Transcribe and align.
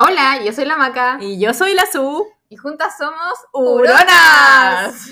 Hola, 0.00 0.42
yo 0.44 0.52
soy 0.52 0.64
la 0.64 0.76
Maca. 0.76 1.18
Y 1.20 1.38
yo 1.38 1.54
soy 1.54 1.72
la 1.72 1.86
Su. 1.86 2.26
Y 2.48 2.56
juntas 2.56 2.96
somos 2.98 3.34
¡Huronas! 3.52 5.08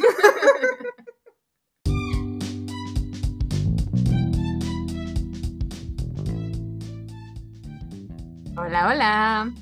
hola, 8.57 8.89
hola. 8.89 9.53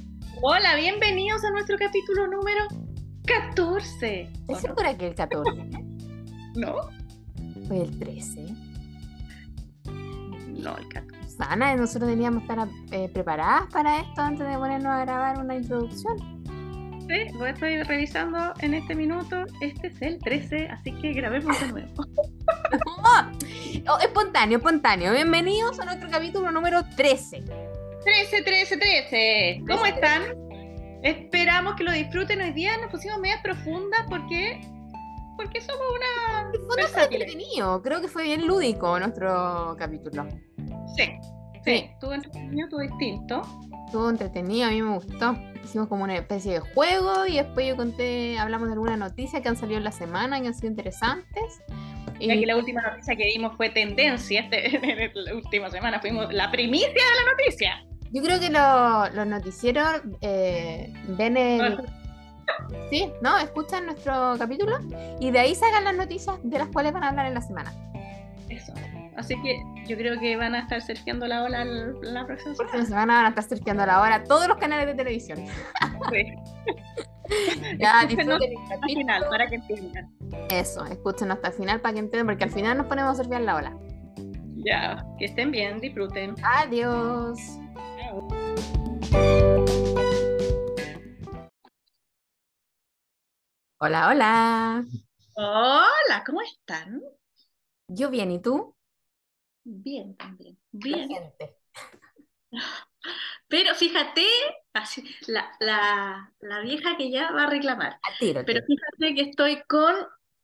Hola, 0.41 0.75
bienvenidos 0.77 1.45
a 1.45 1.51
nuestro 1.51 1.77
capítulo 1.77 2.27
número 2.27 2.67
14. 3.27 4.23
¿Estás 4.23 4.63
segura 4.63 4.97
que 4.97 5.09
el 5.09 5.15
14? 5.15 5.51
¿No? 6.55 6.77
Fue 7.69 7.83
el 7.83 7.99
13. 7.99 8.47
No, 10.49 10.79
el 10.79 10.89
14. 10.89 11.20
Sana, 11.41 11.75
nosotros 11.75 12.11
teníamos 12.11 12.43
que 12.43 12.53
estar 12.53 12.69
eh, 12.93 13.09
preparadas 13.15 13.67
para 13.73 14.01
esto 14.01 14.21
antes 14.21 14.47
de 14.47 14.59
ponernos 14.59 14.93
a 14.93 15.01
grabar 15.07 15.39
una 15.39 15.55
introducción. 15.55 16.19
Sí, 17.09 17.33
lo 17.33 17.47
estoy 17.47 17.83
revisando 17.83 18.53
en 18.61 18.75
este 18.75 18.95
minuto. 18.95 19.47
Este 19.63 19.87
es 19.87 20.03
el 20.03 20.19
13, 20.19 20.69
así 20.69 20.93
que 21.01 21.15
grabemos 21.15 21.59
de 21.61 21.69
nuevo. 21.69 21.93
Oh, 23.89 23.99
espontáneo, 24.01 24.59
espontáneo. 24.59 25.13
Bienvenidos 25.13 25.81
a 25.81 25.85
nuestro 25.85 26.11
capítulo 26.11 26.51
número 26.51 26.85
13. 26.97 27.43
13, 28.05 28.43
13, 28.43 28.77
13. 28.77 29.63
¿Cómo 29.67 29.87
están? 29.87 30.23
Esperamos 31.03 31.75
que 31.77 31.85
lo 31.85 31.93
disfruten 31.93 32.41
hoy 32.43 32.53
día. 32.53 32.77
Nos 32.79 32.91
pusimos 32.91 33.19
medias 33.19 33.41
profundas 33.43 34.01
porque 34.09 34.61
porque 35.37 35.61
somos 35.61 35.83
una 35.95 36.53
fue 36.69 37.03
entretenido. 37.05 37.83
Creo 37.83 38.01
que 38.01 38.09
fue 38.09 38.25
bien 38.25 38.47
lúdico 38.47 38.99
nuestro 38.99 39.75
capítulo. 39.79 40.27
Sí, 40.97 41.05
Sí. 41.05 41.11
sí. 41.65 41.73
Estuvo 41.93 42.13
entretenido, 42.15 42.65
estuvo 42.67 42.81
distinto. 42.81 43.43
Estuvo 43.87 44.11
entretenido, 44.11 44.69
a 44.69 44.71
mí 44.71 44.83
me 44.83 44.95
gustó. 44.95 45.37
Hicimos 45.65 45.89
como 45.89 46.05
una 46.05 46.17
especie 46.17 46.53
de 46.55 46.61
juego 46.61 47.27
y 47.27 47.37
después 47.37 47.67
yo 47.67 47.77
conté, 47.77 48.39
hablamos 48.39 48.69
de 48.69 48.73
algunas 48.75 48.99
noticias 48.99 49.43
que 49.43 49.49
han 49.49 49.57
salido 49.57 49.79
en 49.79 49.85
la 49.85 49.93
semana 49.93 50.41
que 50.41 50.47
han 50.49 50.55
sido 50.55 50.69
interesantes. 50.69 51.61
Y 52.19 52.29
que 52.29 52.47
la 52.47 52.57
última 52.57 52.83
noticia 52.83 53.17
que 53.17 53.25
dimos 53.27 53.57
fue 53.57 53.71
tendencia 53.71 54.41
este, 54.41 54.77
en 55.05 55.11
la 55.25 55.35
última 55.35 55.71
semana. 55.71 56.01
Fuimos 56.01 56.33
la 56.33 56.51
primicia 56.51 56.89
de 56.89 56.95
la 57.25 57.31
noticia. 57.33 57.85
yo 58.13 58.23
creo 58.23 58.39
que 58.41 58.51
lo- 58.51 59.09
los 59.15 59.27
noticieros 59.27 60.03
eh, 60.21 60.93
ven 61.17 61.37
el... 61.37 61.77
Sí, 62.91 63.11
¿no? 63.23 63.39
Escuchan 63.39 63.87
nuestro 63.87 64.35
capítulo 64.39 64.79
y 65.21 65.31
de 65.31 65.39
ahí 65.39 65.55
sacan 65.55 65.85
las 65.85 65.95
noticias 65.97 66.37
de 66.43 66.59
las 66.59 66.69
cuales 66.69 66.93
van 66.93 67.05
a 67.05 67.09
hablar 67.11 67.27
en 67.27 67.35
la 67.35 67.41
semana. 67.41 67.73
Eso. 68.49 68.73
Así 69.17 69.35
que 69.43 69.63
yo 69.87 69.97
creo 69.97 70.19
que 70.19 70.37
van 70.37 70.55
a 70.55 70.61
estar 70.61 70.81
surfeando 70.83 71.27
la 71.27 71.43
ola 71.45 71.63
el- 71.63 71.95
la 72.03 72.27
próxima 72.27 72.55
Próxima 72.55 72.85
semana. 72.85 72.87
semana 72.87 73.15
van 73.17 73.27
a 73.27 73.29
estar 73.31 73.45
surfeando 73.45 73.87
la 73.87 74.01
hora 74.01 74.25
todos 74.25 74.49
los 74.49 74.57
canales 74.59 74.87
de 74.87 74.95
televisión. 74.95 75.39
Sí. 76.11 76.25
Ya, 77.79 78.05
disfruten 78.09 78.43
el 78.43 78.57
Al 78.59 78.69
capítulo. 78.81 79.01
final, 79.01 79.25
para 79.31 79.47
que 79.47 79.55
entiendan. 79.55 80.11
Eso, 80.51 80.85
escuchen 80.87 81.31
hasta 81.31 81.47
el 81.49 81.55
final 81.55 81.81
para 81.81 81.95
que 81.95 82.01
entiendan, 82.01 82.27
porque 82.27 82.43
al 82.43 82.51
final 82.51 82.77
nos 82.77 82.87
ponemos 82.87 83.13
a 83.13 83.23
surfear 83.23 83.43
la 83.43 83.55
ola. 83.55 83.73
Ya, 84.67 85.07
que 85.17 85.27
estén 85.27 85.53
bien, 85.53 85.79
disfruten. 85.79 86.35
Adiós. 86.43 87.39
Hola, 93.81 94.09
hola. 94.11 94.85
Hola, 95.35 96.23
¿cómo 96.25 96.41
están? 96.43 97.03
Yo 97.89 98.09
bien, 98.11 98.31
¿y 98.31 98.41
tú? 98.41 98.75
Bien, 99.65 100.17
también. 100.17 100.59
Bien. 100.73 101.09
Pero 103.49 103.75
fíjate, 103.75 104.25
así, 104.73 105.05
la, 105.27 105.51
la, 105.61 106.33
la 106.41 106.61
vieja 106.61 106.97
que 106.97 107.11
ya 107.11 107.31
va 107.33 107.45
a 107.45 107.51
reclamar. 107.51 107.99
Al 108.03 108.45
Pero 108.47 108.61
fíjate 108.67 109.15
que 109.15 109.31
estoy 109.31 109.63
con 109.69 109.95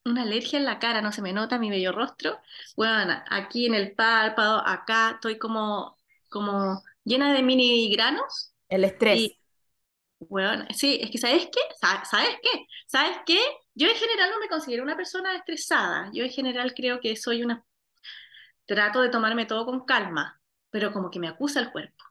una 0.04 0.22
alergia 0.22 0.58
en 0.58 0.64
la 0.64 0.78
cara, 0.78 1.02
no 1.02 1.12
se 1.12 1.22
me 1.22 1.32
nota 1.32 1.58
mi 1.58 1.70
bello 1.70 1.92
rostro. 1.92 2.38
Bueno, 2.76 3.22
aquí 3.30 3.66
en 3.66 3.74
el 3.74 3.92
párpado, 3.94 4.62
acá 4.66 5.12
estoy 5.14 5.38
como, 5.38 5.98
como 6.28 6.82
llena 7.04 7.32
de 7.32 7.42
mini 7.42 7.90
granos. 7.92 8.54
El 8.68 8.84
estrés. 8.84 9.18
Y, 9.18 9.38
bueno, 10.18 10.64
sí, 10.74 10.98
es 11.02 11.10
que 11.10 11.18
¿sabes 11.18 11.46
qué? 11.52 11.60
Sa- 11.80 12.04
¿Sabes 12.04 12.36
qué? 12.42 12.66
¿Sabes 12.86 13.18
qué? 13.26 13.38
Yo 13.74 13.88
en 13.88 13.96
general 13.96 14.30
no 14.30 14.40
me 14.40 14.48
considero 14.48 14.82
una 14.82 14.96
persona 14.96 15.34
estresada. 15.36 16.10
Yo 16.12 16.24
en 16.24 16.30
general 16.30 16.74
creo 16.74 17.00
que 17.00 17.16
soy 17.16 17.42
una... 17.42 17.64
Trato 18.66 19.00
de 19.02 19.08
tomarme 19.08 19.46
todo 19.46 19.64
con 19.66 19.84
calma, 19.84 20.40
pero 20.70 20.92
como 20.92 21.10
que 21.10 21.18
me 21.18 21.26
acusa 21.28 21.58
el 21.60 21.72
cuerpo. 21.72 22.04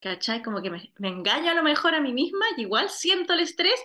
¿Cachai? 0.00 0.42
Como 0.42 0.62
que 0.62 0.70
me, 0.70 0.92
me 0.98 1.08
engaño 1.08 1.50
a 1.50 1.54
lo 1.54 1.62
mejor 1.62 1.94
a 1.94 2.00
mí 2.00 2.12
misma 2.12 2.46
y 2.56 2.62
igual 2.62 2.88
siento 2.90 3.32
el 3.34 3.40
estrés 3.40 3.78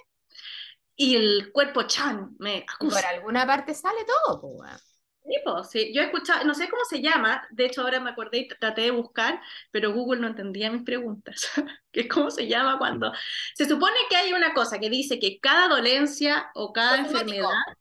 y 0.95 1.15
el 1.15 1.51
cuerpo 1.51 1.83
chan 1.83 2.35
me 2.39 2.65
acusa. 2.67 3.01
por 3.01 3.05
alguna 3.09 3.45
parte 3.45 3.73
sale 3.73 4.05
todo, 4.05 4.41
pues. 4.41 4.90
Sí, 5.23 5.35
po, 5.45 5.63
sí. 5.63 5.93
Yo 5.93 6.01
he 6.01 6.05
escuchado, 6.05 6.43
no 6.45 6.53
sé 6.55 6.67
cómo 6.69 6.83
se 6.83 7.01
llama, 7.01 7.47
de 7.51 7.65
hecho 7.65 7.81
ahora 7.81 7.99
me 7.99 8.09
acordé 8.09 8.39
y 8.39 8.47
traté 8.47 8.81
de 8.81 8.91
buscar, 8.91 9.39
pero 9.69 9.93
Google 9.93 10.19
no 10.19 10.27
entendía 10.27 10.71
mis 10.71 10.83
preguntas. 10.83 11.51
¿Qué 11.91 12.07
cómo 12.07 12.31
se 12.31 12.47
llama 12.47 12.77
cuando 12.79 13.11
se 13.53 13.65
supone 13.67 13.95
que 14.09 14.15
hay 14.15 14.33
una 14.33 14.53
cosa 14.53 14.79
que 14.79 14.89
dice 14.89 15.19
que 15.19 15.39
cada 15.39 15.67
dolencia 15.67 16.49
o 16.55 16.73
cada 16.73 16.97
Psicosomático. 16.97 17.19
enfermedad, 17.21 17.77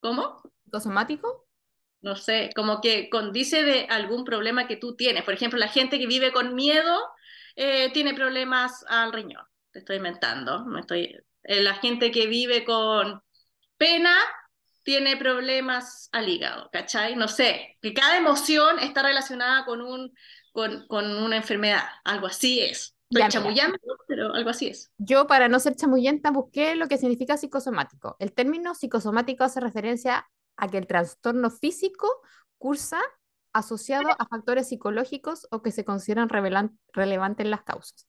¿cómo? 0.00 0.42
¿Psicosomático? 0.64 1.46
No 2.00 2.14
sé, 2.16 2.50
como 2.54 2.80
que 2.80 3.10
condice 3.10 3.64
de 3.64 3.86
algún 3.90 4.24
problema 4.24 4.68
que 4.68 4.76
tú 4.76 4.94
tienes. 4.96 5.24
Por 5.24 5.34
ejemplo, 5.34 5.58
la 5.58 5.68
gente 5.68 5.98
que 5.98 6.06
vive 6.06 6.32
con 6.32 6.54
miedo 6.54 6.96
eh, 7.56 7.90
tiene 7.92 8.14
problemas 8.14 8.84
al 8.88 9.12
riñón. 9.12 9.44
Te 9.72 9.80
estoy 9.80 9.96
inventando. 9.96 10.64
No 10.64 10.78
estoy... 10.78 11.16
eh, 11.42 11.60
la 11.62 11.74
gente 11.74 12.10
que 12.12 12.26
vive 12.28 12.64
con 12.64 13.20
pena 13.76 14.16
tiene 14.88 15.18
problemas 15.18 16.08
al 16.12 16.30
hígado, 16.30 16.70
¿cachai? 16.72 17.14
No 17.14 17.28
sé, 17.28 17.76
que 17.82 17.92
cada 17.92 18.16
emoción 18.16 18.78
está 18.78 19.02
relacionada 19.02 19.66
con, 19.66 19.82
un, 19.82 20.14
con, 20.50 20.86
con 20.86 21.04
una 21.04 21.36
enfermedad. 21.36 21.82
Algo 22.04 22.26
así 22.26 22.60
es. 22.60 22.96
Estoy 23.10 23.28
chamullando, 23.28 23.76
pero 24.06 24.32
algo 24.32 24.48
así 24.48 24.68
es. 24.68 24.90
Yo, 24.96 25.26
para 25.26 25.46
no 25.46 25.60
ser 25.60 25.76
chamullenta, 25.76 26.30
busqué 26.30 26.74
lo 26.74 26.88
que 26.88 26.96
significa 26.96 27.36
psicosomático. 27.36 28.16
El 28.18 28.32
término 28.32 28.74
psicosomático 28.74 29.44
hace 29.44 29.60
referencia 29.60 30.26
a 30.56 30.68
que 30.68 30.78
el 30.78 30.86
trastorno 30.86 31.50
físico 31.50 32.08
cursa 32.56 33.02
asociado 33.52 34.08
a 34.18 34.26
factores 34.26 34.70
psicológicos 34.70 35.48
o 35.50 35.60
que 35.60 35.70
se 35.70 35.84
consideran 35.84 36.30
relevantes 36.30 37.44
en 37.44 37.50
las 37.50 37.62
causas. 37.62 38.06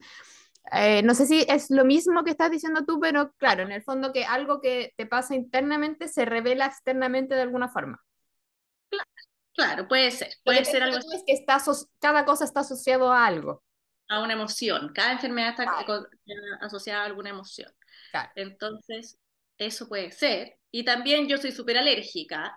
Eh, 0.72 1.02
no 1.04 1.16
sé 1.16 1.26
si 1.26 1.46
es 1.48 1.70
lo 1.70 1.86
mismo 1.86 2.24
que 2.24 2.32
estás 2.32 2.52
diciendo 2.52 2.86
tú, 2.86 3.00
pero 3.00 3.34
claro, 3.38 3.64
en 3.64 3.72
el 3.72 3.84
fondo 3.84 4.12
que 4.14 4.26
algo 4.26 4.62
que 4.62 4.94
te 4.98 5.06
pasa 5.06 5.36
internamente 5.36 6.08
se 6.08 6.26
revela 6.26 6.66
externamente 6.68 7.36
de 7.36 7.42
alguna 7.42 7.70
forma. 7.70 8.02
Claro, 9.54 9.88
puede 9.88 10.12
ser. 10.12 10.30
Puede 10.44 10.64
ser 10.64 10.84
algo 10.84 10.98
digo 11.00 11.12
es 11.14 11.24
que 11.26 11.34
está 11.34 11.56
aso- 11.56 11.90
cada 12.00 12.24
cosa 12.26 12.46
está 12.46 12.62
asociado 12.62 13.12
a 13.12 13.26
algo. 13.26 13.64
a 14.08 14.22
una 14.22 14.34
emoción. 14.34 14.92
Cada 14.94 15.12
enfermedad 15.14 15.50
está 15.52 15.64
Claro. 15.66 16.08
asociada 16.62 17.04
a 17.04 17.06
alguna 17.06 17.30
emoción. 17.30 17.72
Claro. 18.12 18.30
Entonces, 18.36 19.18
eso 19.58 19.88
puede 19.88 20.12
ser. 20.12 20.58
Y 20.72 20.84
también 20.86 21.28
yo 21.28 21.38
soy 21.38 21.52
súper 21.52 21.78
alérgica, 21.78 22.56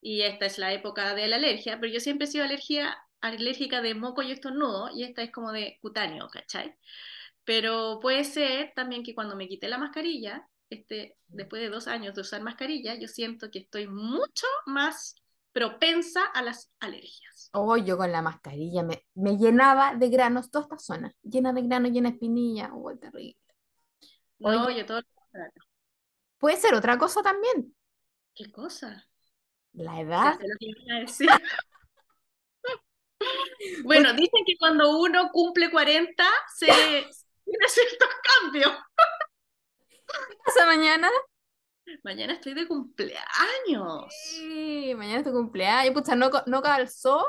y 0.00 0.22
esta 0.22 0.46
es 0.46 0.58
la 0.58 0.72
época 0.72 1.14
de 1.14 1.28
la 1.28 1.36
alergia, 1.36 1.78
pero 1.80 1.92
yo 1.92 2.00
siempre 2.00 2.26
he 2.26 2.30
sido 2.30 2.44
alergia, 2.44 2.96
alérgica 3.20 3.82
de 3.82 3.94
moco 3.94 4.22
y 4.22 4.32
estornudo, 4.32 4.90
y 4.94 5.04
esta 5.04 5.22
es 5.22 5.32
como 5.32 5.52
de 5.52 5.78
cutáneo, 5.82 6.28
¿cachai? 6.30 6.74
Pero 7.46 8.00
puede 8.02 8.24
ser 8.24 8.72
también 8.74 9.02
que 9.04 9.14
cuando 9.14 9.36
me 9.36 9.48
quité 9.48 9.68
la 9.68 9.78
mascarilla, 9.78 10.46
este, 10.68 11.16
después 11.28 11.62
de 11.62 11.70
dos 11.70 11.86
años 11.86 12.14
de 12.14 12.20
usar 12.20 12.42
mascarilla, 12.42 12.96
yo 12.96 13.06
siento 13.08 13.50
que 13.50 13.60
estoy 13.60 13.86
mucho 13.86 14.46
más 14.66 15.14
propensa 15.52 16.24
a 16.34 16.42
las 16.42 16.70
alergias. 16.80 17.48
Oh, 17.54 17.76
yo 17.76 17.96
con 17.96 18.10
la 18.12 18.20
mascarilla 18.20 18.82
me, 18.82 19.06
me 19.14 19.38
llenaba 19.38 19.94
de 19.94 20.10
granos 20.10 20.50
toda 20.50 20.64
esta 20.64 20.78
zona, 20.78 21.14
llena 21.22 21.52
de 21.52 21.62
granos, 21.62 21.92
llena 21.92 22.10
de 22.10 22.16
espinillas. 22.16 22.70
Oh, 22.74 22.94
terrible. 22.96 23.36
No, 24.40 24.66
Oye. 24.66 24.78
yo 24.78 24.86
todo 24.86 24.98
lo 24.98 25.06
contrario. 25.14 25.62
Puede 26.38 26.56
ser 26.56 26.74
otra 26.74 26.98
cosa 26.98 27.22
también, 27.22 27.74
¿Qué 28.34 28.50
cosa? 28.50 29.08
la 29.72 30.00
edad. 30.00 30.38
decir. 31.00 31.28
Bueno, 33.84 34.12
dicen 34.12 34.44
que 34.46 34.56
cuando 34.58 34.98
uno 35.00 35.30
cumple 35.32 35.70
40 35.70 36.24
se 36.54 37.06
tiene 37.46 37.68
ciertos 37.68 38.08
cambios. 38.42 38.72
¿Pasa 40.44 40.66
mañana? 40.66 41.08
Mañana 42.02 42.32
estoy 42.34 42.54
de 42.54 42.66
cumpleaños. 42.66 44.06
Sí, 44.10 44.92
mañana 44.96 45.18
es 45.18 45.24
tu 45.24 45.32
cumpleaños, 45.32 45.94
pucha, 45.94 46.16
no, 46.16 46.30
no 46.46 46.62
calzó. 46.62 47.24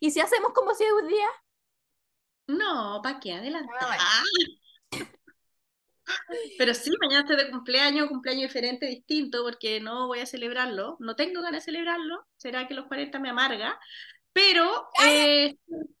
¿Y 0.00 0.10
si 0.10 0.20
hacemos 0.20 0.52
como 0.52 0.74
si 0.74 0.84
es 0.84 0.92
un 0.92 1.08
día? 1.08 1.28
No, 2.46 3.00
¿para 3.02 3.18
qué 3.20 3.32
adelantar? 3.32 3.78
Ah, 3.80 4.22
Pero 6.58 6.74
sí, 6.74 6.90
mañana 7.00 7.20
estoy 7.20 7.36
de 7.36 7.50
cumpleaños, 7.50 8.08
cumpleaños 8.08 8.42
diferente, 8.42 8.86
distinto, 8.86 9.42
porque 9.42 9.80
no 9.80 10.08
voy 10.08 10.20
a 10.20 10.26
celebrarlo. 10.26 10.96
No 11.00 11.16
tengo 11.16 11.40
ganas 11.40 11.64
de 11.64 11.72
celebrarlo. 11.72 12.26
Será 12.36 12.68
que 12.68 12.74
los 12.74 12.86
40 12.86 13.18
me 13.18 13.30
amarga. 13.30 13.78
Pero, 14.32 14.88
eh, 15.04 15.56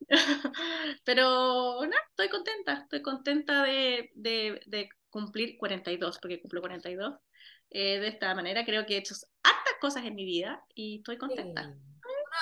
pero, 1.04 1.80
no, 1.84 1.96
estoy 2.10 2.28
contenta, 2.28 2.74
estoy 2.82 3.02
contenta 3.02 3.62
de, 3.64 4.10
de, 4.14 4.60
de 4.66 4.88
cumplir 5.10 5.56
42, 5.58 6.18
porque 6.20 6.40
cumplo 6.40 6.60
42. 6.60 7.14
Eh, 7.70 8.00
de 8.00 8.08
esta 8.08 8.34
manera 8.34 8.64
creo 8.64 8.84
que 8.84 8.94
he 8.94 8.98
hecho 8.98 9.14
hartas 9.42 9.74
cosas 9.80 10.04
en 10.04 10.14
mi 10.14 10.24
vida 10.24 10.62
y 10.74 10.98
estoy 10.98 11.16
contenta. 11.16 11.64
Sí. 11.64 11.78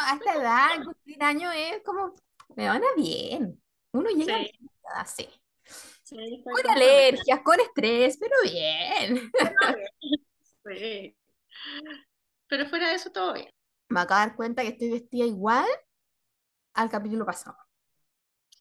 A 0.00 0.14
esta 0.14 0.34
edad, 0.34 0.84
cumplir 0.84 1.22
años 1.22 1.52
es 1.56 1.82
como, 1.84 2.14
me 2.56 2.66
van 2.68 2.82
a 2.82 2.94
bien. 2.96 3.62
Uno 3.92 4.08
llega 4.10 4.38
Sí. 4.38 4.50
a 4.94 5.04
Con 6.44 6.52
contenta. 6.54 6.72
alergias, 6.72 7.40
con 7.42 7.60
estrés, 7.60 8.18
pero 8.18 8.34
bien. 8.42 9.30
Pero 12.48 12.66
fuera 12.68 12.88
de 12.88 12.94
eso, 12.96 13.10
todo 13.12 13.34
bien. 13.34 13.50
Me 13.90 14.00
acabo 14.00 14.20
de 14.20 14.26
dar 14.28 14.36
cuenta 14.36 14.62
que 14.62 14.68
estoy 14.68 14.90
vestida 14.90 15.26
igual 15.26 15.66
al 16.74 16.90
capítulo 16.90 17.26
pasado. 17.26 17.56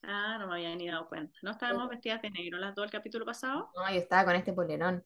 Ah, 0.04 0.38
no 0.40 0.48
me 0.48 0.54
había 0.56 0.76
ni 0.76 0.88
dado 0.88 1.08
cuenta. 1.08 1.38
¿No 1.44 1.52
estábamos 1.52 1.90
vestidas 1.90 2.22
de 2.22 2.32
negro 2.32 2.58
las 2.58 2.74
dos 2.74 2.86
el 2.86 2.92
capítulo 2.92 3.26
pasado? 3.26 3.70
No, 3.76 3.90
yo 3.92 4.00
estaba 4.00 4.26
con 4.26 4.36
este 4.36 4.54
polerón. 4.54 5.04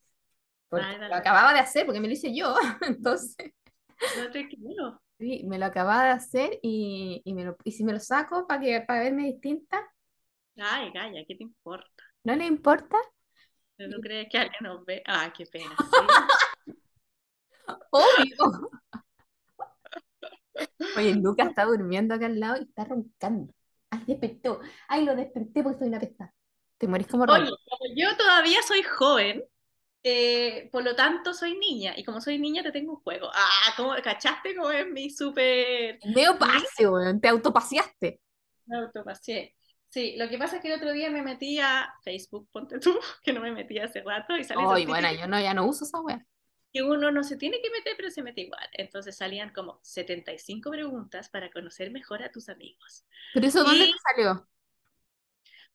Porque 0.70 0.88
lo 1.08 1.16
acababa 1.16 1.54
de 1.54 1.60
hacer, 1.60 1.86
porque 1.86 2.00
me 2.00 2.08
lo 2.08 2.14
hice 2.14 2.36
yo. 2.36 2.56
Entonces, 2.82 3.54
No 4.18 4.32
te 4.32 4.48
quiero. 4.48 5.02
sí, 5.20 5.44
me 5.46 5.60
lo 5.60 5.66
acababa 5.66 6.06
de 6.06 6.12
hacer 6.12 6.60
y, 6.62 7.22
y, 7.26 7.34
me 7.34 7.44
lo, 7.44 7.58
y 7.64 7.72
si 7.72 7.84
me 7.84 7.94
lo 7.94 8.00
saco 8.00 8.48
para 8.48 8.62
que, 8.62 8.82
para 8.82 9.02
verme 9.02 9.24
distinta, 9.26 9.82
Ay, 10.58 10.92
Gaya, 10.92 11.26
¿qué 11.28 11.36
te 11.36 11.44
importa? 11.44 12.04
¿no 12.24 12.36
le 12.36 12.46
importa? 12.46 12.98
¿No 13.78 14.00
crees 14.00 14.30
que 14.30 14.38
alguien 14.38 14.60
nos 14.62 14.86
ve? 14.86 15.02
Ah, 15.06 15.32
qué 15.36 15.46
pena. 15.46 15.76
sí. 18.16 18.34
Obvio. 18.38 18.70
Oye, 20.98 21.16
Lucas 21.16 21.50
está 21.50 21.66
durmiendo 21.66 22.14
acá 22.14 22.28
al 22.28 22.40
lado 22.40 22.58
y 22.60 22.64
está 22.64 22.86
roncando. 22.86 23.54
Ay, 23.90 24.04
despertó. 24.08 24.60
Ay, 24.88 25.06
lo 25.06 25.16
desperté 25.16 25.64
porque 25.64 25.80
soy 25.80 25.88
una 25.88 26.00
pesta. 26.00 26.34
Te 26.78 26.88
morís 26.88 27.08
como 27.08 27.24
Oye, 27.24 27.46
como 27.46 27.96
yo 27.96 28.16
todavía 28.18 28.62
soy 28.64 28.84
joven, 28.84 29.44
eh, 30.04 30.70
por 30.72 30.84
lo 30.84 30.96
tanto 30.96 31.34
soy 31.34 31.58
niña. 31.58 31.94
Y 31.96 32.04
como 32.04 32.20
soy 32.20 32.40
niña, 32.40 32.64
te 32.64 32.72
tengo 32.72 32.94
un 32.94 33.00
juego. 33.02 33.30
Ah, 33.34 33.74
¿cómo, 33.78 33.94
¿cachaste 34.04 34.56
cómo 34.56 34.72
es 34.72 34.88
mi 34.88 35.10
súper 35.10 36.00
Medio 36.04 36.38
pase, 36.38 36.88
weón. 36.88 37.22
Te 37.22 37.30
autopaseaste. 37.30 38.20
Me 38.66 38.78
autopaseé. 38.78 39.56
Sí, 39.90 40.16
lo 40.18 40.28
que 40.28 40.40
pasa 40.40 40.56
es 40.56 40.62
que 40.64 40.70
el 40.70 40.80
otro 40.80 40.92
día 40.92 41.12
me 41.12 41.22
metí 41.22 41.60
a 41.60 41.94
Facebook, 42.04 42.50
ponte 42.52 42.80
tú, 42.80 42.98
que 43.24 43.32
no 43.32 43.42
me 43.42 43.52
metí 43.52 43.78
hace 43.78 44.02
rato, 44.02 44.36
y 44.36 44.44
sale 44.44 44.64
Ay, 44.68 44.88
bueno, 44.88 45.08
yo 45.14 45.28
no, 45.28 45.40
ya 45.40 45.54
no 45.54 45.68
uso 45.68 45.86
esa 45.86 46.02
wea. 46.02 46.26
Que 46.74 46.84
uno 46.84 47.12
no 47.12 47.24
se 47.24 47.38
tiene 47.38 47.62
que 47.62 47.70
meter, 47.72 47.94
pero 47.98 48.10
se 48.12 48.24
mete 48.24 48.42
igual. 48.42 48.68
Entonces 48.74 49.16
salían 49.18 49.52
como 49.54 49.80
75 49.84 50.72
preguntas 50.72 51.30
para 51.30 51.52
conocer 51.52 51.92
mejor 51.92 52.24
a 52.24 52.32
tus 52.32 52.50
amigos. 52.50 53.06
Pero 53.32 53.48
eso, 53.48 53.64
¿dónde 53.64 53.86
Y- 53.86 53.88
te 53.88 53.98
salió? 54.00 54.48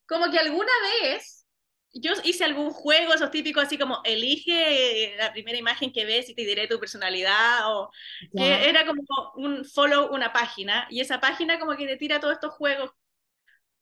Como 0.06 0.30
que 0.30 0.38
alguna 0.38 0.72
vez 1.02 1.46
yo 1.92 2.12
hice 2.24 2.44
algún 2.44 2.70
juego, 2.70 3.14
esos 3.14 3.30
típicos 3.30 3.64
así 3.64 3.78
como 3.78 4.00
elige 4.04 5.14
la 5.16 5.32
primera 5.32 5.58
imagen 5.58 5.92
que 5.92 6.04
ves 6.04 6.28
y 6.28 6.34
te 6.34 6.42
diré 6.44 6.66
tu 6.68 6.78
personalidad, 6.78 7.60
o 7.74 7.90
Ya. 8.32 8.58
que 8.58 8.68
era 8.68 8.86
como 8.86 9.02
un 9.36 9.64
follow 9.64 10.12
una 10.14 10.32
página, 10.32 10.86
y 10.90 11.00
esa 11.00 11.20
página 11.20 11.58
como 11.58 11.76
que 11.76 11.86
te 11.86 11.96
tira 11.96 12.20
todos 12.20 12.34
estos 12.34 12.52
juegos 12.54 12.90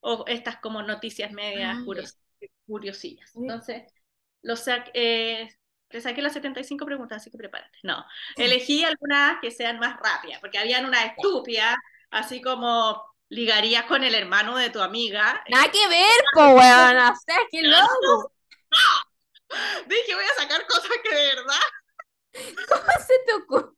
o 0.01 0.25
estas 0.29 0.59
como 0.59 0.83
noticias 0.83 1.33
medias 1.33 1.79
Ah, 1.79 1.85
curiosillas. 2.67 3.35
Entonces, 3.37 3.85
los 4.43 4.65
eh, 4.95 5.49
te 5.88 6.00
saqué 6.00 6.23
las 6.23 6.33
75 6.33 6.85
preguntas, 6.85 7.23
así 7.23 7.31
que 7.31 7.38
prepárate. 7.38 7.79
No, 7.83 8.05
elegí 8.37 8.85
algunas 8.85 9.41
que 9.41 9.50
sean 9.50 9.79
más 9.79 9.97
rápidas, 10.00 10.41
porque 10.41 10.59
habían 10.59 10.87
una 10.87 11.05
estúpida, 11.05 11.77
así 12.11 12.41
como 12.41 13.03
ligarías 13.29 13.85
con 13.85 14.05
el 14.05 14.15
hermano 14.15 14.56
de 14.56 14.71
tu 14.71 14.81
amiga. 14.81 15.43
Nada 15.49 15.71
que 15.71 15.88
ver, 15.88 16.21
po, 16.35 16.50
weón. 16.50 16.97
O 16.97 17.17
sea, 17.17 17.38
qué 17.50 17.62
loco. 17.62 18.33
Dije, 19.87 20.15
voy 20.15 20.25
a 20.25 20.41
sacar 20.41 20.67
cosas 20.67 20.91
que 21.03 21.15
de 21.15 21.27
verdad. 21.35 21.55
¿Cómo 22.69 23.06
se 23.06 23.15
te 23.27 23.33
ocurre? 23.35 23.73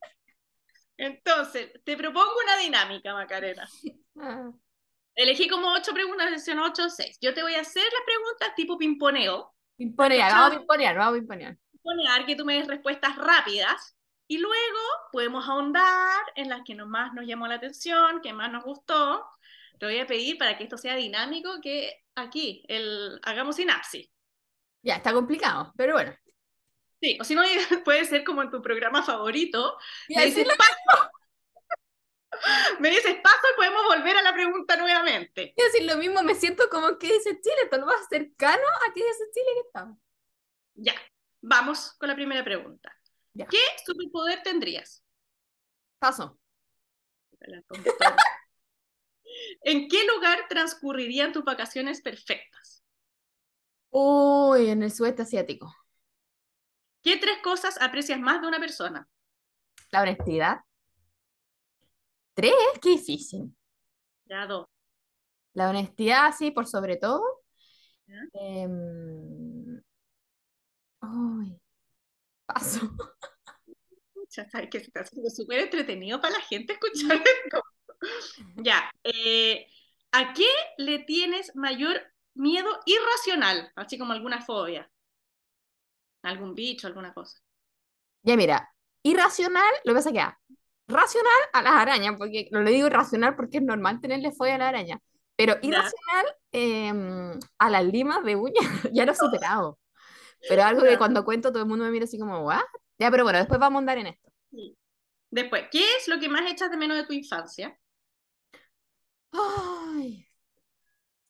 Entonces, 0.97 1.71
te 1.85 1.95
propongo 1.95 2.33
una 2.43 2.57
dinámica, 2.57 3.13
Macarena. 3.13 3.69
Ah, 4.19 4.51
Elegí 5.15 5.47
como 5.47 5.71
ocho 5.71 5.93
preguntas, 5.93 6.29
sección 6.29 6.59
8 6.59 6.85
o 6.85 6.89
6. 6.89 7.19
Yo 7.21 7.33
te 7.33 7.41
voy 7.41 7.55
a 7.55 7.61
hacer 7.61 7.83
las 7.83 8.03
preguntas 8.05 8.55
tipo 8.55 8.77
pimponeo, 8.77 9.53
Pimponear, 9.79 10.31
vamos 10.33 10.51
a 10.51 10.57
pimponear, 10.57 10.97
vamos 10.97 11.13
a 11.13 11.19
pimponear. 11.19 11.57
Poner 11.89 12.25
que 12.25 12.35
tú 12.35 12.45
me 12.45 12.55
des 12.55 12.67
respuestas 12.67 13.15
rápidas 13.15 13.95
y 14.27 14.37
luego 14.37 14.79
podemos 15.11 15.47
ahondar 15.47 16.21
en 16.35 16.49
las 16.49 16.61
que 16.63 16.75
más 16.75 17.13
nos 17.13 17.25
llamó 17.25 17.47
la 17.47 17.55
atención, 17.55 18.21
que 18.21 18.31
más 18.31 18.51
nos 18.51 18.63
gustó. 18.63 19.25
Te 19.79 19.85
voy 19.85 19.99
a 19.99 20.05
pedir 20.05 20.37
para 20.37 20.57
que 20.57 20.65
esto 20.65 20.77
sea 20.77 20.95
dinámico 20.95 21.59
que 21.61 22.03
aquí 22.15 22.63
el, 22.67 23.19
hagamos 23.23 23.55
sinapsis. 23.55 24.09
Ya, 24.83 24.95
está 24.95 25.13
complicado, 25.13 25.73
pero 25.75 25.93
bueno. 25.93 26.15
Sí, 27.01 27.17
o 27.19 27.23
si 27.23 27.33
no, 27.33 27.41
puede 27.85 28.05
ser 28.05 28.23
como 28.23 28.43
en 28.43 28.51
tu 28.51 28.61
programa 28.61 29.01
favorito. 29.03 29.77
Ya, 30.09 30.19
Me 30.19 30.25
dices 30.27 30.47
paso, 30.47 31.11
me 32.79 32.89
dices 32.89 33.15
paso 33.23 33.47
y 33.51 33.55
podemos 33.55 33.83
volver 33.85 34.17
a 34.17 34.21
la 34.21 34.33
pregunta 34.33 34.75
nuevamente. 34.75 35.53
Quiero 35.55 35.71
decir 35.71 35.87
lo 35.89 35.97
mismo, 35.97 36.21
me 36.21 36.35
siento 36.35 36.69
como 36.69 36.97
que 36.99 37.11
dice 37.11 37.39
Chile, 37.41 37.55
esto 37.63 37.83
más 37.85 38.07
cercano 38.09 38.67
a 38.87 38.93
que 38.93 39.03
dice 39.03 39.23
Chile 39.33 39.47
que 39.55 39.67
estamos. 39.67 39.97
Ya, 40.75 40.93
vamos 41.41 41.93
con 41.97 42.09
la 42.09 42.15
primera 42.15 42.43
pregunta. 42.43 42.91
Ya. 43.33 43.45
¿Qué 43.47 43.59
superpoder 43.85 44.41
tendrías? 44.43 45.03
Paso. 45.99 46.39
¿En 49.63 49.87
qué 49.87 50.05
lugar 50.07 50.47
transcurrirían 50.49 51.31
tus 51.31 51.43
vacaciones 51.43 52.01
perfectas? 52.01 52.83
Uy, 53.91 54.69
en 54.69 54.83
el 54.83 54.91
sudeste 54.91 55.21
asiático. 55.23 55.73
¿Qué 57.01 57.17
tres 57.17 57.39
cosas 57.41 57.81
aprecias 57.81 58.19
más 58.19 58.41
de 58.41 58.47
una 58.47 58.59
persona? 58.59 59.07
La 59.91 60.01
honestidad. 60.01 60.59
Tres, 62.33 62.53
qué 62.81 62.89
difícil. 62.89 63.55
Ya 64.25 64.45
dos. 64.45 64.67
La 65.53 65.69
honestidad, 65.69 66.33
sí, 66.37 66.51
por 66.51 66.67
sobre 66.67 66.97
todo. 66.97 67.23
Em, 68.33 69.48
Ay, 71.01 71.59
paso. 72.45 72.81
Pucha, 74.13 74.47
sabes 74.49 74.69
que 74.69 74.77
está 74.79 75.01
haciendo 75.01 75.29
súper 75.29 75.59
entretenido 75.59 76.19
para 76.21 76.35
la 76.35 76.41
gente 76.41 76.73
escuchar 76.73 77.17
esto. 77.45 77.61
Ya. 78.55 78.91
eh, 79.03 79.67
¿a 80.11 80.33
qué 80.33 80.47
le 80.77 80.99
tienes 80.99 81.55
mayor 81.55 82.01
miedo 82.35 82.69
irracional? 82.85 83.71
Así 83.75 83.97
como 83.97 84.13
alguna 84.13 84.41
fobia. 84.41 84.89
Algún 86.23 86.53
bicho, 86.55 86.87
alguna 86.87 87.13
cosa. 87.13 87.39
Ya 88.23 88.35
mira, 88.35 88.69
irracional, 89.03 89.71
lo 89.85 89.93
que 89.93 89.97
pasa 89.97 90.11
que 90.11 90.19
ah, 90.19 90.37
racional 90.87 91.39
a 91.53 91.61
las 91.61 91.73
arañas, 91.73 92.15
porque 92.17 92.47
no 92.51 92.61
le 92.61 92.71
digo 92.71 92.87
irracional 92.87 93.35
porque 93.35 93.57
es 93.57 93.63
normal 93.63 94.01
tenerle 94.01 94.31
fobia 94.31 94.55
a 94.55 94.57
la 94.57 94.69
araña, 94.69 94.99
pero 95.35 95.55
Ya. 95.61 95.69
irracional 95.69 96.25
em, 96.51 97.39
a 97.57 97.69
las 97.69 97.85
limas 97.85 98.23
de 98.23 98.35
uñas, 98.35 98.65
ya 98.93 99.05
lo 99.05 99.13
he 99.13 99.15
superado. 99.15 99.79
Pero 100.47 100.63
algo 100.63 100.83
que 100.83 100.97
cuando 100.97 101.25
cuento 101.25 101.51
todo 101.51 101.63
el 101.63 101.69
mundo 101.69 101.85
me 101.85 101.91
mira 101.91 102.05
así 102.05 102.17
como, 102.17 102.41
¿what? 102.41 102.61
Ya, 102.97 103.11
pero 103.11 103.23
bueno, 103.23 103.39
después 103.39 103.59
vamos 103.59 103.77
a 103.77 103.79
andar 103.79 103.97
en 103.97 104.07
esto. 104.07 104.31
Después, 105.31 105.65
¿qué 105.71 105.83
es 105.97 106.07
lo 106.07 106.19
que 106.19 106.29
más 106.29 106.49
echas 106.51 106.71
de 106.71 106.77
menos 106.77 106.97
de 106.97 107.05
tu 107.05 107.13
infancia? 107.13 107.77
Ay, 109.31 110.27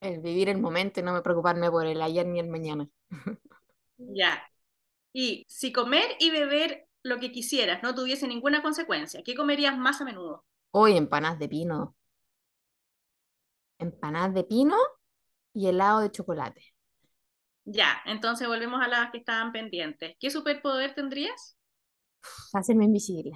el 0.01 0.19
vivir 0.21 0.49
el 0.49 0.59
momento 0.59 0.99
y 0.99 1.03
no 1.03 1.13
me 1.13 1.21
preocuparme 1.21 1.69
por 1.69 1.85
el 1.85 2.01
ayer 2.01 2.25
ni 2.25 2.39
el 2.39 2.49
mañana. 2.49 2.89
Ya. 3.97 4.41
Y 5.11 5.43
si 5.49 5.73
comer 5.73 6.05
y 6.19 6.31
beber 6.31 6.87
lo 7.03 7.19
que 7.19 7.33
quisieras 7.33 7.83
no 7.83 7.93
tuviese 7.93 8.27
ninguna 8.27 8.61
consecuencia, 8.61 9.23
¿qué 9.23 9.35
comerías 9.35 9.77
más 9.77 9.99
a 9.99 10.05
menudo? 10.05 10.45
Hoy 10.71 10.95
empanadas 10.95 11.37
de 11.37 11.49
pino. 11.49 11.95
Empanadas 13.77 14.33
de 14.33 14.43
pino 14.45 14.77
y 15.53 15.67
helado 15.67 15.99
de 15.99 16.11
chocolate. 16.11 16.73
Ya, 17.69 18.01
entonces 18.05 18.47
volvemos 18.49 18.81
a 18.81 18.88
las 18.89 19.11
que 19.11 19.19
estaban 19.19 19.51
pendientes. 19.53 20.15
¿Qué 20.19 20.29
superpoder 20.29 20.93
tendrías? 20.93 21.57
Hacerme 22.53 22.85
invisible. 22.85 23.31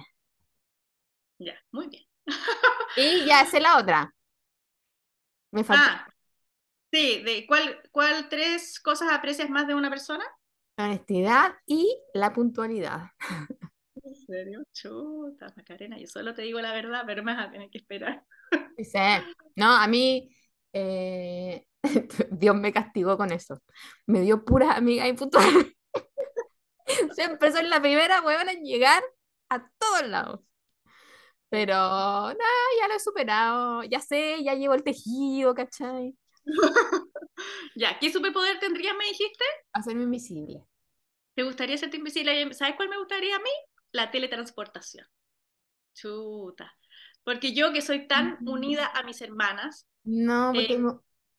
Ya, 1.38 1.54
muy 1.72 1.88
bien. 1.88 2.04
Y 2.96 3.24
ya 3.24 3.44
sé 3.46 3.60
la 3.60 3.78
otra. 3.78 4.12
Me 5.52 5.64
falta 5.64 5.86
Ah, 5.86 6.06
sí, 6.92 7.22
de 7.24 7.46
cuál, 7.48 7.80
cuál 7.92 8.28
tres 8.30 8.80
cosas 8.80 9.10
aprecias 9.12 9.50
más 9.50 9.66
de 9.68 9.74
una 9.74 9.90
persona? 9.90 10.24
la 10.76 10.84
honestidad 10.86 11.54
y 11.66 11.88
la 12.14 12.32
puntualidad. 12.32 13.10
¿En 14.02 14.14
serio? 14.14 14.62
Chuta, 14.72 15.52
Macarena, 15.56 15.98
yo 15.98 16.06
solo 16.06 16.34
te 16.34 16.42
digo 16.42 16.60
la 16.60 16.72
verdad, 16.72 17.02
pero 17.06 17.22
me 17.22 17.34
vas 17.34 17.48
a 17.48 17.50
tener 17.50 17.70
que 17.70 17.78
esperar. 17.78 18.24
Dice, 18.76 19.24
no, 19.56 19.70
a 19.76 19.86
mí 19.86 20.34
eh, 20.72 21.66
Dios 22.30 22.56
me 22.56 22.72
castigó 22.72 23.16
con 23.16 23.30
eso. 23.32 23.60
Me 24.06 24.20
dio 24.22 24.44
puras 24.44 24.76
amigas 24.76 25.08
impuntuales. 25.08 25.72
Siempre 27.14 27.52
soy 27.52 27.66
la 27.68 27.80
primera 27.80 28.20
huevona 28.22 28.52
en 28.52 28.64
llegar 28.64 29.02
a 29.50 29.68
todos 29.78 30.08
lados. 30.08 30.40
Pero 31.48 31.72
nada, 31.74 32.34
ya 32.80 32.88
lo 32.88 32.94
he 32.94 33.00
superado. 33.00 33.82
Ya 33.84 34.00
sé, 34.00 34.42
ya 34.42 34.54
llevo 34.54 34.74
el 34.74 34.82
tejido, 34.82 35.54
¿cachai? 35.54 36.16
ya, 37.76 37.98
¿qué 37.98 38.12
superpoder 38.12 38.58
tendrías, 38.58 38.96
me 38.96 39.04
dijiste? 39.04 39.44
Hacerme 39.72 40.02
invisible. 40.02 40.64
¿Te 41.34 41.42
gustaría 41.42 41.76
ser 41.78 41.94
invisible? 41.94 42.52
¿Sabes 42.54 42.74
cuál 42.76 42.88
me 42.88 42.98
gustaría 42.98 43.36
a 43.36 43.40
mí? 43.40 43.50
La 43.92 44.10
teletransportación. 44.10 45.06
Chuta. 45.94 46.72
Porque 47.24 47.54
yo 47.54 47.72
que 47.72 47.82
soy 47.82 48.06
tan 48.06 48.38
Mm. 48.40 48.48
unida 48.48 48.86
a 48.94 49.02
mis 49.04 49.20
hermanas, 49.22 49.88
No, 50.04 50.52
porque... 50.52 50.74
Eh, 50.74 50.82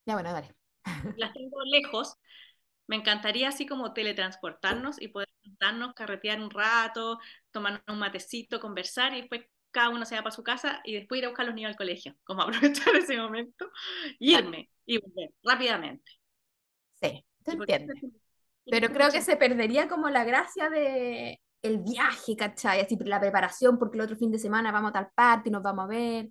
Ya, 0.05 0.13
bueno, 0.13 0.31
dale. 0.33 0.55
las 1.17 1.33
tengo 1.33 1.57
lejos, 1.65 2.17
me 2.87 2.97
encantaría 2.97 3.49
así 3.49 3.65
como 3.65 3.93
teletransportarnos 3.93 5.01
y 5.01 5.07
poder 5.09 5.29
juntarnos, 5.43 5.93
carretear 5.93 6.39
un 6.39 6.51
rato, 6.51 7.19
tomar 7.51 7.83
un 7.87 7.99
matecito, 7.99 8.59
conversar 8.59 9.13
y 9.13 9.21
después 9.21 9.45
cada 9.71 9.89
uno 9.89 10.05
se 10.05 10.15
va 10.15 10.23
para 10.23 10.35
su 10.35 10.43
casa 10.43 10.81
y 10.83 10.93
después 10.93 11.19
ir 11.19 11.25
a 11.25 11.29
buscar 11.29 11.45
a 11.45 11.47
los 11.47 11.55
niños 11.55 11.69
al 11.69 11.77
colegio, 11.77 12.15
como 12.23 12.43
aprovechar 12.43 12.95
ese 12.95 13.17
momento, 13.17 13.69
irme 14.19 14.69
y 14.85 14.97
volver 14.99 15.31
rápidamente. 15.43 16.11
Sí, 17.01 17.25
te 17.43 17.51
¿Y 17.51 17.55
entiendo. 17.55 17.93
Pero 18.69 18.89
creo 18.89 19.11
que 19.11 19.21
se 19.21 19.37
perdería 19.37 19.87
como 19.87 20.09
la 20.09 20.23
gracia 20.23 20.69
de 20.69 21.39
el 21.61 21.79
viaje, 21.79 22.35
¿cachai? 22.35 22.81
Así 22.81 22.97
la 23.05 23.19
preparación, 23.19 23.77
porque 23.79 23.97
el 23.97 24.03
otro 24.03 24.15
fin 24.15 24.31
de 24.31 24.39
semana 24.39 24.71
vamos 24.71 24.89
a 24.89 24.93
tal 24.93 25.09
parte 25.15 25.49
y 25.49 25.51
nos 25.51 25.63
vamos 25.63 25.85
a 25.85 25.87
ver. 25.87 26.29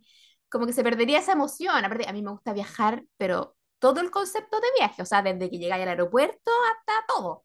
Como 0.49 0.67
que 0.67 0.73
se 0.73 0.85
perdería 0.85 1.19
esa 1.19 1.33
emoción. 1.33 1.85
Aparte, 1.85 2.09
a 2.09 2.13
mí 2.13 2.23
me 2.23 2.31
gusta 2.31 2.53
viajar, 2.53 3.05
pero 3.17 3.57
todo 3.85 4.01
el 4.01 4.11
concepto 4.11 4.61
de 4.61 4.69
viaje, 4.79 5.03
o 5.03 5.07
sea, 5.07 5.23
desde 5.23 5.51
que 5.51 5.59
llegáis 5.59 5.83
al 5.85 5.91
aeropuerto 5.91 6.51
hasta 6.73 6.93
todo. 7.09 7.45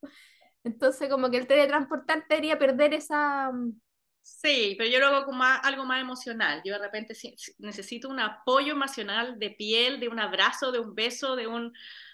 Entonces, 0.64 1.10
como 1.10 1.32
que 1.32 1.38
el 1.38 1.48
teletransportarte 1.48 2.28
debería 2.36 2.60
perder 2.60 2.94
esa... 2.94 3.52
mm, 3.52 3.74
Sí, 4.22 4.76
pero 4.78 4.90
yo 4.90 5.00
lo 5.00 5.08
hago 5.08 5.26
como 5.26 5.44
algo 5.44 5.86
más 5.86 6.02
emocional. 6.02 6.62
Yo 6.64 6.74
de 6.74 6.80
repente 6.80 7.16
necesito 7.58 8.10
un 8.10 8.20
apoyo 8.20 8.74
emocional 8.74 9.40
de 9.40 9.50
piel, 9.52 10.00
de 10.00 10.08
un 10.08 10.20
abrazo, 10.20 10.72
de 10.72 10.80
un 10.80 10.94
beso, 10.96 11.36
de 11.36 11.48
un, 11.48 11.74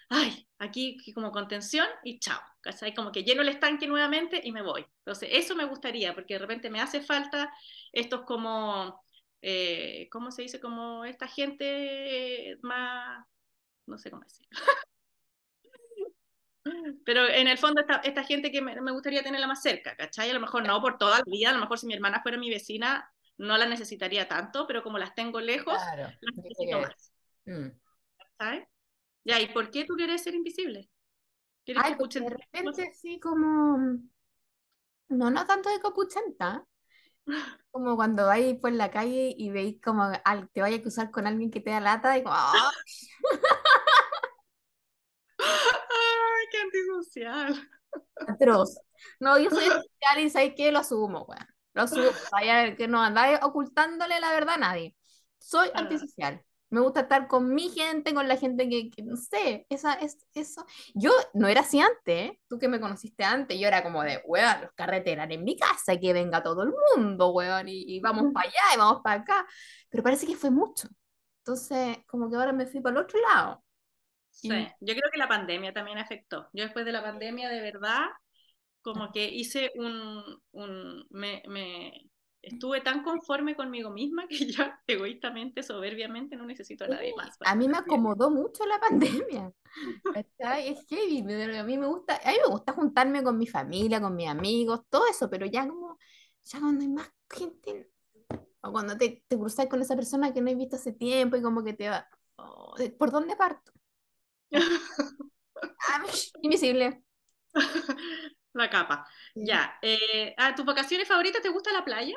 ay, 0.09 0.47
aquí 0.59 0.97
como 1.13 1.31
contención 1.31 1.87
y 2.03 2.19
chao. 2.19 2.39
¿cachai? 2.61 2.95
Como 2.95 3.11
que 3.11 3.23
lleno 3.23 3.41
el 3.43 3.49
estanque 3.49 3.85
nuevamente 3.87 4.41
y 4.43 4.51
me 4.51 4.61
voy. 4.63 4.85
Entonces, 4.99 5.29
eso 5.33 5.55
me 5.55 5.65
gustaría, 5.65 6.15
porque 6.15 6.35
de 6.35 6.39
repente 6.39 6.69
me 6.69 6.81
hace 6.81 7.01
falta 7.01 7.51
estos 7.91 8.21
como, 8.23 9.03
eh, 9.41 10.07
¿cómo 10.11 10.31
se 10.31 10.43
dice? 10.43 10.59
Como 10.59 11.05
esta 11.05 11.27
gente 11.27 12.57
más, 12.63 13.25
no 13.87 13.97
sé 13.97 14.11
cómo 14.11 14.23
decir. 14.23 14.47
Pero 17.05 17.27
en 17.27 17.47
el 17.47 17.57
fondo 17.57 17.81
esta, 17.81 17.97
esta 17.97 18.23
gente 18.23 18.51
que 18.51 18.61
me, 18.61 18.79
me 18.81 18.91
gustaría 18.91 19.21
tenerla 19.21 19.47
más 19.47 19.61
cerca, 19.61 19.95
¿cachai? 19.95 20.31
A 20.31 20.33
lo 20.33 20.39
mejor 20.39 20.65
no 20.65 20.81
por 20.81 20.97
toda 20.97 21.19
la 21.19 21.23
vida, 21.25 21.49
a 21.49 21.53
lo 21.53 21.59
mejor 21.59 21.77
si 21.77 21.85
mi 21.85 21.93
hermana 21.93 22.21
fuera 22.21 22.37
mi 22.37 22.49
vecina 22.49 23.11
no 23.37 23.57
la 23.57 23.67
necesitaría 23.67 24.27
tanto, 24.27 24.65
pero 24.65 24.81
como 24.81 24.97
las 24.97 25.13
tengo 25.13 25.39
lejos, 25.39 25.77
Claro, 25.77 26.13
las 26.21 26.35
necesito 26.37 26.79
más, 26.79 27.11
mm. 27.45 27.67
¿sabes? 28.37 28.67
Ya, 29.23 29.41
¿y 29.41 29.47
por 29.47 29.71
qué 29.71 29.85
tú 29.85 29.95
quieres 29.95 30.23
ser 30.23 30.35
invisible? 30.35 30.89
¿Quieres 31.65 31.83
Ay, 31.83 31.95
que 31.97 32.19
de 32.19 32.29
repente 32.29 32.93
sí 32.93 33.19
como... 33.19 33.77
No, 35.07 35.29
no 35.29 35.45
tanto 35.45 35.69
de 35.69 35.79
copuchenta, 35.79 36.65
como 37.71 37.95
cuando 37.95 38.25
vais 38.27 38.57
por 38.59 38.71
la 38.71 38.91
calle 38.91 39.33
y 39.37 39.49
veis 39.51 39.81
como 39.83 40.03
al, 40.23 40.49
te 40.51 40.61
vaya 40.61 40.77
a 40.77 40.81
cruzar 40.81 41.11
con 41.11 41.27
alguien 41.27 41.51
que 41.51 41.59
te 41.61 41.71
da 41.71 41.79
lata 41.79 42.17
y 42.17 42.23
como, 42.23 42.35
¡ah! 42.37 42.71
¡Ay, 45.39 46.45
qué 46.51 46.57
antisocial! 46.61 47.69
atroz. 48.27 48.77
No, 49.19 49.37
yo 49.39 49.49
soy 49.49 49.65
social 49.65 50.19
y 50.19 50.29
¿sabes 50.29 50.53
qué? 50.55 50.71
Lo 50.71 50.79
asumo, 50.79 51.23
weón. 51.23 51.47
Lo 51.73 51.83
asumo. 51.83 52.09
Vaya, 52.31 52.75
que 52.75 52.87
no 52.87 53.01
andáis 53.01 53.39
ocultándole 53.43 54.19
la 54.19 54.31
verdad 54.31 54.55
a 54.55 54.57
nadie. 54.59 54.95
Soy 55.39 55.69
Ah. 55.73 55.79
antisocial. 55.81 56.43
Me 56.75 56.81
gusta 56.81 57.01
estar 57.01 57.27
con 57.27 57.53
mi 57.55 57.69
gente, 57.69 58.13
con 58.13 58.27
la 58.27 58.37
gente 58.37 58.67
que, 58.69 58.89
que 58.89 59.01
no 59.03 59.15
sé, 59.15 59.65
esa, 59.69 59.93
es, 59.93 60.17
eso. 60.33 60.65
Yo 60.93 61.11
no 61.33 61.47
era 61.47 61.61
así 61.61 61.79
antes, 61.79 61.97
¿eh? 62.31 62.39
Tú 62.49 62.59
que 62.59 62.67
me 62.67 62.79
conociste 62.81 63.23
antes, 63.23 63.57
yo 63.59 63.67
era 63.67 63.81
como 63.83 64.03
de, 64.03 64.21
weón, 64.25 64.61
los 64.61 64.71
carreteras 64.73 65.29
en 65.31 65.43
mi 65.45 65.57
casa, 65.57 65.97
que 65.97 66.13
venga 66.13 66.43
todo 66.43 66.63
el 66.63 66.73
mundo, 66.97 67.31
weón, 67.31 67.69
y, 67.69 67.83
y 67.87 67.99
vamos 68.01 68.33
para 68.33 68.49
allá 68.49 68.75
y 68.75 68.77
vamos 68.77 69.01
para 69.03 69.21
acá. 69.21 69.47
Pero 69.89 70.03
parece 70.03 70.27
que 70.27 70.35
fue 70.35 70.51
mucho. 70.51 70.87
Entonces, 71.39 71.97
como 72.07 72.29
que 72.29 72.35
ahora 72.35 72.51
me 72.53 72.65
fui 72.67 72.81
para 72.81 72.97
el 72.99 73.05
otro 73.05 73.19
lado. 73.21 73.63
Sí, 74.29 74.49
Y- 74.49 74.67
yo 74.81 74.93
creo 74.95 75.09
que 75.11 75.17
la 75.19 75.27
pandemia 75.29 75.73
también 75.73 75.97
afectó. 75.97 76.49
Yo 76.53 76.63
después 76.65 76.85
de 76.85 76.91
la 76.91 77.01
pandemia, 77.03 77.49
de 77.49 77.61
verdad, 77.61 78.07
como 78.81 79.11
que 79.11 79.25
hice 79.25 79.71
un, 79.75 80.23
un 80.51 81.05
me, 81.09 81.43
me- 81.47 82.09
estuve 82.45 82.81
tan 82.81 83.03
conforme 83.03 83.55
conmigo 83.55 83.89
misma 83.89 84.27
que 84.27 84.37
ya 84.51 84.81
egoístamente, 84.87 85.63
soberbiamente, 85.63 86.35
no 86.35 86.45
necesito 86.45 86.85
a 86.85 86.87
nadie 86.87 87.13
más. 87.15 87.37
A 87.45 87.55
mí 87.55 87.67
me 87.67 87.77
acomodó 87.77 88.29
mucho 88.29 88.65
la 88.65 88.79
pandemia. 88.79 89.51
Es 90.15 90.85
heavy, 90.87 91.21
me- 91.23 91.59
a 91.59 91.63
mí 91.63 91.77
me 91.77 91.87
gusta, 91.87 92.15
a 92.23 92.31
mí 92.31 92.37
me 92.45 92.49
gusta 92.49 92.71
juntarme 92.71 93.23
con 93.23 93.37
mi 93.37 93.45
familia, 93.45 93.99
con 93.99 94.15
mis 94.15 94.29
amigos, 94.29 94.81
todo 94.89 95.05
eso, 95.07 95.29
pero 95.29 95.45
ya 95.45 95.67
como, 95.67 95.97
ya 96.45 96.59
cuando 96.61 96.81
hay 96.83 96.87
más 96.87 97.11
gente, 97.29 97.91
o 98.61 98.71
cuando 98.71 98.97
te, 98.97 99.23
te 99.27 99.37
cruzas 99.37 99.67
con 99.67 99.81
esa 99.81 99.95
persona 99.95 100.33
que 100.33 100.41
no 100.41 100.49
has 100.51 100.57
visto 100.57 100.77
hace 100.77 100.93
tiempo 100.93 101.37
y 101.37 101.41
como 101.41 101.63
que 101.63 101.73
te 101.73 101.89
va, 101.89 102.07
oh, 102.37 102.75
¿de- 102.77 102.91
¿por 102.91 103.11
dónde 103.11 103.35
parto? 103.35 103.71
Ah, 105.89 106.03
invisible. 106.43 107.01
La 108.53 108.69
capa. 108.69 109.05
Ya. 109.35 109.77
eh, 109.81 110.33
¿a 110.37 110.55
tus 110.55 110.65
vacaciones 110.65 111.07
favoritas 111.07 111.41
te 111.41 111.49
gusta 111.49 111.71
la 111.73 111.83
playa? 111.83 112.15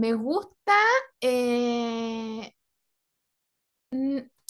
Me 0.00 0.12
gusta, 0.14 0.72
eh, 1.20 2.52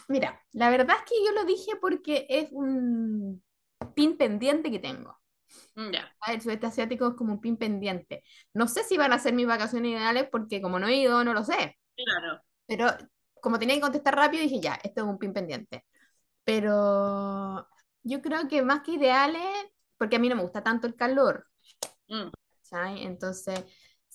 mira, 0.08 0.40
la 0.52 0.70
verdad 0.70 0.96
es 0.98 1.10
que 1.10 1.24
yo 1.24 1.32
lo 1.32 1.44
dije 1.44 1.72
porque 1.80 2.26
es 2.28 2.48
un 2.52 3.42
pin 3.94 4.16
pendiente 4.16 4.70
que 4.70 4.78
tengo. 4.78 5.18
Mm, 5.76 5.92
Ya. 5.92 6.12
Ah, 6.20 6.34
El 6.34 6.40
sudeste 6.40 6.66
asiático 6.66 7.08
es 7.08 7.14
como 7.14 7.34
un 7.34 7.40
pin 7.40 7.56
pendiente. 7.56 8.22
No 8.54 8.68
sé 8.68 8.84
si 8.84 8.96
van 8.98 9.12
a 9.12 9.18
ser 9.18 9.34
mis 9.34 9.46
vacaciones 9.46 9.92
ideales 9.92 10.28
porque 10.30 10.60
como 10.62 10.78
no 10.78 10.88
he 10.88 10.96
ido, 10.96 11.24
no 11.24 11.34
lo 11.34 11.44
sé. 11.44 11.78
Claro. 11.96 12.42
Pero 12.66 12.86
como 13.40 13.58
tenía 13.58 13.76
que 13.76 13.80
contestar 13.80 14.16
rápido, 14.16 14.42
dije 14.42 14.60
ya, 14.60 14.74
esto 14.82 15.02
es 15.02 15.06
un 15.08 15.18
pin 15.18 15.32
pendiente. 15.32 15.84
Pero 16.44 17.68
yo 18.02 18.22
creo 18.22 18.48
que 18.48 18.62
más 18.62 18.82
que 18.82 18.92
ideales, 18.92 19.42
porque 19.98 20.16
a 20.16 20.18
mí 20.18 20.28
no 20.28 20.36
me 20.36 20.42
gusta 20.42 20.62
tanto 20.64 20.86
el 20.86 20.96
calor, 20.96 21.46
Mm, 22.08 22.30
¿sabes? 22.62 23.00
Entonces, 23.02 23.64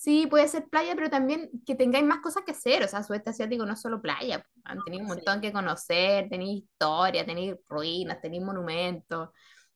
sí, 0.04 0.26
puede 0.26 0.46
ser 0.48 0.68
playa, 0.68 0.94
pero 0.94 1.08
también 1.08 1.50
que 1.64 1.74
tengáis 1.74 2.04
más 2.04 2.18
cosas 2.18 2.44
que 2.44 2.52
hacer. 2.52 2.82
O 2.84 2.88
sea, 2.88 3.02
sudeste 3.02 3.30
asiático 3.30 3.64
no 3.64 3.72
es 3.72 3.80
solo 3.80 4.02
playa. 4.02 4.46
Han 4.64 4.84
tenido 4.84 5.02
un 5.02 5.08
montón 5.08 5.40
que 5.40 5.52
conocer, 5.52 6.28
tenéis 6.28 6.64
historia, 6.64 7.24
tenéis 7.24 7.54
ruinas, 7.68 8.20
tenéis 8.20 8.42
monumentos. 8.42 9.30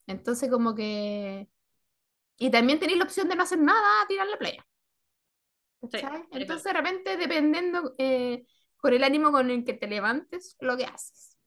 Entonces, 0.07 0.51
como 0.51 0.75
que... 0.75 1.49
Y 2.37 2.51
también 2.51 2.79
tenéis 2.79 2.99
la 2.99 3.05
opción 3.05 3.29
de 3.29 3.37
no 3.37 3.43
hacer 3.43 3.59
nada, 3.59 4.07
tirar 4.07 4.27
la 4.27 4.39
playa. 4.39 4.65
Sí, 5.91 5.99
Entonces, 6.33 6.65
de 6.65 6.73
repente, 6.73 7.17
dependiendo 7.17 7.95
eh, 7.99 8.45
con 8.77 8.93
el 8.93 9.05
ánimo 9.05 9.33
con 9.33 9.51
el 9.51 9.65
que 9.65 9.75
te 9.75 9.87
levantes, 9.87 10.57
lo 10.61 10.77
que 10.77 10.85
haces. 10.85 11.38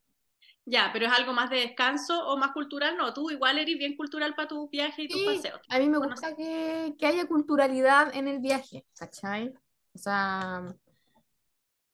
Ya, 0.65 0.89
pero 0.93 1.05
es 1.07 1.11
algo 1.11 1.33
más 1.33 1.49
de 1.49 1.57
descanso 1.57 2.27
o 2.27 2.37
más 2.37 2.51
cultural, 2.51 2.95
no, 2.97 3.13
tú 3.13 3.29
igual 3.31 3.57
eres 3.57 3.77
bien 3.77 3.95
cultural 3.95 4.35
para 4.35 4.47
tus 4.47 4.69
viajes 4.69 5.05
y 5.05 5.09
tus 5.09 5.21
Sí, 5.21 5.23
paseos. 5.23 5.59
a 5.67 5.79
mí 5.79 5.89
me 5.89 5.97
Bueno, 5.97 6.15
gusta 6.15 6.35
que, 6.35 6.95
que 6.97 7.05
haya 7.05 7.27
culturalidad 7.27 8.15
en 8.15 8.27
el 8.29 8.39
viaje, 8.39 8.85
¿cachai? 8.97 9.53
O 9.93 9.97
sea, 9.97 10.73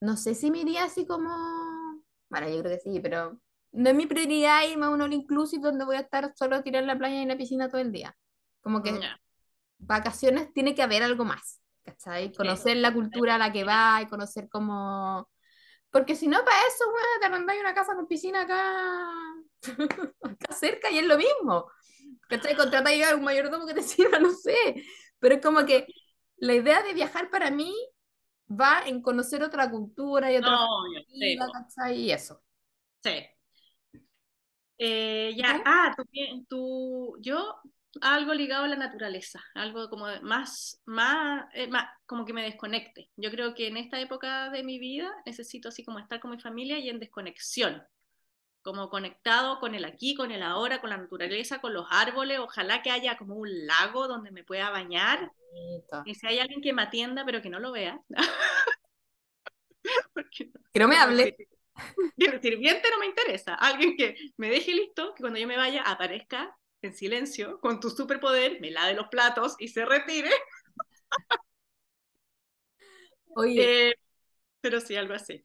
no 0.01 0.17
sé 0.17 0.35
si 0.35 0.51
me 0.51 0.59
iría 0.59 0.85
así 0.85 1.05
como... 1.05 1.29
Bueno, 2.29 2.49
yo 2.49 2.59
creo 2.61 2.71
que 2.77 2.79
sí, 2.79 2.99
pero 2.99 3.39
no 3.71 3.89
es 3.89 3.95
mi 3.95 4.05
prioridad 4.07 4.63
irme 4.67 4.85
a 4.85 4.89
un 4.89 5.01
all 5.01 5.13
inclusive 5.13 5.61
donde 5.63 5.85
voy 5.85 5.95
a 5.95 6.01
estar 6.01 6.33
solo 6.35 6.61
tirado 6.63 6.81
en 6.83 6.87
la 6.87 6.97
playa 6.97 7.15
y 7.19 7.21
en 7.23 7.29
la 7.29 7.37
piscina 7.37 7.69
todo 7.69 7.81
el 7.81 7.91
día. 7.91 8.15
Como 8.61 8.81
que 8.83 9.01
Ya, 9.01 9.19
vacaciones 9.79 10.53
tiene 10.53 10.75
que 10.75 10.83
haber 10.83 11.03
algo 11.03 11.25
más, 11.25 11.61
¿cachai? 11.83 12.33
Conocer 12.35 12.77
la 12.77 12.93
cultura 12.93 13.35
a 13.35 13.37
la 13.39 13.51
que 13.53 13.63
va 13.65 14.01
y 14.03 14.07
conocer 14.07 14.49
cómo... 14.49 15.29
Porque 15.91 16.15
si 16.15 16.27
no, 16.27 16.37
para 16.43 16.57
eso, 16.67 16.85
bueno, 16.91 17.07
te 17.19 17.25
arrendáis 17.27 17.61
una 17.61 17.73
casa 17.73 17.95
con 17.95 18.07
piscina 18.07 18.41
acá, 18.41 19.13
acá 20.21 20.53
cerca 20.53 20.91
y 20.91 20.99
es 20.99 21.05
lo 21.05 21.17
mismo. 21.17 21.67
¿Cachai? 22.29 22.55
Contratáis 22.55 23.05
a 23.05 23.15
un 23.15 23.23
mayordomo 23.23 23.65
que 23.65 23.73
te 23.73 23.83
sirva, 23.83 24.19
no 24.19 24.31
sé. 24.33 24.83
Pero 25.19 25.35
es 25.35 25.41
como 25.41 25.65
que 25.65 25.87
la 26.37 26.53
idea 26.55 26.83
de 26.83 26.93
viajar 26.93 27.29
para 27.29 27.51
mí 27.51 27.73
va 28.49 28.83
en 28.87 29.01
conocer 29.01 29.43
otra 29.43 29.69
cultura 29.71 30.31
y 30.31 30.37
otra 30.37 30.51
No, 30.51 30.67
po, 31.37 31.51
¿cachai? 31.53 32.01
Y 32.01 32.11
eso. 32.11 32.43
sí. 33.03 33.27
Eh, 34.79 35.33
ya, 35.35 35.61
ah, 35.65 35.93
tú, 35.97 36.03
tú- 36.47 37.17
yo 37.21 37.55
algo 38.01 38.33
ligado 38.33 38.65
a 38.65 38.67
la 38.67 38.75
naturaleza, 38.75 39.43
algo 39.55 39.89
como 39.89 40.07
más, 40.21 40.81
más, 40.85 41.45
eh, 41.53 41.67
más, 41.67 41.87
como 42.05 42.25
que 42.25 42.33
me 42.33 42.43
desconecte. 42.43 43.09
Yo 43.15 43.31
creo 43.31 43.53
que 43.53 43.67
en 43.67 43.77
esta 43.77 43.99
época 43.99 44.49
de 44.49 44.63
mi 44.63 44.79
vida 44.79 45.11
necesito 45.25 45.69
así 45.69 45.83
como 45.83 45.99
estar 45.99 46.19
con 46.19 46.31
mi 46.31 46.39
familia 46.39 46.77
y 46.79 46.89
en 46.89 46.99
desconexión, 46.99 47.83
como 48.61 48.89
conectado 48.89 49.59
con 49.59 49.75
el 49.75 49.85
aquí, 49.85 50.15
con 50.15 50.31
el 50.31 50.43
ahora, 50.43 50.81
con 50.81 50.89
la 50.89 50.97
naturaleza, 50.97 51.61
con 51.61 51.73
los 51.73 51.87
árboles. 51.89 52.39
Ojalá 52.39 52.81
que 52.81 52.91
haya 52.91 53.17
como 53.17 53.35
un 53.35 53.65
lago 53.65 54.07
donde 54.07 54.31
me 54.31 54.43
pueda 54.43 54.69
bañar. 54.69 55.31
Bonito. 55.51 56.03
Y 56.05 56.15
si 56.15 56.27
hay 56.27 56.39
alguien 56.39 56.61
que 56.61 56.73
me 56.73 56.81
atienda, 56.81 57.23
pero 57.25 57.41
que 57.41 57.49
no 57.49 57.59
lo 57.59 57.71
vea. 57.71 57.99
Porque 60.13 60.45
no- 60.45 60.59
Que 60.73 60.79
no 60.79 60.87
me 60.87 60.97
hable. 60.97 61.35
El 62.17 62.41
sirviente 62.41 62.89
no 62.91 62.99
me 62.99 63.05
interesa. 63.05 63.55
Alguien 63.55 63.95
que 63.95 64.15
me 64.37 64.49
deje 64.49 64.73
listo, 64.73 65.13
que 65.13 65.21
cuando 65.21 65.39
yo 65.39 65.47
me 65.47 65.57
vaya 65.57 65.83
aparezca 65.83 66.55
en 66.87 66.95
silencio, 66.95 67.59
con 67.61 67.79
tu 67.79 67.89
superpoder, 67.89 68.59
me 68.61 68.71
lave 68.71 68.93
los 68.95 69.07
platos 69.09 69.55
y 69.59 69.69
se 69.69 69.85
retire. 69.85 70.31
Oye, 73.35 73.73
Eh, 73.75 73.93
pero 74.61 74.81
sí, 74.81 74.95
algo 74.95 75.13
así. 75.15 75.43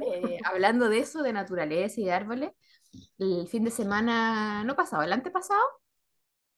eh, 0.00 0.38
hablando 0.44 0.88
de 0.88 0.98
eso, 1.00 1.22
de 1.22 1.32
naturaleza 1.32 2.00
y 2.00 2.04
de 2.04 2.12
árboles, 2.12 2.52
el 3.18 3.48
fin 3.48 3.64
de 3.64 3.70
semana, 3.72 4.64
no 4.64 4.76
pasado, 4.76 5.02
el 5.04 5.12
antepasado, 5.14 5.62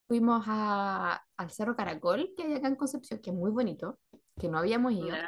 fuimos 0.08 0.44
a- 0.48 1.24
al 1.36 1.50
Cerro 1.50 1.76
Caracol, 1.76 2.32
que 2.36 2.44
hay 2.44 2.54
acá 2.54 2.68
en 2.68 2.76
Concepción, 2.76 3.20
que 3.20 3.30
es 3.30 3.36
muy 3.36 3.50
bonito, 3.50 3.98
que 4.38 4.48
no 4.48 4.58
habíamos 4.58 4.92
ido. 4.92 5.24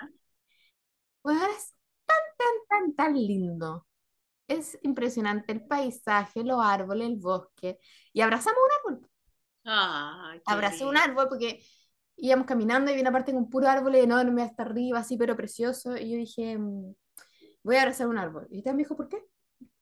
Pues 1.22 1.38
es 1.42 1.74
tan, 2.06 2.16
tan, 2.38 2.54
tan, 2.68 2.94
tan 2.96 3.14
lindo. 3.14 3.86
Es 4.48 4.78
impresionante 4.82 5.52
el 5.52 5.64
paisaje, 5.66 6.42
los 6.42 6.58
árboles, 6.62 7.06
el 7.08 7.16
bosque. 7.16 7.78
Y 8.12 8.20
abrazamos 8.22 8.58
un 8.86 8.92
árbol. 8.94 9.08
Qué 10.34 10.40
Abracé 10.46 10.84
un 10.86 10.96
árbol 10.96 11.28
porque 11.28 11.62
íbamos 12.16 12.46
caminando 12.46 12.90
y 12.90 12.94
vi 12.94 13.00
una 13.02 13.12
parte 13.12 13.32
con 13.32 13.48
puro 13.50 13.68
árbol 13.68 13.94
enorme 13.94 14.42
hasta 14.42 14.62
arriba, 14.62 15.00
así, 15.00 15.16
pero 15.16 15.36
precioso. 15.36 15.96
Y 15.96 16.10
yo 16.12 16.16
dije, 16.16 16.56
mm, 16.58 16.94
voy 17.62 17.76
a 17.76 17.82
abrazar 17.82 18.08
un 18.08 18.18
árbol. 18.18 18.46
Y 18.50 18.58
usted 18.58 18.72
me 18.72 18.78
dijo, 18.78 18.96
¿por 18.96 19.08
qué? 19.08 19.22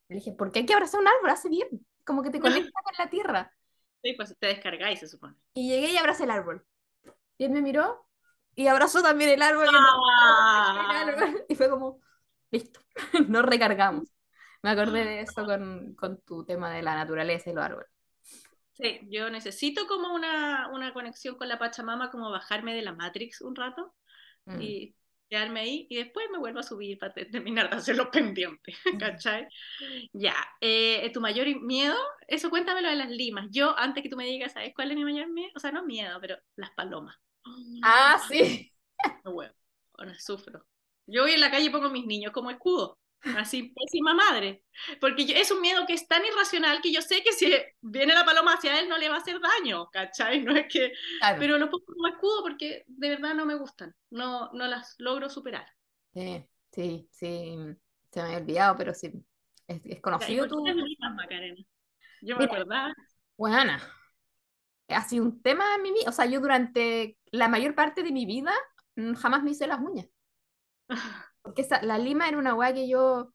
Le 0.08 0.16
dije, 0.16 0.32
porque 0.36 0.60
hay 0.60 0.66
que 0.66 0.74
abrazar 0.74 1.00
un 1.00 1.08
árbol, 1.08 1.30
hace 1.30 1.48
bien. 1.48 1.68
Como 2.04 2.22
que 2.22 2.30
te 2.30 2.40
conecta 2.70 2.80
con 2.82 2.94
la 2.98 3.08
tierra. 3.10 3.52
Sí, 4.02 4.12
pues 4.14 4.36
te 4.38 4.46
descargáis, 4.48 5.00
se 5.00 5.08
supone. 5.08 5.34
Y 5.54 5.68
llegué 5.68 5.92
y 5.92 5.96
abracé 5.96 6.24
el 6.24 6.30
árbol. 6.30 6.64
Y 7.38 7.44
él 7.44 7.50
me 7.52 7.62
miró 7.62 8.06
y 8.54 8.66
abrazó 8.68 9.02
también 9.02 9.30
el 9.30 9.42
árbol. 9.42 9.66
y 9.66 9.68
el 9.68 9.76
Ah. 9.76 11.04
árbol, 11.06 11.44
Y 11.48 11.54
fue 11.54 11.68
como, 11.70 12.00
listo, 12.50 12.80
nos 13.28 13.44
recargamos. 13.44 14.08
Me 14.62 14.70
acordé 14.70 15.04
de 15.04 15.20
eso 15.22 15.44
con, 15.46 15.94
con 15.94 16.20
tu 16.22 16.44
tema 16.44 16.70
de 16.70 16.82
la 16.82 16.94
naturaleza 16.96 17.50
y 17.50 17.54
los 17.54 17.64
árboles. 17.64 17.88
Sí, 18.72 19.00
yo 19.10 19.30
necesito 19.30 19.86
como 19.86 20.14
una, 20.14 20.68
una 20.72 20.92
conexión 20.92 21.36
con 21.36 21.48
la 21.48 21.58
Pachamama, 21.58 22.10
como 22.10 22.30
bajarme 22.30 22.74
de 22.74 22.82
la 22.82 22.92
Matrix 22.92 23.40
un 23.40 23.56
rato 23.56 23.94
Mm. 24.48 24.60
y 24.60 24.94
quedarme 25.30 25.60
ahí 25.60 25.86
y 25.90 25.96
después 25.96 26.26
me 26.32 26.38
vuelvo 26.38 26.60
a 26.60 26.62
subir 26.64 26.98
para 26.98 27.14
te- 27.14 27.26
terminar 27.26 27.70
de 27.70 27.76
hacer 27.76 27.96
los 27.96 28.08
pendientes, 28.08 28.76
¿cachai? 29.00 29.48
Ya, 30.12 30.34
eh, 30.60 31.10
tu 31.12 31.20
mayor 31.20 31.46
miedo, 31.62 31.96
eso 32.28 32.50
cuéntamelo 32.50 32.88
de 32.90 32.96
las 32.96 33.10
limas. 33.10 33.48
Yo, 33.50 33.78
antes 33.78 34.02
que 34.02 34.10
tú 34.10 34.16
me 34.16 34.26
digas, 34.26 34.52
¿sabes 34.54 34.74
cuál 34.74 34.90
es 34.92 34.96
mi 34.98 35.04
mayor 35.04 35.28
miedo? 35.30 35.50
O 35.56 35.60
sea, 35.60 35.72
no 35.72 35.84
miedo, 35.86 36.18
pero 36.20 36.36
las 36.56 36.70
palomas. 36.72 37.16
Ah, 37.82 38.18
sí. 38.28 38.72
No 39.24 39.32
huevo, 39.32 39.54
ahora 39.98 40.14
sufro. 40.18 40.64
Yo 41.06 41.22
voy 41.22 41.32
en 41.32 41.40
la 41.40 41.50
calle 41.50 41.66
y 41.66 41.70
pongo 41.70 41.86
a 41.86 41.90
mis 41.90 42.06
niños 42.06 42.32
como 42.32 42.50
escudo. 42.50 42.98
Así, 43.34 43.72
pésima 43.74 44.14
madre. 44.14 44.64
Porque 45.00 45.24
yo- 45.26 45.34
es 45.36 45.50
un 45.50 45.60
miedo 45.60 45.86
que 45.86 45.94
es 45.94 46.06
tan 46.06 46.24
irracional 46.24 46.80
que 46.80 46.92
yo 46.92 47.00
sé 47.02 47.22
que 47.22 47.32
si 47.32 47.52
viene 47.80 48.14
la 48.14 48.24
paloma 48.24 48.54
hacia 48.54 48.78
él 48.78 48.88
no 48.88 48.98
le 48.98 49.08
va 49.08 49.16
a 49.16 49.18
hacer 49.18 49.40
daño, 49.40 49.88
¿cachai? 49.90 50.42
No 50.44 50.56
es 50.56 50.66
que... 50.72 50.92
Claro. 51.18 51.38
Pero 51.40 51.58
lo 51.58 51.70
pongo 51.70 51.84
como 51.86 52.06
escudo 52.08 52.42
porque 52.42 52.84
de 52.86 53.08
verdad 53.08 53.34
no 53.34 53.46
me 53.46 53.54
gustan. 53.54 53.94
No, 54.10 54.50
no 54.52 54.66
las 54.66 54.94
logro 54.98 55.28
superar. 55.28 55.66
Sí, 56.14 56.44
sí, 56.72 57.08
sí. 57.10 57.56
Se 58.10 58.22
me 58.22 58.28
había 58.28 58.38
olvidado, 58.38 58.76
pero 58.76 58.94
sí. 58.94 59.12
Es, 59.66 59.76
es 59.78 59.82
Ya, 59.84 59.90
¿y 59.92 60.00
conocido 60.00 60.46
Macarena? 61.14 61.62
Yo 62.22 62.36
me 62.36 62.44
acordaba. 62.44 62.94
Buena. 63.36 63.80
Ha 64.88 65.02
sido 65.08 65.24
un 65.24 65.42
tema 65.42 65.74
en 65.74 65.82
mi 65.82 65.92
vida. 65.92 66.08
O 66.08 66.12
sea, 66.12 66.26
yo 66.26 66.40
durante 66.40 67.18
la 67.32 67.48
mayor 67.48 67.74
parte 67.74 68.02
de 68.02 68.12
mi 68.12 68.24
vida 68.24 68.52
mm, 68.94 69.14
jamás 69.14 69.42
me 69.42 69.50
hice 69.50 69.66
las 69.66 69.80
uñas. 69.80 70.06
Porque 71.46 71.62
esa, 71.62 71.80
la 71.82 71.96
lima 71.98 72.28
era 72.28 72.38
una 72.38 72.54
weá 72.54 72.74
que 72.74 72.88
yo. 72.88 73.32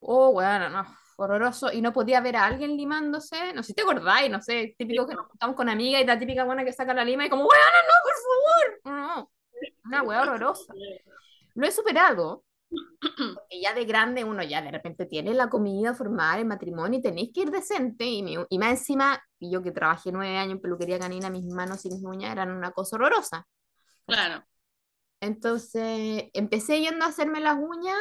Oh, 0.00 0.32
bueno, 0.32 0.70
no. 0.70 0.84
Horroroso. 1.16 1.70
Y 1.72 1.82
no 1.82 1.92
podía 1.92 2.20
ver 2.20 2.36
a 2.36 2.46
alguien 2.46 2.76
limándose. 2.76 3.52
No 3.52 3.62
sé 3.62 3.68
si 3.68 3.74
te 3.74 3.82
acordáis, 3.82 4.30
no 4.30 4.40
sé. 4.42 4.74
Típico 4.78 5.06
que 5.06 5.14
nos 5.14 5.26
juntamos 5.28 5.54
con 5.54 5.68
amigas 5.68 6.02
y 6.02 6.06
la 6.06 6.18
típica 6.18 6.44
buena 6.44 6.64
que 6.64 6.72
saca 6.72 6.94
la 6.94 7.04
lima 7.04 7.26
y 7.26 7.28
como, 7.28 7.44
weona, 7.46 7.66
no, 7.86 7.94
por 8.04 8.94
favor. 8.94 9.06
No, 9.18 9.30
una 9.84 10.02
weá 10.02 10.22
horrorosa. 10.22 10.72
Lo 11.54 11.66
he 11.66 11.70
superado. 11.70 12.44
Porque 13.00 13.60
ya 13.60 13.74
de 13.74 13.84
grande 13.84 14.24
uno 14.24 14.42
ya 14.42 14.62
de 14.62 14.70
repente 14.70 15.04
tiene 15.04 15.34
la 15.34 15.50
comida 15.50 15.92
formal, 15.94 16.38
el 16.40 16.46
matrimonio 16.46 16.98
y 16.98 17.02
tenéis 17.02 17.30
que 17.34 17.42
ir 17.42 17.50
decente. 17.50 18.04
Y, 18.06 18.22
mi- 18.22 18.36
y 18.48 18.58
más 18.58 18.70
encima, 18.70 19.22
yo 19.38 19.62
que 19.62 19.72
trabajé 19.72 20.10
nueve 20.10 20.38
años 20.38 20.54
en 20.54 20.60
peluquería 20.62 20.98
canina, 20.98 21.28
mis 21.28 21.44
manos 21.52 21.84
y 21.84 21.90
mis 21.90 22.02
uñas 22.02 22.32
eran 22.32 22.50
una 22.50 22.70
cosa 22.72 22.96
horrorosa. 22.96 23.46
Claro. 24.06 24.42
Entonces 25.22 26.26
empecé 26.34 26.80
yendo 26.82 27.06
a 27.06 27.08
hacerme 27.10 27.40
las 27.40 27.58
uñas, 27.58 27.96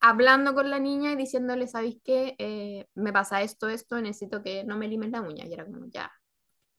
hablando 0.00 0.54
con 0.54 0.70
la 0.70 0.80
niña 0.80 1.12
y 1.12 1.16
diciéndole, 1.16 1.68
¿sabéis 1.68 1.98
qué? 2.04 2.36
Eh, 2.38 2.86
me 2.94 3.12
pasa 3.12 3.42
esto, 3.42 3.68
esto, 3.70 4.00
necesito 4.00 4.42
que 4.42 4.64
no 4.64 4.78
me 4.78 4.88
limes 4.88 5.10
la 5.12 5.22
uña. 5.22 5.46
Y 5.46 5.54
era 5.54 5.66
como, 5.66 5.86
ya. 5.88 6.12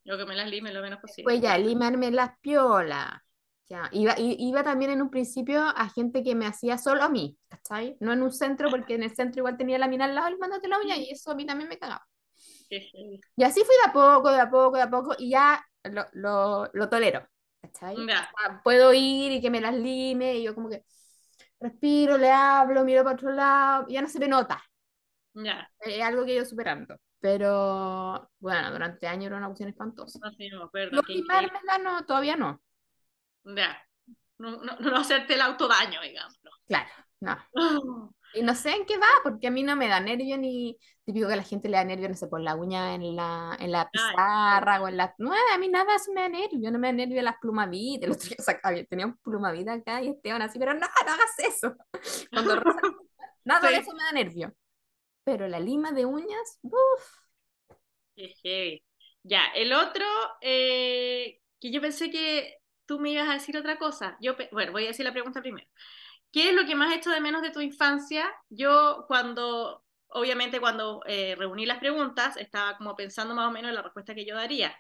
Yo 0.06 0.18
que 0.18 0.26
me 0.26 0.36
las 0.36 0.50
lime 0.50 0.72
lo 0.74 0.82
menos 0.82 1.00
posible. 1.00 1.24
Pues 1.24 1.42
ya, 1.42 1.58
limarme 1.58 2.12
las 2.12 2.38
piolas. 2.40 3.22
Ya. 3.68 3.90
Iba, 3.92 4.14
i- 4.20 4.36
iba 4.40 4.64
también 4.64 4.92
en 4.92 5.02
un 5.02 5.10
principio 5.10 5.62
a 5.64 5.90
gente 5.90 6.24
que 6.24 6.36
me 6.36 6.46
hacía 6.46 6.78
solo 6.78 7.04
a 7.04 7.10
mí, 7.10 7.38
¿cachai? 7.50 7.98
No 8.00 8.14
en 8.14 8.22
un 8.22 8.32
centro, 8.32 8.70
porque 8.70 8.96
en 8.96 9.04
el 9.04 9.16
centro 9.16 9.40
igual 9.40 9.58
tenía 9.58 9.80
la 9.80 9.88
mina 9.88 10.06
al 10.06 10.16
lado 10.16 10.30
limándote 10.30 10.68
la 10.68 10.80
uña 10.80 10.96
y 10.98 11.10
eso 11.12 11.32
a 11.32 11.36
mí 11.36 11.46
también 11.46 11.70
me 11.70 11.78
cagaba. 11.80 12.06
Y 13.38 13.44
así 13.44 13.62
fui 13.64 13.76
de 13.84 13.90
a 13.90 13.94
poco, 13.94 14.32
de 14.32 14.40
a 14.40 14.50
poco, 14.50 14.78
de 14.78 14.84
a 14.84 14.90
poco, 14.90 15.16
y 15.18 15.30
ya 15.32 15.64
lo, 15.84 16.06
lo, 16.14 16.70
lo 16.74 16.90
tolero, 16.90 17.28
¿cachai? 17.68 17.96
Ya. 18.08 18.30
O 18.34 18.42
sea, 18.42 18.62
puedo 18.64 18.94
ir 18.94 19.32
y 19.32 19.42
que 19.42 19.50
me 19.50 19.62
las 19.62 19.76
lime, 19.76 20.36
y 20.36 20.44
yo 20.44 20.56
como 20.56 20.70
que 20.70 20.84
respiro, 21.60 22.18
le 22.18 22.32
hablo, 22.32 22.84
miro 22.84 23.04
para 23.04 23.16
otro 23.16 23.32
lado, 23.32 23.86
y 23.88 23.94
ya 23.94 24.02
no 24.02 24.10
se 24.10 24.20
me 24.20 24.28
nota. 24.28 24.64
Ya. 25.34 25.70
Es 25.80 26.02
algo 26.02 26.26
que 26.26 26.32
he 26.32 26.36
ido 26.36 26.46
superando. 26.46 26.98
Pero 27.20 28.30
bueno, 28.40 28.72
durante 28.72 29.08
años 29.08 29.28
era 29.28 29.38
una 29.38 29.48
cuestión 29.48 29.70
espantosa. 29.70 30.20
No 30.22 30.32
sé, 30.32 30.50
no 30.50 30.60
me 30.60 30.66
acuerdo. 30.66 30.96
Lo 30.96 31.02
qué 31.02 31.14
increíble. 31.14 31.48
limármela 31.48 31.78
no, 31.80 32.06
todavía 32.06 32.36
no. 32.36 32.62
Ya. 33.44 33.78
No, 34.38 34.58
no, 34.58 34.78
no 34.80 34.98
hacerte 34.98 35.34
el 35.34 35.42
autodaño, 35.42 36.02
digámoslo. 36.02 36.52
Claro, 36.68 36.90
no. 37.22 37.38
Y 38.36 38.44
no 38.44 38.54
sé 38.54 38.76
en 38.76 38.86
qué 38.86 38.98
va, 38.98 39.08
porque 39.24 39.48
a 39.48 39.52
mí 39.52 39.64
no 39.64 39.78
me 39.78 39.88
da 39.88 40.02
nervio 40.02 40.38
ni 40.38 40.78
típico 41.06 41.28
que 41.28 41.34
a 41.34 41.38
la 41.38 41.44
gente 41.44 41.70
le 41.70 41.78
da 41.78 41.84
nervio, 41.84 42.10
no 42.10 42.16
sé, 42.16 42.28
por 42.28 42.42
la 42.42 42.56
uña 42.56 42.96
en 42.96 43.16
la, 43.16 43.56
en 43.60 43.72
la 43.72 43.90
pizarra 43.90 44.82
o 44.82 44.88
en 44.88 44.98
la... 44.98 45.14
No, 45.20 45.32
a 45.54 45.58
mí 45.58 45.70
nada 45.70 45.96
eso 45.96 46.12
me 46.14 46.22
da 46.22 46.30
nervio, 46.30 46.72
no 46.72 46.80
me 46.80 46.88
da 46.88 46.94
nervio 46.94 47.22
las 47.22 47.38
plumavitas. 47.40 48.06
El 48.06 48.12
otro 48.12 48.28
día 48.30 48.38
sacaba- 48.40 48.84
tenía 48.86 49.06
un 49.08 49.18
plumavita 49.18 49.74
acá 49.74 50.02
y 50.02 50.10
Esteban 50.10 50.42
así, 50.42 50.60
pero 50.60 50.74
no, 50.74 50.80
no 50.82 50.86
hagas 51.14 51.40
eso. 51.40 51.76
Cuando 52.32 52.56
rosa- 52.60 52.82
nada 53.46 53.70
de 53.70 53.76
Sí. 53.76 53.82
eso 53.82 53.92
me 53.94 54.04
da 54.04 54.12
nervio. 54.14 54.54
Pero 55.24 55.48
la 55.48 55.60
lima 55.60 55.92
de 55.92 56.06
uñas, 56.06 56.60
uff. 56.64 57.26
Ya, 59.24 59.48
el 59.56 59.74
otro, 59.74 60.06
eh, 60.42 61.40
que 61.60 61.72
yo 61.72 61.82
pensé 61.82 62.12
que 62.12 62.58
tú 62.86 63.00
me 63.00 63.12
ibas 63.12 63.30
a 63.30 63.34
decir 63.34 63.58
otra 63.58 63.78
cosa. 63.78 64.18
Yo, 64.22 64.36
bueno, 64.52 64.72
voy 64.72 64.86
a 64.86 64.88
decir 64.90 65.06
la 65.06 65.12
pregunta 65.14 65.42
primero. 65.42 65.68
¿Qué 66.32 66.50
es 66.50 66.56
lo 66.56 66.66
que 66.66 66.76
más 66.76 66.94
hecho 66.96 67.12
de 67.12 67.22
menos 67.22 67.42
de 67.44 67.52
tu 67.52 67.62
infancia? 67.62 68.26
Yo 68.50 69.06
cuando, 69.08 69.85
obviamente 70.10 70.60
cuando 70.60 71.02
eh, 71.08 71.36
reuní 71.38 71.66
las 71.66 71.80
preguntas, 71.80 72.38
estaba 72.38 72.78
como 72.78 72.96
pensando 72.96 73.36
más 73.36 73.48
o 73.48 73.52
menos 73.52 73.70
en 73.70 73.76
la 73.76 73.82
respuesta 73.82 74.16
que 74.16 74.26
yo 74.26 74.36
daría. 74.36 74.76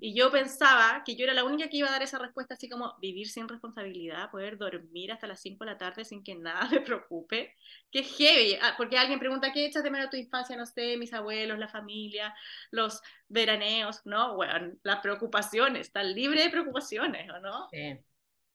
Y 0.00 0.14
yo 0.14 0.30
pensaba 0.30 1.02
que 1.04 1.16
yo 1.16 1.24
era 1.24 1.34
la 1.34 1.44
única 1.44 1.68
que 1.68 1.78
iba 1.78 1.88
a 1.88 1.92
dar 1.92 2.02
esa 2.02 2.18
respuesta 2.18 2.54
así 2.54 2.68
como 2.68 2.96
vivir 3.00 3.28
sin 3.28 3.48
responsabilidad, 3.48 4.30
poder 4.30 4.58
dormir 4.58 5.12
hasta 5.12 5.26
las 5.26 5.40
5 5.40 5.64
de 5.64 5.70
la 5.72 5.78
tarde 5.78 6.04
sin 6.04 6.22
que 6.22 6.34
nada 6.34 6.68
me 6.70 6.80
preocupe. 6.80 7.54
Qué 7.90 8.02
heavy, 8.02 8.58
Ah, 8.60 8.74
porque 8.76 8.98
alguien 8.98 9.18
pregunta, 9.18 9.52
¿qué 9.52 9.66
echas 9.66 9.82
de 9.82 9.90
menos 9.90 10.10
tu 10.10 10.16
infancia? 10.16 10.56
No 10.56 10.66
sé, 10.66 10.96
mis 10.96 11.12
abuelos, 11.12 11.58
la 11.58 11.68
familia, 11.68 12.34
los 12.70 13.00
veraneos, 13.28 14.02
¿no? 14.04 14.36
Bueno, 14.36 14.72
las 14.82 15.00
preocupaciones, 15.00 15.88
están 15.88 16.14
libre 16.14 16.42
de 16.42 16.50
preocupaciones, 16.50 17.30
¿o 17.30 17.40
no? 17.40 17.68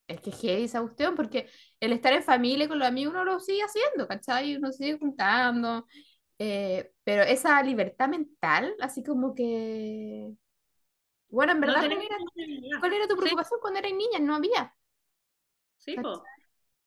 Es 0.08 0.22
que 0.22 0.32
heavy 0.32 0.64
esa 0.64 0.82
cuestión, 0.82 1.16
porque 1.16 1.50
el 1.82 1.92
estar 1.92 2.14
en 2.14 2.24
familia 2.24 2.68
con 2.70 2.80
los 2.80 2.88
amigos 2.88 3.14
uno 3.14 3.26
lo 3.26 3.40
sigue 3.40 3.62
haciendo, 3.64 4.08
¿cachai? 4.08 4.56
Uno 4.56 4.72
sigue 4.72 4.98
juntando. 4.98 5.86
eh, 6.40 6.92
pero 7.04 7.24
esa 7.24 7.62
libertad 7.64 8.10
mental, 8.10 8.76
así 8.82 9.04
como 9.04 9.34
que. 9.36 10.34
Bueno, 11.30 11.54
en 11.54 11.62
verdad, 11.62 11.86
¿cuál 11.88 12.02
era, 12.02 12.18
responsabilidad. 12.18 12.80
cuál 12.80 12.94
era 12.94 13.08
tu 13.08 13.16
Sí. 13.16 13.22
preocupación 13.22 13.60
cuando 13.62 13.80
eras 13.80 13.94
niña? 13.94 14.20
No 14.20 14.36
había. 14.36 14.76
Sí, 15.78 15.98
po. 15.98 16.24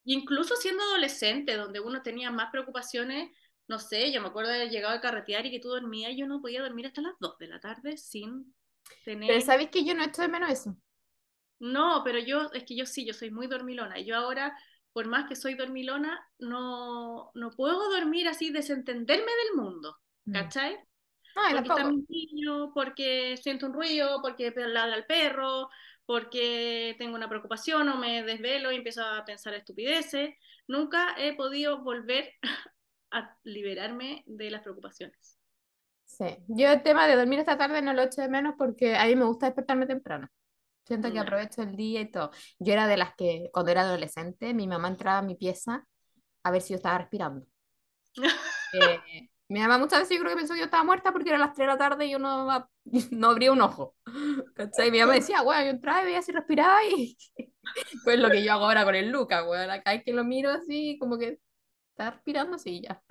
Incluso 0.04 0.56
siendo 0.56 0.82
adolescente, 0.84 1.56
donde 1.56 1.80
uno 1.80 2.02
tenía 2.02 2.30
más 2.30 2.50
preocupaciones, 2.50 3.30
no 3.68 3.78
sé, 3.78 4.12
yo 4.12 4.20
me 4.22 4.28
acuerdo 4.28 4.50
de 4.50 4.56
haber 4.56 4.70
llegado 4.70 4.94
a 4.96 5.00
carretear 5.00 5.46
y 5.46 5.50
que 5.50 5.60
tú 5.60 5.68
dormías 5.68 6.12
y 6.12 6.18
yo 6.18 6.26
no 6.26 6.40
podía 6.40 6.62
dormir 6.62 6.86
hasta 6.86 7.02
las 7.02 7.14
2 7.20 7.38
de 7.38 7.48
la 7.48 7.60
tarde 7.60 7.96
sin 7.96 8.54
tener... 9.04 9.28
Pero 9.28 9.40
sabéis 9.42 9.70
que 9.70 9.84
yo 9.84 9.94
no 9.94 10.04
echo 10.04 10.22
de 10.22 10.28
menos 10.28 10.50
eso. 10.50 10.76
No, 11.60 12.02
pero 12.04 12.18
yo, 12.18 12.50
es 12.52 12.64
que 12.64 12.74
yo 12.74 12.86
sí, 12.86 13.06
yo 13.06 13.14
soy 13.14 13.30
muy 13.30 13.46
dormilona. 13.46 13.98
Y 13.98 14.04
yo 14.06 14.16
ahora, 14.16 14.56
por 14.92 15.06
más 15.06 15.28
que 15.28 15.36
soy 15.36 15.54
dormilona, 15.54 16.20
no, 16.38 17.30
no 17.34 17.50
puedo 17.52 17.90
dormir 17.90 18.26
así, 18.28 18.50
desentenderme 18.50 19.30
del 19.30 19.62
mundo. 19.62 19.96
Mm. 20.24 20.32
¿cachai? 20.32 20.74
Y 20.74 21.54
Porque 21.54 21.68
está 21.68 21.84
mi 21.84 22.04
niño, 22.08 22.72
porque 22.74 23.36
siento 23.36 23.66
un 23.66 23.72
ruido, 23.72 24.20
porque 24.20 24.52
ladra 24.56 24.96
el 24.96 25.06
perro, 25.06 25.70
porque 26.04 26.96
tengo 26.98 27.14
una 27.14 27.28
preocupación 27.28 27.88
o 27.88 27.96
me 27.96 28.22
desvelo 28.24 28.72
y 28.72 28.76
empiezo 28.76 29.04
a 29.04 29.24
pensar 29.24 29.54
estupideces. 29.54 30.34
Nunca 30.66 31.14
he 31.16 31.34
podido 31.36 31.82
volver 31.82 32.34
a 33.12 33.36
liberarme 33.44 34.24
de 34.26 34.50
las 34.50 34.62
preocupaciones. 34.62 35.38
Sí. 36.04 36.36
Yo 36.48 36.68
el 36.72 36.82
tema 36.82 37.06
de 37.06 37.14
dormir 37.14 37.38
esta 37.38 37.56
tarde 37.56 37.80
no 37.80 37.92
lo 37.92 38.02
echo 38.02 38.20
de 38.20 38.28
menos 38.28 38.56
porque 38.58 38.96
a 38.96 39.06
mí 39.06 39.14
me 39.14 39.24
gusta 39.24 39.46
despertarme 39.46 39.86
temprano. 39.86 40.28
Siento 40.84 41.08
que 41.08 41.14
Ya. 41.14 41.22
aprovecho 41.22 41.62
el 41.62 41.76
día 41.76 42.00
y 42.00 42.10
todo. 42.10 42.30
Yo 42.58 42.72
era 42.72 42.86
de 42.86 42.96
las 42.96 43.14
que 43.14 43.48
cuando 43.52 43.70
era 43.72 43.82
adolescente, 43.82 44.54
mi 44.54 44.66
mamá 44.66 44.88
entraba 44.88 45.18
a 45.18 45.22
mi 45.22 45.36
pieza 45.36 45.86
a 46.42 46.50
ver 46.50 46.62
si 46.62 46.70
yo 46.70 46.76
estaba 46.76 46.98
respirando. 46.98 47.46
Eh, 48.72 49.28
mi 49.48 49.60
mamá 49.60 49.78
muchas 49.78 50.00
veces 50.00 50.16
yo 50.16 50.22
creo 50.22 50.32
que 50.34 50.38
pensó 50.38 50.54
que 50.54 50.60
yo 50.60 50.66
estaba 50.66 50.84
muerta 50.84 51.12
porque 51.12 51.28
eran 51.30 51.40
las 51.40 51.54
3 51.54 51.66
de 51.66 51.72
la 51.72 51.78
tarde 51.78 52.06
y 52.06 52.12
yo 52.12 52.18
no, 52.18 52.68
no 53.10 53.30
abría 53.30 53.52
un 53.52 53.60
ojo. 53.60 53.96
¿Cachai? 54.54 54.90
Mi 54.90 55.00
mamá 55.00 55.14
decía, 55.14 55.42
bueno, 55.42 55.64
yo 55.64 55.70
entraba 55.70 56.02
y 56.02 56.04
veía 56.06 56.22
si 56.22 56.32
respiraba 56.32 56.84
y 56.84 57.16
pues 58.04 58.18
lo 58.18 58.30
que 58.30 58.44
yo 58.44 58.52
hago 58.52 58.64
ahora 58.64 58.84
con 58.84 58.94
el 58.94 59.10
Luca, 59.10 59.44
weón. 59.48 59.70
Acá 59.70 59.94
es 59.94 60.04
que 60.04 60.12
lo 60.12 60.24
miro 60.24 60.50
así, 60.50 60.96
como 61.00 61.18
que 61.18 61.40
está 61.90 62.10
respirando 62.12 62.56
así 62.56 62.82
ya. 62.82 63.02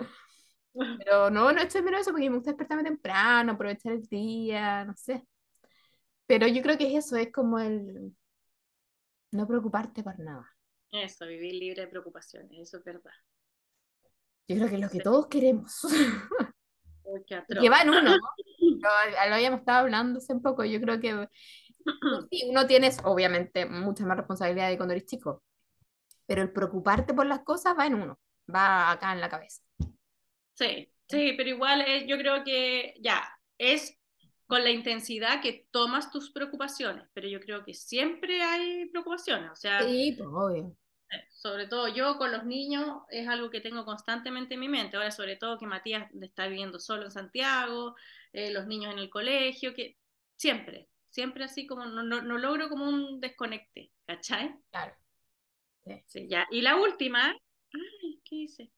Pero 0.98 1.30
no, 1.30 1.52
no 1.52 1.64
de 1.64 1.82
menos 1.82 2.00
eso 2.02 2.10
porque 2.10 2.30
me 2.30 2.36
gusta 2.36 2.50
despertarme 2.50 2.84
temprano, 2.84 3.52
aprovechar 3.52 3.92
el 3.92 4.02
día, 4.08 4.84
no 4.84 4.94
sé. 4.96 5.24
Pero 6.30 6.46
yo 6.46 6.62
creo 6.62 6.78
que 6.78 6.86
es 6.96 7.04
eso, 7.06 7.16
es 7.16 7.32
como 7.32 7.58
el 7.58 8.14
no 9.32 9.48
preocuparte 9.48 10.04
por 10.04 10.16
nada. 10.20 10.46
Eso, 10.92 11.26
vivir 11.26 11.54
libre 11.54 11.82
de 11.82 11.88
preocupaciones, 11.88 12.52
eso 12.60 12.76
es 12.78 12.84
verdad. 12.84 13.10
Yo 14.46 14.56
creo 14.56 14.68
que 14.68 14.74
es 14.76 14.80
lo 14.80 14.88
que 14.88 14.98
Sí. 14.98 15.04
todos 15.04 15.26
queremos. 15.26 15.80
Que 17.48 17.68
va 17.68 17.82
en 17.82 17.90
uno, 17.90 18.02
¿no? 18.02 18.12
Lo, 18.60 19.28
lo 19.28 19.34
habíamos 19.34 19.60
estado 19.60 19.80
hablando 19.80 20.18
hace 20.18 20.32
un 20.32 20.42
poco. 20.42 20.64
Yo 20.64 20.80
creo 20.80 21.00
que 21.00 21.26
sí, 22.30 22.46
uno 22.48 22.68
tienes, 22.68 22.98
obviamente, 23.02 23.66
mucha 23.66 24.06
más 24.06 24.16
responsabilidad 24.16 24.68
de 24.68 24.76
cuando 24.76 24.94
eres 24.94 25.06
chico. 25.06 25.42
Pero 26.26 26.42
el 26.42 26.52
preocuparte 26.52 27.12
por 27.12 27.26
las 27.26 27.40
cosas 27.40 27.76
va 27.76 27.86
en 27.88 27.94
uno, 27.96 28.20
va 28.54 28.92
acá 28.92 29.12
en 29.12 29.20
la 29.20 29.28
cabeza. 29.28 29.60
Sí, 30.54 30.92
sí, 31.08 31.34
pero 31.36 31.48
igual 31.50 31.80
es- 31.82 32.06
yo 32.06 32.16
creo 32.16 32.44
que 32.44 32.94
ya, 33.00 33.28
es 33.58 33.99
con 34.50 34.64
la 34.64 34.70
intensidad 34.72 35.42
que 35.42 35.68
tomas 35.72 36.12
tus 36.12 36.32
preocupaciones, 36.32 37.08
pero 37.14 37.28
yo 37.28 37.40
creo 37.40 37.64
que 37.64 37.74
siempre 37.74 38.42
hay 38.42 38.86
preocupaciones, 38.90 39.50
o 39.52 39.56
sea, 39.56 39.80
Sí, 39.86 40.14
pues 40.16 40.28
obvio. 40.32 40.76
sobre 41.30 41.66
todo 41.66 41.88
yo 41.88 42.16
con 42.18 42.30
los 42.32 42.44
niños 42.44 43.02
es 43.10 43.28
algo 43.28 43.50
que 43.50 43.60
tengo 43.60 43.84
constantemente 43.84 44.54
en 44.54 44.60
mi 44.60 44.68
mente, 44.68 44.96
ahora 44.96 45.10
sobre 45.10 45.36
todo 45.36 45.58
que 45.58 45.66
Matías 45.66 46.08
está 46.20 46.46
viviendo 46.46 46.78
solo 46.78 47.04
en 47.04 47.10
Santiago, 47.10 47.96
eh, 48.32 48.50
los 48.52 48.66
niños 48.66 48.92
en 48.92 48.98
el 49.00 49.10
colegio, 49.10 49.74
que 49.74 49.98
siempre, 50.36 50.88
siempre 51.10 51.44
así 51.44 51.66
como 51.66 51.86
no, 51.86 52.02
no, 52.02 52.22
no 52.22 52.38
logro 52.38 52.68
como 52.68 52.88
un 52.88 53.20
desconecte, 53.20 53.92
¿cachai? 54.06 54.54
Claro. 54.70 54.94
Sí. 55.84 56.04
Sí, 56.06 56.28
ya. 56.28 56.46
Y 56.50 56.60
la 56.62 56.76
última, 56.76 57.30
ay, 57.72 58.20
¿qué 58.24 58.36
hice? 58.36 58.70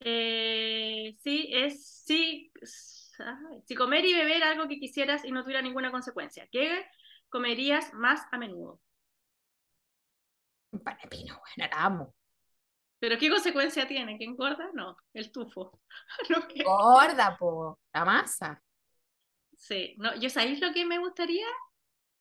Eh, 0.00 1.16
sí, 1.22 1.48
es 1.52 1.86
sí, 2.06 2.50
ay, 3.22 3.62
si 3.66 3.74
comer 3.74 4.04
y 4.04 4.14
beber 4.14 4.42
algo 4.42 4.68
que 4.68 4.78
quisieras 4.78 5.24
y 5.24 5.32
no 5.32 5.42
tuviera 5.42 5.62
ninguna 5.62 5.90
consecuencia, 5.90 6.48
¿qué 6.50 6.86
comerías 7.28 7.92
más 7.94 8.22
a 8.32 8.38
menudo? 8.38 8.80
Un 10.72 10.80
pan 10.80 10.96
de 11.02 11.08
pino, 11.08 11.34
bueno, 11.38 11.70
la 11.72 11.84
amo. 11.84 12.14
¿Pero 12.98 13.18
qué 13.18 13.30
consecuencia 13.30 13.88
tiene? 13.88 14.18
¿Que 14.18 14.24
engorda? 14.24 14.70
No, 14.74 14.96
el 15.14 15.32
tufo. 15.32 15.80
No, 16.28 16.46
que- 16.46 16.62
Gorda, 16.62 17.36
po, 17.38 17.78
la 17.94 18.04
masa. 18.04 18.62
Sí, 19.56 19.94
no, 19.98 20.14
yo 20.16 20.30
¿sabéis 20.30 20.60
lo 20.60 20.72
que 20.72 20.84
me 20.86 20.98
gustaría? 20.98 21.46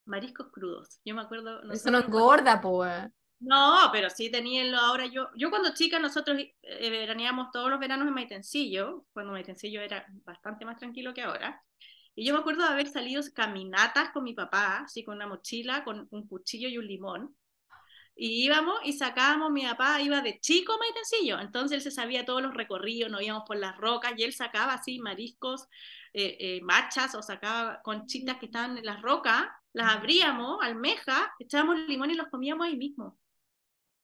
Mariscos 0.06 0.52
crudos. 0.52 1.00
Yo 1.06 1.16
me 1.16 1.22
acuerdo, 1.22 1.62
Eso 1.72 1.92
no 1.92 2.00
engorda, 2.00 2.60
po. 2.60 2.86
eh. 2.86 3.10
No, 3.40 3.90
pero 3.94 4.10
sí 4.10 4.30
tenía 4.30 4.64
ahora 4.78 5.06
yo. 5.06 5.30
Yo 5.36 5.50
cuando 5.50 5.74
chica 5.74 5.98
nosotros 6.00 6.38
eh, 6.40 6.90
veraneábamos 6.90 7.52
todos 7.52 7.70
los 7.70 7.80
veranos 7.80 8.08
en 8.08 8.14
Maitencillo, 8.14 9.06
cuando 9.14 9.32
Maitencillo 9.32 9.82
era 9.82 10.06
bastante 10.26 10.66
más 10.66 10.78
tranquilo 10.78 11.14
que 11.14 11.22
ahora. 11.22 11.64
Y 12.16 12.26
yo 12.26 12.34
me 12.34 12.42
acuerdo 12.42 12.64
de 12.64 12.70
haber 12.74 12.88
salido 12.90 13.22
caminatas 13.34 14.12
con 14.12 14.26
mi 14.26 14.34
papá, 14.34 14.80
así 14.80 15.06
con 15.06 15.16
una 15.16 15.28
mochila, 15.28 15.86
con 15.86 16.08
un 16.12 16.28
cuchillo 16.28 16.68
y 16.70 16.78
un 16.78 16.88
limón. 16.88 17.36
Y 18.16 18.46
íbamos 18.46 18.80
y 18.86 18.94
sacábamos, 18.94 19.52
mi 19.52 19.64
papá 19.66 20.02
iba 20.02 20.22
de 20.22 20.40
chico 20.42 20.74
a 20.74 20.80
Maitencillo, 20.80 21.40
entonces 21.42 21.78
él 21.78 21.84
se 21.84 21.92
sabía 21.92 22.26
todos 22.26 22.42
los 22.42 22.56
recorridos, 22.56 23.12
nos 23.12 23.22
íbamos 23.24 23.46
por 23.48 23.58
las 23.58 23.78
rocas 23.78 24.14
y 24.18 24.24
él 24.24 24.34
sacaba 24.34 24.74
así 24.76 25.00
mariscos, 25.00 25.68
eh, 26.14 26.38
eh, 26.40 26.62
machas 26.64 27.16
o 27.16 27.22
sacaba 27.24 27.82
conchitas 27.84 28.38
que 28.40 28.48
estaban 28.48 28.78
en 28.80 28.86
las 28.86 29.02
rocas, 29.04 29.46
las 29.74 29.96
abríamos, 29.96 30.60
almejas, 30.64 31.30
echábamos 31.40 31.78
limón 31.88 32.12
y 32.12 32.16
los 32.16 32.30
comíamos 32.30 32.68
ahí 32.68 32.78
mismo. 32.78 33.19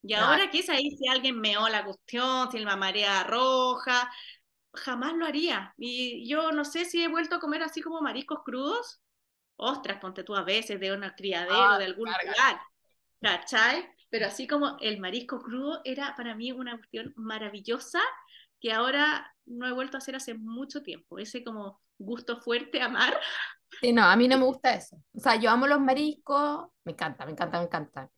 Y 0.07 0.13
ahora, 0.13 0.49
¿qué 0.51 0.59
es 0.59 0.69
ahí? 0.69 0.91
Si 0.91 1.07
alguien 1.07 1.39
meó 1.39 1.67
la 1.69 1.83
cuestión, 1.83 2.51
si 2.51 2.59
la 2.59 2.75
marea 2.75 3.23
roja, 3.23 4.11
jamás 4.73 5.13
lo 5.15 5.25
haría. 5.25 5.73
Y 5.77 6.27
yo 6.29 6.51
no 6.51 6.65
sé 6.65 6.85
si 6.85 7.03
he 7.03 7.07
vuelto 7.07 7.35
a 7.35 7.39
comer 7.39 7.63
así 7.63 7.81
como 7.81 8.01
mariscos 8.01 8.39
crudos. 8.43 9.01
Ostras, 9.57 9.99
ponte 9.99 10.23
tú 10.23 10.35
a 10.35 10.43
veces 10.43 10.79
de 10.79 10.93
un 10.93 11.01
criadero 11.17 11.55
Ah, 11.55 11.77
de 11.79 11.85
algún 11.85 12.09
lugar. 12.09 12.61
¿Cachai? 13.21 13.87
Pero 14.09 14.27
así 14.27 14.47
como 14.47 14.77
el 14.81 14.99
marisco 14.99 15.41
crudo 15.41 15.81
era 15.83 16.15
para 16.15 16.35
mí 16.35 16.51
una 16.51 16.77
cuestión 16.77 17.13
maravillosa 17.15 17.99
que 18.59 18.71
ahora 18.71 19.33
no 19.45 19.67
he 19.67 19.71
vuelto 19.71 19.97
a 19.97 19.99
hacer 19.99 20.15
hace 20.15 20.35
mucho 20.35 20.83
tiempo. 20.83 21.19
Ese 21.19 21.43
como 21.43 21.81
gusto 21.97 22.39
fuerte 22.41 22.81
a 22.81 22.89
mar. 22.89 23.19
Sí, 23.81 23.93
no, 23.93 24.03
a 24.03 24.15
mí 24.15 24.27
no 24.27 24.37
me 24.37 24.45
gusta 24.45 24.73
eso. 24.73 24.97
O 25.13 25.19
sea, 25.19 25.35
yo 25.35 25.49
amo 25.51 25.67
los 25.67 25.79
mariscos, 25.79 26.69
me 26.83 26.93
encanta, 26.93 27.25
me 27.25 27.31
encanta, 27.33 27.59
me 27.59 27.65
encanta. 27.65 28.09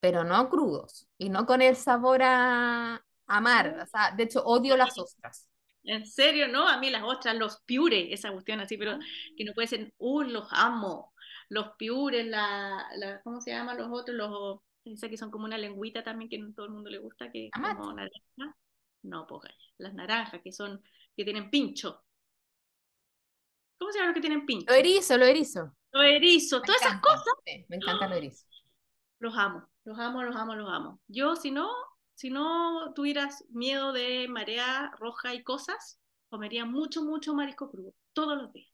Pero 0.00 0.24
no 0.24 0.48
crudos 0.48 1.08
y 1.18 1.28
no 1.28 1.46
con 1.46 1.62
el 1.62 1.76
sabor 1.76 2.22
a, 2.22 3.04
a 3.26 3.40
mar. 3.40 3.78
O 3.82 3.86
sea, 3.86 4.12
de 4.16 4.24
hecho, 4.24 4.42
odio 4.44 4.76
las 4.76 4.96
ostras. 4.98 5.48
En 5.84 6.06
serio, 6.06 6.48
¿no? 6.48 6.68
A 6.68 6.78
mí 6.78 6.90
las 6.90 7.02
ostras, 7.02 7.36
los 7.36 7.60
piures, 7.62 8.08
esa 8.10 8.32
cuestión 8.32 8.60
así, 8.60 8.76
pero 8.76 8.98
que 9.36 9.44
no 9.44 9.54
puede 9.54 9.68
ser, 9.68 9.92
uh, 9.98 10.22
los 10.22 10.48
amo. 10.52 11.12
Los 11.48 11.70
piures, 11.78 12.26
la, 12.26 12.86
la, 12.96 13.20
¿cómo 13.22 13.40
se 13.40 13.50
llaman 13.50 13.78
los 13.78 13.88
otros? 13.90 14.16
Los, 14.16 14.60
esa 14.84 15.08
que 15.08 15.16
son 15.16 15.30
como 15.30 15.46
una 15.46 15.58
lengüita 15.58 16.02
también 16.02 16.28
que 16.30 16.38
no 16.38 16.52
todo 16.54 16.66
el 16.66 16.72
mundo 16.72 16.90
le 16.90 16.98
gusta, 16.98 17.30
que 17.32 17.52
como 17.56 17.90
Amate. 17.90 17.94
naranja. 17.94 18.56
No, 19.02 19.26
pues 19.26 19.42
las 19.78 19.94
naranjas, 19.94 20.40
que 20.42 20.52
son, 20.52 20.82
que 21.16 21.24
tienen 21.24 21.50
pincho. 21.50 22.04
¿Cómo 23.78 23.90
se 23.90 23.98
llaman 23.98 24.10
los 24.10 24.14
que 24.14 24.20
tienen 24.20 24.46
pincho? 24.46 24.66
Lo 24.68 24.74
erizo, 24.74 25.16
lo 25.18 25.24
erizo. 25.26 25.74
Los 25.92 26.04
erizos, 26.04 26.62
Me 26.62 26.66
todas 26.66 26.82
esas 26.82 27.00
cosas, 27.00 27.34
me 27.68 27.76
encanta 27.76 28.08
lo 28.08 28.16
erizo. 28.16 28.44
los 29.20 29.36
amo, 29.36 29.68
los 29.84 29.98
amo, 29.98 30.22
los 30.22 30.36
amo, 30.36 30.54
los 30.54 30.68
amo. 30.70 31.00
Yo, 31.08 31.36
si 31.36 31.50
no, 31.50 31.68
si 32.14 32.30
no 32.30 32.92
tuvieras 32.94 33.44
miedo 33.50 33.92
de 33.92 34.26
marea 34.28 34.90
roja 34.98 35.34
y 35.34 35.42
cosas, 35.42 36.00
comería 36.28 36.64
mucho, 36.64 37.02
mucho 37.02 37.34
marisco 37.34 37.70
crudo, 37.70 37.94
todos 38.12 38.36
los 38.38 38.52
días. 38.52 38.70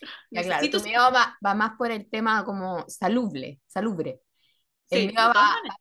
Ya, 0.30 0.44
claro, 0.44 0.68
tu 0.70 0.80
mío 0.82 1.00
va, 1.14 1.36
va 1.44 1.54
más 1.54 1.76
por 1.76 1.90
el 1.90 2.08
tema 2.10 2.44
como 2.44 2.84
salubre, 2.88 3.60
salubre. 3.66 4.20
El 4.90 5.06
Sí, 5.06 5.08
de 5.08 5.14
va, 5.14 5.34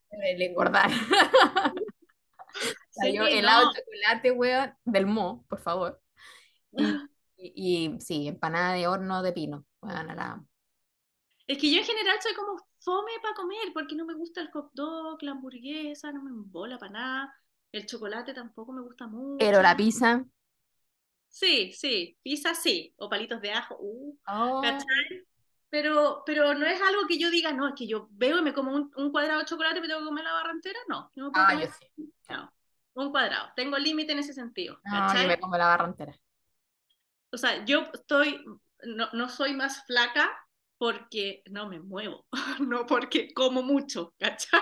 por 0.10 0.26
el 0.26 0.42
engordar. 0.42 0.92
O 2.90 2.94
sea, 2.94 3.10
Sí, 3.12 3.14
yo 3.14 3.26
helado 3.28 3.66
no. 3.66 3.72
chocolate, 3.72 4.32
weón, 4.32 4.74
del 4.86 5.06
mo, 5.08 5.46
por 5.50 5.60
favor. 5.60 6.02
Y, 6.72 7.10
y, 7.38 7.88
y 7.96 8.02
sí, 8.02 8.28
empanada 8.28 8.74
de 8.76 8.88
horno 8.88 9.24
de 9.24 9.34
pino. 9.34 9.66
Bueno, 9.82 10.16
la. 10.16 10.44
Es 11.48 11.58
que 11.58 11.72
yo 11.72 11.78
en 11.80 11.86
general 11.86 12.18
soy 12.22 12.34
como 12.34 12.58
fome 12.84 13.12
para 13.22 13.34
comer, 13.34 13.72
porque 13.74 13.96
no 13.96 14.06
me 14.06 14.14
gusta 14.14 14.42
el 14.42 14.52
hot 14.52 14.72
dog, 14.74 15.22
la 15.24 15.32
hamburguesa, 15.32 16.12
no 16.12 16.22
me 16.22 16.30
embola 16.30 16.78
para 16.78 16.92
nada. 16.92 17.36
El 17.72 17.86
chocolate 17.86 18.34
tampoco 18.34 18.72
me 18.74 18.82
gusta 18.82 19.08
mucho. 19.08 19.38
Pero 19.40 19.62
la 19.62 19.76
pizza. 19.76 20.24
Sí, 21.28 21.74
sí, 21.74 22.16
pizza 22.22 22.54
sí, 22.54 22.94
o 22.98 23.10
palitos 23.10 23.42
de 23.42 23.52
ajo, 23.52 23.76
uh, 23.80 24.20
oh, 24.28 24.62
¿cachai? 24.62 25.26
Pero, 25.72 26.22
pero 26.28 26.54
no 26.54 26.68
es 26.68 26.80
algo 26.80 27.08
que 27.08 27.18
yo 27.18 27.32
diga, 27.32 27.52
no, 27.52 27.70
es 27.70 27.74
que 27.76 27.88
yo 27.88 28.08
veo 28.12 28.38
y 28.38 28.44
me 28.44 28.54
como 28.54 28.72
un, 28.72 28.92
un 28.96 29.12
cuadrado 29.12 29.40
de 29.40 29.48
chocolate 29.48 29.80
y 29.80 29.82
me 29.82 29.88
tengo 29.88 30.02
que 30.02 30.06
comer 30.06 30.24
la 30.24 30.34
barra 30.34 30.52
entera, 30.52 30.78
no, 30.88 31.12
yo 31.16 31.26
me 31.26 31.32
puedo 31.32 31.46
ah, 31.48 31.54
yo 31.54 31.62
comer 31.62 31.72
sí. 31.96 32.14
no, 32.30 32.54
un 32.94 33.10
cuadrado, 33.10 33.50
tengo 33.56 33.80
límite 33.80 34.12
en 34.12 34.20
ese 34.20 34.34
sentido, 34.34 34.80
No, 34.84 35.20
yo 35.20 35.28
me 35.28 35.40
como 35.40 35.58
la 35.58 35.66
barra 35.66 35.88
entera. 35.88 36.20
O 37.32 37.38
sea, 37.38 37.66
yo 37.66 37.88
estoy, 37.92 38.46
no, 38.84 39.10
no 39.14 39.28
soy 39.28 39.56
más 39.56 39.84
flaca 39.88 40.30
porque 40.84 41.44
no 41.50 41.70
me 41.70 41.80
muevo, 41.80 42.26
no 42.60 42.86
porque 42.86 43.34
como 43.34 43.64
mucho, 43.64 44.14
¿cachai? 44.20 44.60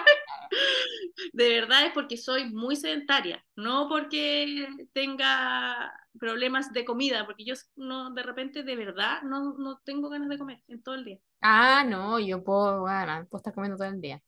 De 1.33 1.49
verdad 1.49 1.87
es 1.87 1.93
porque 1.93 2.15
soy 2.15 2.45
muy 2.53 2.75
sedentaria, 2.75 3.43
no 3.55 3.89
porque 3.89 4.67
tenga 4.93 5.91
problemas 6.19 6.71
de 6.73 6.85
comida, 6.85 7.25
porque 7.25 7.43
yo 7.43 7.55
no, 7.75 8.11
de 8.13 8.21
repente 8.21 8.61
de 8.61 8.75
verdad 8.75 9.23
no, 9.23 9.55
no 9.57 9.79
tengo 9.83 10.09
ganas 10.09 10.29
de 10.29 10.37
comer 10.37 10.61
en 10.67 10.83
todo 10.83 10.93
el 10.93 11.05
día. 11.05 11.17
Ah, 11.41 11.83
no, 11.83 12.19
yo 12.19 12.43
puedo, 12.43 12.81
bueno, 12.81 13.25
puedo 13.27 13.39
estar 13.39 13.55
comiendo 13.55 13.77
todo 13.77 13.87
el 13.87 13.99
día. 13.99 14.21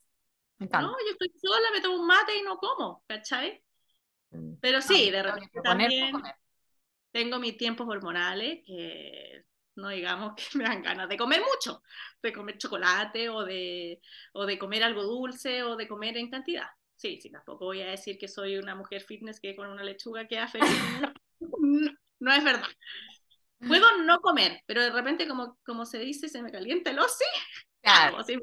Me 0.58 0.66
No, 0.66 0.94
yo 0.94 1.12
estoy 1.12 1.32
sola, 1.40 1.68
me 1.76 1.82
tomo 1.82 1.98
un 2.00 2.08
mate 2.08 2.36
y 2.36 2.42
no 2.42 2.58
como, 2.58 3.04
¿cachai? 3.06 3.64
Mm. 4.32 4.54
Pero 4.60 4.80
No, 4.80 4.82
sí, 4.82 5.06
yo 5.06 5.12
de 5.12 5.22
repente 5.22 5.62
también, 5.62 6.12
tengo 7.12 7.38
mis 7.38 7.56
tiempos 7.56 7.88
hormonales 7.88 8.62
que 8.66 9.46
no 9.76 9.90
digamos 9.90 10.34
que 10.36 10.44
me 10.58 10.64
dan 10.64 10.82
ganas 10.82 11.10
de 11.10 11.18
comer 11.18 11.42
mucho, 11.42 11.84
de 12.22 12.34
comer 12.34 12.58
chocolate 12.58 13.30
o 13.30 13.44
de, 13.44 14.02
o 14.34 14.46
de 14.46 14.58
comer 14.58 14.84
algo 14.84 15.04
dulce 15.04 15.64
o 15.64 15.76
de 15.76 15.88
comer 15.88 16.18
en 16.18 16.30
cantidad. 16.30 16.68
Sí, 16.96 17.20
sí, 17.22 17.30
tampoco 17.30 17.66
voy 17.66 17.82
a 17.82 17.90
decir 17.90 18.18
que 18.18 18.28
soy 18.28 18.58
una 18.58 18.76
mujer 18.76 19.02
fitness 19.02 19.40
que 19.40 19.56
con 19.56 19.68
una 19.68 19.84
lechuga 19.84 20.28
queda 20.28 20.48
feliz. 20.48 20.70
No, 21.60 21.92
no 22.20 22.34
es 22.34 22.44
verdad. 22.44 22.68
Puedo 23.68 23.98
no 24.04 24.20
comer, 24.20 24.62
pero 24.66 24.82
de 24.82 24.92
repente, 24.92 25.28
como, 25.28 25.58
como 25.66 25.86
se 25.86 26.00
dice, 26.00 26.30
se 26.30 26.42
me 26.42 26.52
calienta 26.52 26.92
el 26.92 27.00
osi. 27.00 27.26
Claro. 27.84 28.20
Así, 28.20 28.40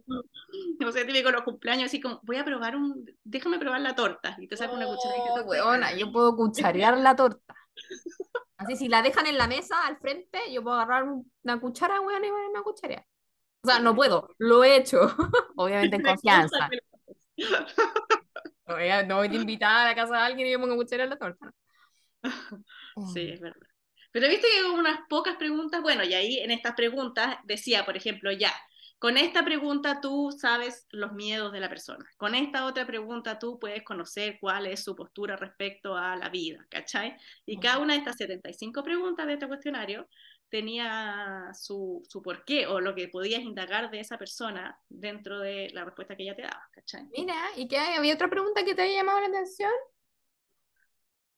no 0.79 0.93
sé, 0.93 1.07
típico 1.07 1.31
los 1.31 1.45
cumpleaños, 1.45 1.87
así 1.87 1.99
como, 1.99 2.21
voy 2.25 2.37
a 2.37 2.45
probar 2.45 2.77
un, 2.77 3.07
déjame 3.25 3.59
probar 3.59 3.81
la 3.81 3.95
torta. 3.95 4.37
Y 4.39 4.47
te 4.47 4.55
saco 4.55 4.75
una 4.75 4.85
cucharita. 4.85 5.65
Oh, 5.65 5.97
yo 5.97 6.13
puedo 6.13 6.37
cucharear 6.37 6.99
la 6.99 7.17
torta. 7.17 7.55
Así, 8.61 8.77
si 8.77 8.89
la 8.89 9.01
dejan 9.01 9.27
en 9.27 9.39
la 9.39 9.47
mesa 9.47 9.87
al 9.87 9.97
frente, 9.97 10.39
yo 10.53 10.63
puedo 10.63 10.77
agarrar 10.77 11.05
una 11.05 11.61
cuchara, 11.61 11.99
weón, 12.03 12.23
y 12.23 12.29
una 12.29 12.63
cuchara. 12.63 13.07
O 13.63 13.69
sea, 13.69 13.79
no 13.79 13.95
puedo, 13.95 14.29
lo 14.37 14.63
he 14.63 14.77
hecho. 14.77 15.01
Obviamente 15.57 15.97
en 15.97 16.03
confianza. 16.05 16.69
No 18.67 19.17
voy 19.17 19.29
a 19.29 19.35
invitar 19.35 19.87
a 19.87 19.89
la 19.89 19.95
casa 19.95 20.15
de 20.15 20.21
alguien 20.21 20.47
y 20.47 20.53
yo 20.53 20.61
pongo 20.61 20.77
cuchara 20.77 21.05
en 21.05 21.11
la 21.11 21.17
torta. 21.17 21.51
Sí, 23.15 23.31
es 23.31 23.41
verdad. 23.41 23.67
Pero 24.13 24.29
viste 24.29 24.47
que 24.47 24.69
hubo 24.69 24.79
unas 24.79 25.01
pocas 25.09 25.37
preguntas, 25.37 25.81
bueno, 25.81 26.05
y 26.05 26.13
ahí 26.13 26.39
en 26.41 26.51
estas 26.51 26.75
preguntas 26.75 27.39
decía, 27.45 27.87
por 27.87 27.97
ejemplo, 27.97 28.31
ya, 28.31 28.53
con 29.01 29.17
esta 29.17 29.43
pregunta 29.43 29.99
tú 30.03 30.31
sabes 30.31 30.87
los 30.91 31.15
miedos 31.15 31.53
de 31.53 31.61
la 31.61 31.71
persona. 31.71 32.05
Con 32.19 32.35
esta 32.35 32.67
otra 32.67 32.87
pregunta 32.87 33.39
tú 33.39 33.59
puedes 33.59 33.83
conocer 33.83 34.37
cuál 34.39 34.67
es 34.67 34.85
su 34.85 34.95
postura 34.95 35.37
respecto 35.37 35.97
a 35.97 36.17
la 36.17 36.29
vida, 36.29 36.67
¿cachai? 36.69 37.17
Y 37.47 37.59
cada 37.59 37.79
una 37.79 37.95
de 37.95 38.01
estas 38.01 38.17
75 38.17 38.83
preguntas 38.85 39.27
de 39.27 39.33
este 39.33 39.49
cuestionario 39.49 40.07
tenía 40.51 41.51
su, 41.55 42.03
su 42.07 42.21
porqué 42.21 42.67
o 42.67 42.79
lo 42.79 42.95
que 42.95 43.09
podías 43.09 43.41
indagar 43.41 43.91
de 43.91 44.01
esa 44.01 44.19
persona 44.19 44.79
dentro 44.91 45.41
de 45.41 45.71
la 45.73 45.87
respuesta 45.87 46.15
que 46.15 46.25
ella 46.25 46.37
te 46.37 46.43
daba, 46.43 46.69
¿cachai? 46.71 47.07
Mira, 47.17 47.37
¿y 47.57 47.69
qué 47.69 47.79
hay? 47.79 47.97
¿Había 47.97 48.13
otra 48.13 48.29
pregunta 48.29 48.67
que 48.67 48.75
te 48.75 48.83
haya 48.83 48.97
llamado 48.97 49.21
la 49.21 49.29
atención? 49.29 49.73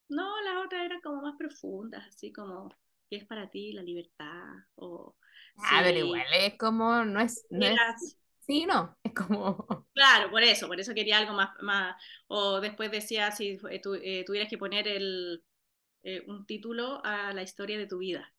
No, 0.09 0.41
las 0.41 0.65
otras 0.65 0.83
eran 0.83 0.99
como 0.99 1.21
más 1.21 1.37
profundas, 1.37 2.05
así 2.09 2.33
como, 2.33 2.75
¿qué 3.09 3.15
es 3.15 3.25
para 3.25 3.49
ti 3.49 3.71
la 3.71 3.83
libertad? 3.83 4.49
O 4.75 5.15
Ah, 5.57 5.81
pero 5.83 5.99
igual 5.99 6.25
es 6.33 6.57
como, 6.57 7.05
no 7.05 7.19
es, 7.19 7.45
no 7.49 7.65
es, 7.65 8.17
sí, 8.41 8.65
no, 8.65 8.97
es 9.03 9.13
como... 9.13 9.65
Claro, 9.93 10.31
por 10.31 10.43
eso, 10.43 10.67
por 10.67 10.79
eso 10.79 10.93
quería 10.93 11.19
algo 11.19 11.33
más, 11.33 11.49
más 11.61 11.95
o 12.27 12.59
después 12.59 12.91
decía 12.91 13.31
si 13.31 13.59
eh, 13.69 13.81
eh, 14.01 14.23
tuvieras 14.25 14.49
que 14.49 14.57
poner 14.57 14.87
el, 14.87 15.43
eh, 16.03 16.23
un 16.27 16.45
título 16.45 17.01
a 17.05 17.33
la 17.33 17.43
historia 17.43 17.77
de 17.77 17.87
tu 17.87 17.99
vida, 17.99 18.33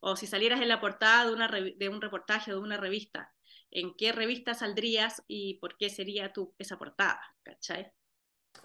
o 0.00 0.16
si 0.16 0.26
salieras 0.26 0.60
en 0.60 0.68
la 0.68 0.80
portada 0.80 1.26
de, 1.26 1.32
una, 1.32 1.48
de 1.48 1.88
un 1.88 2.00
reportaje 2.00 2.52
o 2.52 2.56
de 2.56 2.62
una 2.62 2.76
revista, 2.76 3.32
¿en 3.70 3.94
qué 3.96 4.12
revista 4.12 4.54
saldrías 4.54 5.22
y 5.26 5.54
por 5.54 5.76
qué 5.78 5.88
sería 5.90 6.32
tu, 6.32 6.54
esa 6.58 6.78
portada? 6.78 7.20
¿Cachai? 7.42 7.90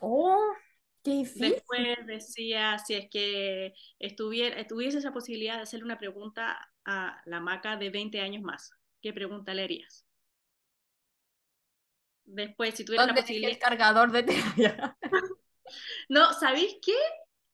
Oh. 0.02 0.54
Después 1.10 2.06
decía 2.06 2.78
si 2.80 2.94
es 2.94 3.10
que 3.10 3.74
estuviera, 4.00 4.66
tuviese 4.68 5.00
esa 5.00 5.12
posibilidad 5.12 5.56
de 5.56 5.64
hacerle 5.64 5.86
una 5.86 5.98
pregunta 5.98 6.72
a 6.86 7.22
la 7.26 7.40
maca 7.40 7.78
de 7.78 7.90
20 7.90 8.22
años 8.22 8.44
más? 8.44 8.72
¿Qué 9.02 9.14
pregunta 9.14 9.54
le 9.54 9.64
harías? 9.64 10.06
Después, 12.26 12.76
si 12.76 12.86
tuviera 12.86 13.06
la 13.06 13.16
posibilidad... 13.16 13.52
el 13.52 13.58
cargador 13.58 14.12
de 14.12 14.24
terapia? 14.24 14.98
no, 16.10 16.34
¿sabéis 16.34 16.78
qué? 16.82 16.96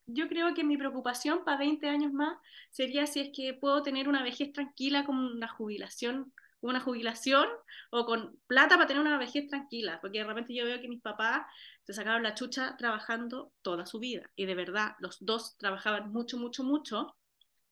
Yo 0.08 0.28
creo 0.28 0.54
que 0.54 0.64
mi 0.64 0.78
preocupación 0.78 1.44
para 1.46 1.58
20 1.58 1.88
años 1.88 2.12
más 2.12 2.38
sería 2.72 3.08
si 3.08 3.22
es 3.22 3.30
que 3.34 3.54
puedo 3.54 3.82
tener 3.82 4.08
una 4.08 4.24
vejez 4.24 4.52
tranquila 4.52 5.06
con 5.06 5.18
una 5.18 5.48
jubilación, 5.48 6.34
una 6.70 6.80
jubilación 6.82 7.48
o 7.92 8.06
con 8.06 8.40
plata 8.48 8.76
para 8.76 8.88
tener 8.88 9.02
una 9.02 9.18
vejez 9.18 9.48
tranquila, 9.48 10.00
porque 10.02 10.20
de 10.20 10.26
repente 10.26 10.54
yo 10.54 10.66
veo 10.66 10.82
que 10.82 10.88
mis 10.88 11.02
papás 11.02 11.46
se 11.84 11.94
sacaron 11.94 12.24
la 12.24 12.34
chucha 12.36 12.76
trabajando 12.78 13.52
toda 13.62 13.86
su 13.86 14.00
vida 14.00 14.30
y 14.36 14.46
de 14.46 14.56
verdad 14.56 14.96
los 15.00 15.18
dos 15.24 15.58
trabajaban 15.58 16.12
mucho, 16.12 16.38
mucho, 16.38 16.64
mucho 16.64 17.16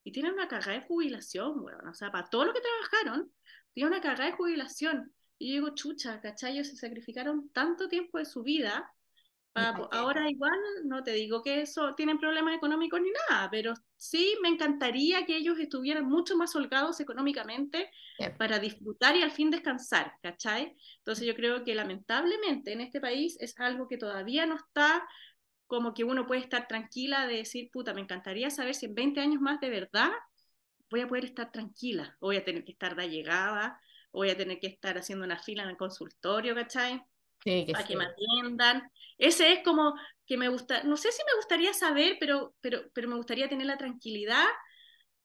y 0.04 0.12
tienen 0.12 0.34
una 0.34 0.48
carga 0.48 0.74
de 0.74 0.82
jubilación, 0.82 1.60
weón. 1.62 1.88
O 1.88 1.94
sea, 1.94 2.12
para 2.12 2.30
todo 2.30 2.46
lo 2.46 2.54
que 2.54 2.62
trabajaron, 2.62 3.32
tienen 3.74 3.94
una 3.94 4.02
carga 4.02 4.26
de 4.26 4.34
jubilación. 4.34 5.14
Y 5.38 5.50
yo 5.50 5.54
digo, 5.56 5.76
chucha, 5.76 6.20
¿cachai? 6.22 6.54
Ellos 6.54 6.68
se 6.68 6.76
sacrificaron 6.76 7.50
tanto 7.50 7.88
tiempo 7.88 8.18
de 8.18 8.26
su 8.26 8.44
vida. 8.44 8.92
Ahora 9.56 10.30
igual, 10.30 10.58
no 10.86 11.04
te 11.04 11.12
digo 11.12 11.44
que 11.44 11.62
eso 11.62 11.94
tienen 11.96 12.18
problemas 12.20 12.56
económicos 12.56 13.00
ni 13.02 13.10
nada, 13.30 13.50
pero 13.52 13.74
sí 13.96 14.36
me 14.42 14.50
encantaría 14.50 15.26
que 15.26 15.38
ellos 15.38 15.60
estuvieran 15.60 16.06
mucho 16.06 16.36
más 16.36 16.56
holgados 16.56 17.00
económicamente 17.00 17.89
para 18.38 18.60
disfrutar 18.60 19.16
y 19.16 19.22
al 19.22 19.32
fin 19.32 19.52
descansar, 19.52 20.13
¿cachai? 20.22 20.76
Entonces 20.98 21.28
yo 21.28 21.36
creo 21.36 21.63
que 21.63 21.76
lamentablemente 21.76 22.74
en 22.74 22.82
este 22.82 23.00
país 23.00 23.38
es 23.39 23.60
algo 23.60 23.88
que 23.88 23.98
todavía 23.98 24.46
no 24.46 24.56
está 24.56 25.08
como 25.68 25.94
que 25.94 26.04
uno 26.04 26.28
puede 26.28 26.42
estar 26.42 26.68
tranquila 26.68 27.28
de 27.28 27.38
decir, 27.38 27.70
puta, 27.72 27.94
me 27.94 28.02
encantaría 28.02 28.50
saber 28.50 28.76
si 28.76 28.86
en 28.88 28.96
20 28.96 29.22
años 29.22 29.42
más 29.42 29.60
de 29.60 29.70
verdad 29.70 30.12
voy 30.89 31.02
a 31.02 31.08
poder 31.08 31.26
estar 31.26 31.52
tranquila, 31.52 32.16
voy 32.20 32.38
a 32.38 32.44
tener 32.44 32.63
que 32.63 32.74
estar 32.74 32.96
de 32.96 33.10
llegada, 33.10 33.80
o 34.12 34.20
voy 34.20 34.30
a 34.30 34.38
tener 34.38 34.60
que 34.60 34.68
estar 34.68 34.98
haciendo 34.98 35.26
una 35.26 35.39
fila 35.39 35.63
en 35.63 35.70
el 35.70 35.78
consultorio, 35.78 36.54
¿cachai? 36.54 37.02
Sí, 37.44 37.66
que 37.66 37.74
para 37.74 37.86
que 37.86 37.96
me 37.96 38.06
atiendan. 38.06 38.90
Ese 39.18 39.54
es 39.54 39.64
como 39.64 39.94
que 40.26 40.38
me 40.38 40.50
gusta, 40.50 40.84
no 40.84 40.98
sé 40.98 41.12
si 41.12 41.22
me 41.24 41.36
gustaría 41.36 41.74
saber, 41.74 42.18
pero, 42.20 42.56
pero, 42.62 42.84
pero 42.94 43.10
me 43.10 43.16
gustaría 43.16 43.50
tener 43.50 43.68
la 43.68 43.78
tranquilidad 43.78 44.46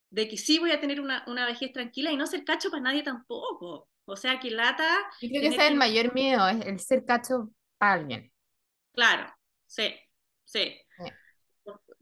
de 0.09 0.27
que 0.27 0.37
sí 0.37 0.59
voy 0.59 0.71
a 0.71 0.79
tener 0.79 0.99
una, 1.01 1.23
una 1.27 1.45
vejez 1.45 1.71
tranquila 1.71 2.11
y 2.11 2.17
no 2.17 2.27
ser 2.27 2.43
cacho 2.43 2.69
para 2.69 2.83
nadie 2.83 3.03
tampoco. 3.03 3.87
O 4.05 4.15
sea, 4.15 4.39
que 4.39 4.49
lata... 4.49 4.87
Yo 5.21 5.29
creo 5.29 5.41
que 5.41 5.47
ese 5.47 5.57
es 5.57 5.71
el 5.71 5.75
mayor 5.75 6.13
miedo, 6.13 6.47
es 6.47 6.65
el 6.65 6.79
ser 6.79 7.05
cacho 7.05 7.51
para 7.77 7.93
alguien. 7.93 8.31
Claro, 8.91 9.31
sí. 9.67 9.93
Sí. 10.45 10.75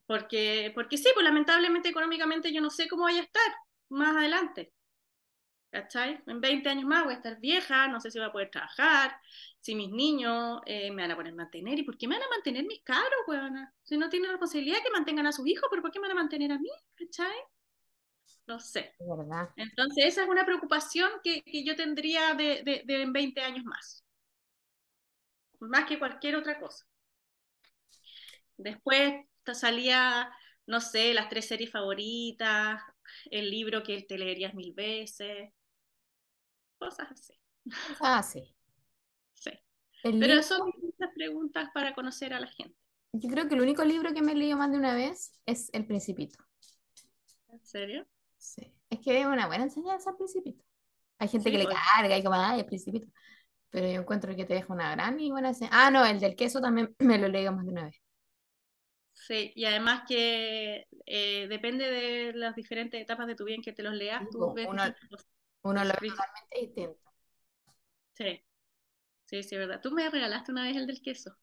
Porque, 0.05 0.71
porque 0.73 0.97
sí, 0.97 1.09
pues 1.13 1.25
lamentablemente 1.25 1.89
económicamente 1.89 2.53
yo 2.53 2.61
no 2.61 2.69
sé 2.69 2.87
cómo 2.87 3.03
voy 3.03 3.17
a 3.17 3.23
estar 3.23 3.53
más 3.89 4.15
adelante. 4.15 4.71
¿Cachai? 5.71 6.21
En 6.27 6.39
20 6.41 6.69
años 6.69 6.85
más 6.85 7.03
voy 7.03 7.13
a 7.13 7.17
estar 7.17 7.39
vieja, 7.39 7.87
no 7.87 7.99
sé 7.99 8.09
si 8.09 8.17
voy 8.19 8.27
a 8.27 8.31
poder 8.31 8.49
trabajar, 8.49 9.19
si 9.59 9.75
mis 9.75 9.89
niños 9.91 10.61
eh, 10.65 10.91
me 10.91 11.01
van 11.03 11.11
a 11.11 11.15
poner 11.15 11.33
a 11.33 11.35
mantener. 11.35 11.77
¿Y 11.79 11.83
por 11.83 11.97
qué 11.97 12.07
me 12.07 12.15
van 12.15 12.23
a 12.23 12.29
mantener 12.29 12.65
mis 12.65 12.81
cabros, 12.83 13.19
weona? 13.27 13.73
Si 13.83 13.97
no 13.97 14.09
tienen 14.09 14.31
la 14.31 14.39
posibilidad 14.39 14.81
que 14.83 14.91
mantengan 14.91 15.27
a 15.27 15.31
sus 15.33 15.45
hijos, 15.47 15.67
¿pero 15.69 15.81
por 15.81 15.91
qué 15.91 15.99
me 15.99 16.07
van 16.07 16.17
a 16.17 16.21
mantener 16.21 16.51
a 16.53 16.59
mí? 16.59 16.69
¿Cachai? 16.95 17.35
No 18.47 18.59
sé. 18.59 18.93
verdad. 18.99 19.49
Entonces, 19.55 20.05
esa 20.05 20.23
es 20.23 20.29
una 20.29 20.45
preocupación 20.45 21.11
que, 21.23 21.43
que 21.43 21.63
yo 21.65 21.75
tendría 21.75 22.33
de, 22.35 22.63
de, 22.63 22.83
de 22.85 23.01
en 23.03 23.13
20 23.13 23.41
años 23.41 23.65
más. 23.65 24.03
Más 25.59 25.85
que 25.85 25.99
cualquier 25.99 26.35
otra 26.35 26.59
cosa. 26.59 26.87
Después 28.57 29.25
salía, 29.53 30.31
no 30.67 30.81
sé, 30.81 31.13
las 31.13 31.29
tres 31.29 31.47
series 31.47 31.71
favoritas, 31.71 32.81
el 33.31 33.49
libro 33.49 33.83
que 33.83 34.01
te 34.03 34.17
leerías 34.17 34.53
mil 34.53 34.73
veces, 34.73 35.51
cosas 36.77 37.11
así. 37.11 37.33
Ah, 37.99 38.21
sí. 38.21 38.55
Sí. 39.33 39.51
Pero 40.03 40.43
son 40.43 40.71
muchas 40.81 41.09
preguntas 41.15 41.69
para 41.73 41.93
conocer 41.93 42.33
a 42.33 42.39
la 42.39 42.47
gente. 42.47 42.77
Yo 43.13 43.29
creo 43.29 43.47
que 43.47 43.55
el 43.55 43.61
único 43.61 43.83
libro 43.83 44.13
que 44.13 44.21
me 44.21 44.33
he 44.33 44.35
leído 44.35 44.57
más 44.57 44.71
de 44.71 44.77
una 44.77 44.93
vez 44.93 45.33
es 45.45 45.69
El 45.73 45.85
Principito. 45.87 46.37
¿En 47.49 47.65
serio? 47.65 48.05
Sí. 48.37 48.73
Es 48.89 48.99
que 48.99 49.19
es 49.19 49.25
una 49.25 49.47
buena 49.47 49.63
enseñanza 49.63 50.11
al 50.11 50.17
Principito. 50.17 50.63
Hay 51.17 51.27
gente 51.29 51.51
que 51.51 51.57
le 51.57 51.65
carga 51.65 52.17
y 52.17 52.23
como, 52.23 52.35
ay, 52.35 52.59
el 52.59 52.65
Principito. 52.65 53.07
Pero 53.69 53.87
yo 53.87 54.01
encuentro 54.01 54.35
que 54.35 54.45
te 54.45 54.53
deja 54.53 54.71
una 54.71 54.91
gran 54.91 55.19
y 55.19 55.31
buena 55.31 55.49
enseñanza. 55.49 55.87
Ah, 55.87 55.91
no, 55.91 56.05
el 56.05 56.19
del 56.19 56.35
queso 56.35 56.61
también 56.61 56.95
me 56.99 57.17
lo 57.17 57.27
leído 57.27 57.51
más 57.53 57.65
de 57.65 57.71
una 57.71 57.85
vez. 57.85 58.01
Sí, 59.27 59.51
y 59.55 59.65
además 59.65 60.03
que 60.07 60.87
eh, 61.05 61.47
depende 61.49 61.91
de 61.91 62.31
las 62.33 62.55
diferentes 62.55 63.01
etapas 63.01 63.27
de 63.27 63.35
tu 63.35 63.43
vida 63.43 63.55
en 63.55 63.61
que 63.61 63.73
te 63.73 63.83
los 63.83 63.93
leas, 63.93 64.23
tú 64.31 64.53
ves 64.53 64.69
uno, 64.69 64.83
uno 65.63 65.83
lo 65.83 65.93
ve 65.99 66.07
totalmente 66.07 66.59
distinto. 66.61 67.11
Sí, 68.13 68.41
sí, 69.25 69.43
sí, 69.43 69.55
es 69.55 69.59
verdad. 69.59 69.81
Tú 69.81 69.91
me 69.91 70.09
regalaste 70.09 70.53
una 70.53 70.63
vez 70.63 70.77
el 70.77 70.87
del 70.87 71.01
queso. 71.01 71.35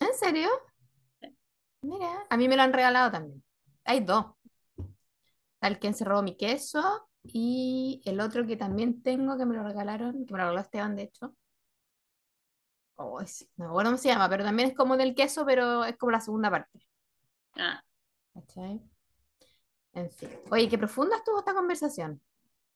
¿En 0.00 0.12
serio? 0.14 0.48
Mira, 1.82 2.26
a 2.28 2.36
mí 2.36 2.48
me 2.48 2.56
lo 2.56 2.62
han 2.62 2.72
regalado 2.72 3.12
también. 3.12 3.44
Hay 3.84 4.00
dos. 4.00 4.26
Tal 5.60 5.78
quien 5.78 5.94
se 5.94 6.04
robó 6.04 6.22
mi 6.22 6.36
queso 6.36 7.08
y 7.22 8.02
el 8.06 8.18
otro 8.18 8.44
que 8.44 8.56
también 8.56 9.02
tengo 9.04 9.38
que 9.38 9.46
me 9.46 9.54
lo 9.54 9.62
regalaron, 9.62 10.26
que 10.26 10.32
me 10.32 10.38
lo 10.38 10.46
regaló 10.46 10.60
Esteban, 10.60 10.96
de 10.96 11.04
hecho, 11.04 11.36
Oh, 13.00 13.20
no 13.56 13.68
me 13.68 13.84
cómo 13.84 13.96
se 13.96 14.08
llama, 14.08 14.28
pero 14.28 14.42
también 14.42 14.70
es 14.70 14.74
como 14.76 14.96
del 14.96 15.14
queso, 15.14 15.46
pero 15.46 15.84
es 15.84 15.96
como 15.96 16.10
la 16.10 16.20
segunda 16.20 16.50
parte. 16.50 16.80
Ah. 17.58 17.82
En 19.92 20.10
fin. 20.10 20.30
Oye, 20.50 20.68
qué 20.68 20.78
profunda 20.78 21.16
estuvo 21.16 21.40
esta 21.40 21.54
conversación. 21.54 22.22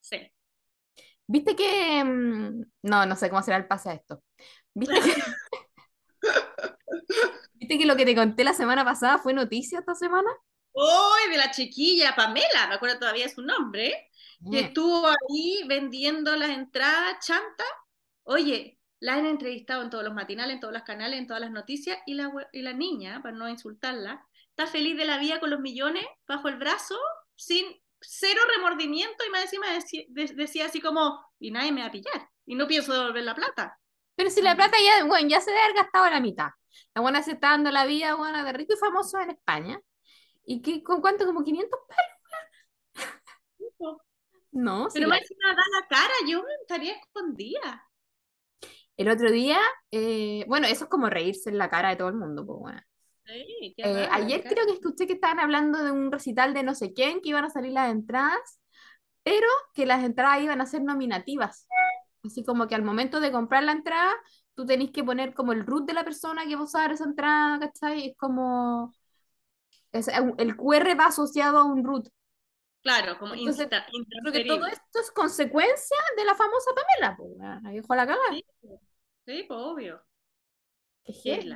Sí. 0.01 0.19
¿Viste 1.27 1.55
que... 1.57 2.05
Mm, 2.05 2.65
no, 2.83 3.07
no 3.07 3.17
sé 3.17 3.31
cómo 3.31 3.43
será 3.43 3.57
el 3.57 3.67
pase 3.67 3.91
a 3.91 3.95
esto. 3.95 4.23
¿Viste 4.75 5.01
que... 5.01 5.15
¿Viste 7.55 7.79
que 7.79 7.87
lo 7.87 7.97
que 7.97 8.05
te 8.05 8.15
conté 8.15 8.45
la 8.45 8.55
semana 8.55 8.85
pasada 8.85 9.19
fue 9.19 9.33
noticia 9.33 9.79
esta 9.79 9.95
semana? 9.95 10.31
Hoy 10.73 11.31
de 11.31 11.37
la 11.37 11.51
chiquilla 11.51 12.15
Pamela, 12.17 12.67
me 12.69 12.75
acuerdo 12.75 12.99
todavía 12.99 13.29
su 13.29 13.43
nombre, 13.43 14.11
que 14.51 14.59
Eh, 14.59 14.61
estuvo 14.61 15.07
ahí 15.07 15.63
vendiendo 15.69 16.35
las 16.37 16.51
entradas 16.51 17.25
chanta. 17.25 17.65
Oye, 18.25 18.79
la 19.01 19.15
han 19.15 19.27
entrevistado 19.27 19.83
en 19.83 19.91
todos 19.91 20.05
los 20.05 20.15
matinales, 20.15 20.55
en 20.55 20.61
todos 20.61 20.73
los 20.75 20.83
canales, 20.83 21.19
en 21.21 21.27
todas 21.27 21.41
las 21.41 21.51
noticias, 21.51 21.99
y 22.07 22.15
la, 22.15 22.33
y 22.53 22.63
la 22.63 22.73
niña, 22.73 23.21
para 23.23 23.37
no 23.37 23.49
insultarla, 23.49 24.27
está 24.57 24.67
feliz 24.71 24.97
de 24.97 25.05
la 25.05 25.19
vida 25.19 25.41
con 25.41 25.51
los 25.51 25.61
millones 25.61 26.05
bajo 26.27 26.49
el 26.49 26.57
brazo, 26.57 26.97
sin 27.37 27.65
cero 28.01 28.41
remordimiento, 28.57 29.25
y 29.27 29.31
más 29.31 29.45
encima 29.45 29.71
decía, 29.73 30.03
de- 30.09 30.35
decía 30.35 30.67
así 30.67 30.81
como, 30.81 31.21
y 31.39 31.51
nadie 31.51 31.73
me 31.73 31.83
va 31.83 31.89
a 31.89 31.93
pillar, 31.93 32.29
y 32.47 32.55
no 32.55 32.67
pienso 32.67 32.93
devolver 32.93 33.25
la 33.25 33.35
plata. 33.35 33.79
Pero 34.17 34.31
si 34.31 34.43
la 34.43 34.55
plata 34.57 34.77
ya, 34.85 35.05
bueno, 35.05 35.29
ya 35.29 35.41
se 35.41 35.51
debe 35.51 35.63
haber 35.63 35.77
gastado 35.77 36.09
la 36.11 36.21
mitad. 36.21 36.49
La 36.95 37.03
buena 37.03 37.23
se 37.23 37.33
está 37.33 37.51
dando 37.51 37.71
la 37.71 37.85
vida, 37.87 38.15
buena, 38.15 38.45
de 38.45 38.53
rico 38.53 38.75
y 38.75 38.79
famoso 38.79 39.19
en 39.21 39.31
España. 39.31 39.81
¿Y 40.45 40.63
qué, 40.63 40.83
con 40.83 41.01
cuánto? 41.01 41.25
¿Como 41.27 41.45
500 41.45 41.79
pesos? 41.89 42.03
No, 44.53 44.89
Pero 44.93 45.07
la- 45.09 45.15
más 45.15 45.23
encima 45.23 45.55
da 45.55 45.63
la 45.81 45.87
cara, 45.89 46.15
yo 46.29 46.43
me 46.43 46.55
estaría 46.63 46.95
escondida. 46.95 47.89
El 48.97 49.09
otro 49.09 49.31
día, 49.31 49.59
eh, 49.91 50.45
bueno, 50.49 50.67
eso 50.67 50.85
es 50.85 50.91
como 50.91 51.09
reírse 51.11 51.51
en 51.51 51.59
la 51.59 51.71
cara 51.71 51.91
de 51.91 51.97
todo 51.97 52.09
el 52.09 52.15
mundo, 52.17 52.45
pues 52.47 52.59
bueno. 52.59 52.81
Sí, 53.27 53.75
qué 53.77 53.85
Eh, 53.85 53.89
raro, 53.89 54.13
ayer 54.13 54.43
qué 54.43 54.49
creo 54.49 54.65
que 54.67 54.73
escuché 54.75 55.07
que 55.07 55.15
estaban 55.15 55.41
hablando 55.41 55.83
de 55.83 55.91
un 55.91 56.13
recital 56.13 56.55
de 56.55 56.63
no 56.63 56.75
sé 56.75 56.93
quién, 56.93 57.21
que 57.21 57.31
iban 57.31 57.45
a 57.45 57.51
salir 57.51 57.73
las 57.73 57.91
entradas, 57.91 58.61
pero 59.25 59.47
que 59.75 59.87
las 59.87 60.05
entradas 60.05 60.43
iban 60.43 60.61
a 60.61 60.67
ser 60.67 60.83
nominativas. 60.83 61.69
Así 62.25 62.45
como 62.45 62.69
que 62.69 62.75
al 62.77 62.83
momento 62.85 63.21
de 63.21 63.33
comprar 63.33 63.65
la 63.65 63.73
entrada, 63.73 64.13
tú 64.55 64.67
tenés 64.67 64.91
que 64.93 65.05
poner 65.05 65.35
como 65.35 65.53
el 65.53 65.67
root 65.67 65.87
de 65.87 65.95
la 65.95 66.05
persona 66.05 66.47
que 66.47 66.55
va 66.57 66.63
a 66.63 66.65
usar 66.65 66.93
esa 66.93 67.05
entrada, 67.05 67.59
¿cachai? 67.61 68.09
Es 68.11 68.17
como... 68.17 68.93
es- 69.93 70.09
el 70.39 70.57
QR 70.57 70.95
va 70.95 71.07
asociado 71.07 71.59
a 71.59 71.65
un 71.65 71.85
root. 71.85 72.09
Claro, 72.83 73.19
como 73.19 73.35
Entonces, 73.35 73.67
insta, 73.69 73.87
Creo 74.23 74.33
que 74.33 74.41
todo 74.45 74.67
esto 74.67 75.01
es 75.01 75.11
consecuencia 75.13 75.97
de 76.17 76.25
la 76.25 76.35
famosa 76.35 76.71
Pamela, 76.75 77.17
pues. 77.17 77.31
Ahí 77.65 77.81
la 77.97 78.07
cagada. 78.07 78.21
Sí, 78.31 78.45
sí, 79.27 79.45
pues 79.49 79.61
obvio. 79.61 80.03
Qué 81.05 81.13
Qué. 81.25 81.47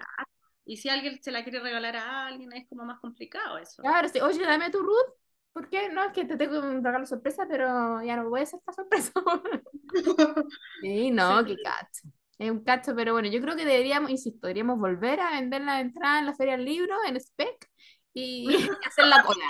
Y 0.67 0.77
si 0.79 0.89
alguien 0.89 1.23
se 1.23 1.31
la 1.31 1.45
quiere 1.45 1.61
regalar 1.61 1.97
a 1.97 2.27
alguien, 2.27 2.53
es 2.53 2.69
como 2.69 2.85
más 2.85 2.99
complicado 3.01 3.57
eso. 3.59 3.83
Claro, 3.83 4.09
sí. 4.09 4.21
Oye, 4.21 4.41
dame 4.45 4.71
tu 4.71 4.81
root. 4.81 5.07
¿Por 5.53 5.71
qué? 5.71 5.89
No, 5.89 6.05
es 6.05 6.13
que 6.13 6.25
te 6.25 6.37
tengo 6.37 6.59
un 6.59 6.85
regalo 6.85 7.07
sorpresa, 7.07 7.47
pero 7.49 8.03
ya 8.03 8.17
no 8.17 8.29
voy 8.29 8.41
a 8.41 8.43
hacer 8.43 8.59
esta 8.59 8.73
sorpresa. 8.73 9.13
Sí, 10.83 11.11
no, 11.11 11.41
Sí. 11.41 11.55
qué 11.57 11.63
cacho. 11.63 12.09
Es 12.39 12.51
un 12.51 12.63
cacho, 12.65 12.95
pero 12.95 13.13
bueno, 13.15 13.29
yo 13.29 13.41
creo 13.41 13.57
que 13.57 13.65
deberíamos, 13.65 14.11
insisto, 14.11 14.47
deberíamos 14.47 14.79
volver 14.79 15.21
a 15.21 15.31
vender 15.31 15.63
la 15.63 15.81
entrada 15.81 16.19
en 16.19 16.27
la 16.27 16.35
Feria 16.35 16.57
del 16.57 16.67
Libro, 16.67 16.95
en 17.07 17.17
Spec, 17.17 17.71
y 18.13 18.47
hacer 18.87 19.07
la 19.07 19.23
cola. 19.23 19.47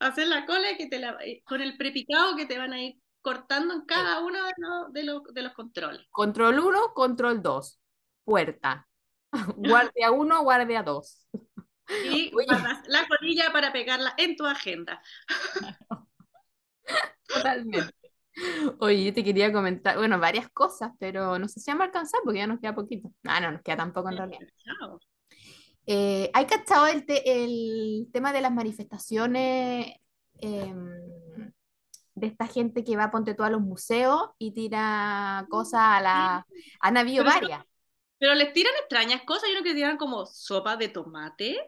Hacer 0.00 0.28
la 0.28 0.44
cola 0.44 0.72
y 0.72 0.76
que 0.76 0.88
te 0.88 0.98
la, 0.98 1.16
con 1.44 1.62
el 1.62 1.76
prepicado 1.76 2.36
que 2.36 2.46
te 2.46 2.58
van 2.58 2.72
a 2.72 2.82
ir 2.82 2.96
cortando 3.22 3.72
en 3.72 3.86
cada 3.86 4.20
uno 4.20 4.44
de 4.44 4.52
los, 4.58 4.92
de 4.92 5.04
los, 5.04 5.22
de 5.32 5.42
los 5.42 5.54
controles. 5.54 6.06
Control 6.10 6.58
1, 6.58 6.92
control 6.92 7.40
2. 7.42 7.80
Puerta. 8.24 8.86
Guardia 9.56 10.10
1, 10.10 10.42
guardia 10.42 10.82
2. 10.82 11.26
Y 12.04 12.32
la 12.86 13.06
colilla 13.06 13.52
para 13.52 13.72
pegarla 13.72 14.14
en 14.16 14.36
tu 14.36 14.46
agenda. 14.46 15.02
Totalmente. 17.26 17.94
Oye, 18.80 19.04
yo 19.04 19.14
te 19.14 19.22
quería 19.22 19.52
comentar, 19.52 19.96
bueno, 19.96 20.18
varias 20.18 20.48
cosas, 20.50 20.92
pero 20.98 21.38
no 21.38 21.46
sé 21.48 21.60
si 21.60 21.70
vamos 21.70 21.82
a 21.82 21.86
alcanzar 21.86 22.20
porque 22.24 22.38
ya 22.40 22.46
nos 22.46 22.58
queda 22.60 22.74
poquito. 22.74 23.12
Ah, 23.24 23.40
no, 23.40 23.52
nos 23.52 23.62
queda 23.62 23.76
tampoco 23.76 24.08
en 24.10 24.16
realidad. 24.16 24.40
Eh, 25.86 26.30
¿hay 26.32 26.46
cachado 26.46 26.86
el, 26.86 27.04
te- 27.04 27.44
el 27.44 28.08
tema 28.12 28.32
de 28.32 28.40
las 28.40 28.52
manifestaciones 28.52 29.94
em, 30.38 31.52
de 32.14 32.26
esta 32.26 32.46
gente 32.46 32.82
que 32.84 32.96
va, 32.96 33.10
ponte 33.10 33.34
tú, 33.34 33.42
a 33.44 33.50
los 33.50 33.60
museos 33.60 34.30
y 34.38 34.52
tira 34.52 35.46
cosas 35.50 35.80
a 35.82 36.00
la... 36.00 36.46
Han 36.80 36.96
habido 36.96 37.24
varias. 37.24 37.64
Pero 38.24 38.34
les 38.36 38.54
tiran 38.54 38.72
extrañas 38.80 39.20
cosas. 39.24 39.50
Yo 39.50 39.58
no 39.58 39.62
que 39.62 39.74
tiran 39.74 39.98
como 39.98 40.24
sopa 40.24 40.78
de 40.78 40.88
tomate, 40.88 41.58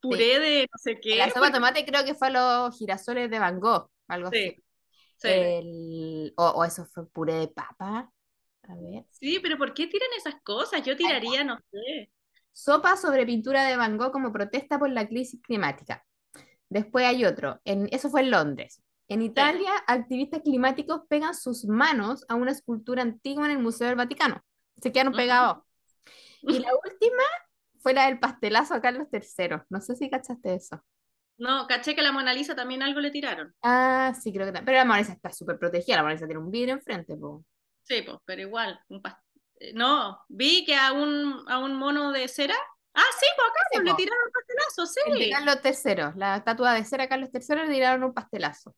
puré 0.00 0.38
de 0.38 0.62
no 0.62 0.78
sé 0.78 0.98
qué. 0.98 1.18
La 1.18 1.28
sopa 1.28 1.48
de 1.48 1.52
tomate 1.52 1.84
creo 1.84 2.06
que 2.06 2.14
fue 2.14 2.28
a 2.28 2.30
los 2.30 2.78
girasoles 2.78 3.30
de 3.30 3.38
Van 3.38 3.60
Gogh, 3.60 3.90
algo 4.08 4.28
Sí, 4.30 4.38
así. 4.38 4.56
sí. 5.18 5.28
El- 5.28 6.32
o, 6.38 6.46
o 6.48 6.64
eso 6.64 6.86
fue 6.86 7.06
puré 7.06 7.34
de 7.34 7.48
papa. 7.48 8.10
A 8.62 8.74
ver. 8.76 9.04
Sí, 9.10 9.40
pero 9.40 9.58
¿por 9.58 9.74
qué 9.74 9.88
tiran 9.88 10.08
esas 10.16 10.36
cosas? 10.42 10.82
Yo 10.84 10.96
tiraría, 10.96 11.44
no 11.44 11.58
sé. 11.70 12.10
Sopa 12.52 12.96
sobre 12.96 13.26
pintura 13.26 13.64
de 13.64 13.76
Van 13.76 13.98
Gogh 13.98 14.10
como 14.12 14.32
protesta 14.32 14.78
por 14.78 14.88
la 14.90 15.06
crisis 15.06 15.38
climática. 15.42 16.02
Después 16.70 17.04
hay 17.04 17.24
otro, 17.26 17.60
en, 17.64 17.88
eso 17.92 18.08
fue 18.10 18.22
en 18.22 18.30
Londres. 18.30 18.82
En 19.08 19.22
Italia, 19.22 19.72
activistas 19.86 20.40
climáticos 20.42 21.02
pegan 21.08 21.34
sus 21.34 21.64
manos 21.66 22.24
a 22.28 22.36
una 22.36 22.52
escultura 22.52 23.02
antigua 23.02 23.44
en 23.46 23.50
el 23.52 23.58
Museo 23.58 23.88
del 23.88 23.96
Vaticano. 23.96 24.40
Se 24.80 24.92
quedaron 24.92 25.12
Ujú. 25.12 25.18
pegados. 25.18 25.58
Y 26.42 26.58
la 26.58 26.68
última 26.84 27.22
fue 27.80 27.94
la 27.94 28.06
del 28.06 28.18
pastelazo 28.20 28.74
a 28.74 28.80
Carlos 28.82 29.08
III. 29.10 29.64
No 29.70 29.80
sé 29.80 29.96
si 29.96 30.10
cachaste 30.10 30.54
eso. 30.54 30.82
No, 31.38 31.54
caché 31.66 31.94
que 31.96 32.02
a 32.02 32.04
la 32.04 32.12
Mona 32.12 32.32
Lisa 32.32 32.54
también 32.54 32.82
algo 32.84 33.00
le 33.00 33.10
tiraron. 33.10 33.52
Ah, 33.62 34.14
sí, 34.20 34.32
creo 34.32 34.46
que 34.46 34.52
también. 34.52 34.64
Pero 34.66 34.78
la 34.78 34.84
Mona 34.84 34.98
Lisa 35.00 35.12
está 35.12 35.30
súper 35.32 35.58
protegida. 35.58 35.96
La 35.96 36.02
Mona 36.02 36.14
Lisa 36.14 36.26
tiene 36.26 36.40
un 36.40 36.50
vidrio 36.50 36.74
enfrente, 36.74 37.16
po. 37.16 37.44
Sí, 37.84 38.02
pues, 38.02 38.18
pero 38.24 38.42
igual. 38.42 38.80
un 38.88 39.02
pas- 39.02 39.18
eh, 39.58 39.72
No, 39.74 40.20
vi 40.28 40.64
que 40.64 40.74
a 40.76 40.92
un, 40.92 41.44
a 41.48 41.58
un 41.58 41.74
mono 41.74 42.12
de 42.12 42.28
cera. 42.28 42.54
Ah, 42.94 43.02
sí, 43.18 43.26
pues 43.36 43.46
acá 43.48 43.60
Sí, 43.72 43.78
le 43.84 43.94
tiraron 43.94 44.24
un 44.26 44.32
pastelazo, 44.32 44.86
El 45.04 45.18
de 45.18 45.24
sí. 45.24 45.30
Carlos 45.30 45.62
III, 45.62 46.12
la 46.16 46.36
estatua 46.36 46.74
de 46.74 46.84
cera 46.84 47.08
Carlos 47.08 47.30
III 47.30 47.66
le 47.66 47.72
tiraron 47.74 48.04
un 48.04 48.14
pastelazo. 48.14 48.74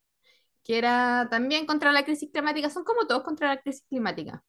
Que 0.64 0.78
era 0.78 1.28
también 1.30 1.66
contra 1.66 1.92
la 1.92 2.04
crisis 2.04 2.30
climática. 2.32 2.70
Son 2.70 2.84
como 2.84 3.06
todos 3.06 3.24
contra 3.24 3.48
la 3.48 3.60
crisis 3.62 3.84
climática. 3.88 4.44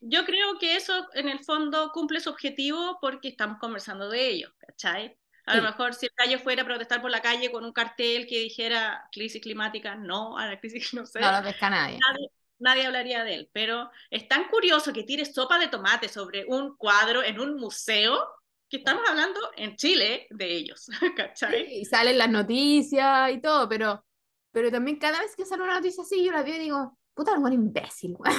Yo 0.00 0.24
creo 0.24 0.58
que 0.58 0.76
eso 0.76 1.06
en 1.14 1.28
el 1.28 1.40
fondo 1.44 1.90
cumple 1.92 2.20
su 2.20 2.30
objetivo 2.30 2.98
porque 3.00 3.28
estamos 3.28 3.58
conversando 3.58 4.08
de 4.10 4.28
ello, 4.28 4.54
¿cachai? 4.58 5.16
A 5.46 5.52
Sí. 5.52 5.58
lo 5.58 5.62
mejor 5.62 5.94
si 5.94 6.06
el 6.06 6.12
gallo 6.16 6.38
fuera 6.38 6.62
a 6.62 6.66
protestar 6.66 7.02
por 7.02 7.10
la 7.10 7.20
calle 7.22 7.50
con 7.52 7.64
un 7.64 7.72
cartel 7.72 8.26
que 8.26 8.40
dijera 8.40 9.08
crisis 9.12 9.42
climática, 9.42 9.94
no 9.94 10.38
a 10.38 10.46
la 10.46 10.60
crisis, 10.60 10.92
no 10.94 11.06
sé, 11.06 11.20
No 11.20 11.30
lo 11.32 11.42
pesca 11.42 11.70
nadie. 11.70 12.08
nadie, 12.12 12.28
nadie 12.58 12.86
hablaría 12.86 13.24
de 13.24 13.34
él. 13.34 13.50
Pero 13.52 13.90
es 14.10 14.28
tan 14.28 14.48
curioso 14.48 14.92
que 14.92 15.04
tire 15.04 15.24
sopa 15.24 15.58
de 15.58 15.68
tomate 15.68 16.08
sobre 16.08 16.44
un 16.46 16.76
cuadro 16.76 17.22
en 17.22 17.40
un 17.40 17.56
museo 17.56 18.26
que 18.68 18.78
estamos 18.78 19.02
hablando 19.08 19.40
en 19.56 19.76
Chile 19.76 20.26
de 20.30 20.46
ellos, 20.56 20.86
¿cachai? 21.16 21.74
Y 21.80 21.84
salen 21.84 22.18
las 22.18 22.30
noticias 22.30 23.30
y 23.32 23.40
todo, 23.40 23.68
pero, 23.68 24.04
pero 24.50 24.70
también 24.70 24.98
cada 24.98 25.20
vez 25.20 25.34
que 25.36 25.44
sale 25.46 25.62
una 25.62 25.74
noticia 25.74 26.02
así, 26.02 26.24
yo 26.24 26.32
la 26.32 26.42
veo 26.42 26.56
y 26.56 26.58
digo, 26.58 26.98
puta, 27.14 27.32
algún 27.32 27.52
imbécil, 27.52 28.14
weón. 28.18 28.34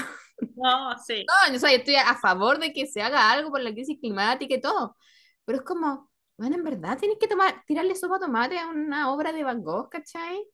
No, 0.55 0.97
sí. 1.05 1.25
No, 1.27 1.53
yo 1.53 1.59
soy, 1.59 1.75
estoy 1.75 1.95
a 1.95 2.15
favor 2.15 2.59
de 2.59 2.73
que 2.73 2.87
se 2.87 3.01
haga 3.01 3.31
algo 3.31 3.51
por 3.51 3.61
la 3.61 3.71
crisis 3.71 3.97
climática 3.99 4.55
y 4.55 4.61
todo, 4.61 4.97
pero 5.45 5.59
es 5.59 5.63
como, 5.65 6.11
bueno, 6.37 6.55
en 6.55 6.63
verdad 6.63 6.97
tienes 6.99 7.17
que 7.19 7.27
tomar, 7.27 7.63
tirarle 7.65 7.95
sopa 7.95 8.17
a 8.17 8.19
tomate 8.19 8.59
a 8.59 8.67
una 8.67 9.11
obra 9.11 9.31
de 9.31 9.43
Van 9.43 9.61
Gogh, 9.63 9.89
¿cachai? 9.89 10.45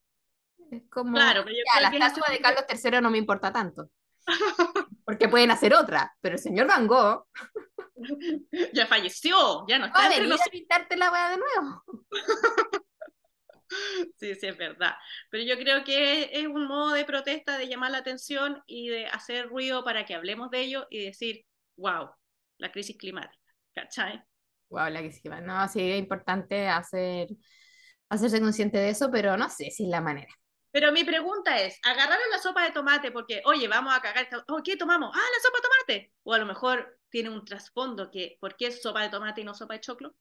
Es 0.72 0.84
como, 0.90 1.14
Claro, 1.14 1.44
pero 1.44 1.56
yo 1.56 1.64
ya, 1.66 1.80
creo 1.80 1.84
la 1.84 1.92
que 1.92 1.98
es 1.98 2.04
estatua 2.06 2.24
ese 2.28 2.34
de 2.38 2.42
Carlos 2.42 2.66
III 2.70 3.02
no 3.02 3.10
me 3.12 3.18
importa 3.18 3.52
tanto, 3.52 3.90
porque 5.06 5.30
pueden 5.30 5.52
hacer 5.52 5.74
otra, 5.74 6.14
pero 6.22 6.36
el 6.36 6.42
señor 6.42 6.68
Van 6.68 6.88
Gogh 6.88 7.26
ya 8.74 8.88
falleció, 8.88 9.66
ya 9.68 9.80
no 9.80 9.86
va 9.86 9.88
está 9.88 10.04
a 10.04 10.08
entre 10.08 10.22
venir 10.22 10.34
a 10.34 10.36
nosotros. 10.38 10.52
pintarte 10.52 10.98
la 10.98 11.12
weá 11.12 11.30
de 11.30 11.38
nuevo. 11.38 11.84
Sí, 14.18 14.36
sí, 14.36 14.48
es 14.48 14.58
verdad. 14.58 14.94
Pero 15.30 15.44
yo 15.44 15.58
creo 15.58 15.84
que 15.84 16.30
es 16.40 16.48
un 16.48 16.66
modo 16.68 16.94
de 16.94 17.06
protesta, 17.06 17.58
de 17.58 17.68
llamar 17.68 17.92
la 17.92 18.00
atención 18.00 18.62
y 18.68 18.90
de 18.90 19.08
hacer 19.08 19.48
ruido 19.50 19.84
para 19.84 20.06
que 20.06 20.16
hablemos 20.16 20.50
de 20.52 20.62
ello 20.62 20.88
y 20.90 21.04
decir, 21.06 21.46
wow, 21.78 22.10
la 22.58 22.72
crisis 22.72 22.98
climática, 22.98 23.42
¿cachai? 23.74 24.22
Wow, 24.70 24.90
la 24.90 25.02
que 25.02 25.12
sí, 25.12 25.22
no, 25.44 25.68
sí, 25.68 25.82
es 25.92 26.00
importante 26.00 26.68
hacer, 26.70 27.28
hacerse 28.10 28.40
consciente 28.42 28.78
de 28.80 28.90
eso, 28.92 29.12
pero 29.12 29.38
no 29.38 29.50
sé 29.50 29.72
si 29.72 29.84
es 29.86 29.90
la 29.90 30.02
manera. 30.02 30.34
Pero 30.72 30.92
mi 30.92 31.04
pregunta 31.04 31.60
es, 31.62 31.80
¿agarraron 31.84 32.30
la 32.32 32.40
sopa 32.40 32.64
de 32.64 32.72
tomate 32.72 33.12
porque, 33.12 33.42
oye, 33.46 33.68
vamos 33.68 33.94
a 33.96 34.02
cagar, 34.02 34.24
esta- 34.24 34.44
oh, 34.48 34.62
¿qué 34.64 34.78
tomamos? 34.78 35.12
Ah, 35.14 35.20
la 35.20 35.40
sopa 35.44 35.58
de 35.58 35.64
tomate. 35.64 36.14
O 36.24 36.34
a 36.34 36.38
lo 36.38 36.46
mejor 36.46 36.98
tiene 37.10 37.30
un 37.30 37.44
trasfondo 37.46 38.10
que, 38.10 38.38
¿por 38.40 38.56
qué 38.56 38.68
es 38.68 38.82
sopa 38.82 39.02
de 39.02 39.10
tomate 39.10 39.42
y 39.42 39.44
no 39.44 39.54
sopa 39.54 39.74
de 39.76 39.82
choclo? 39.82 40.16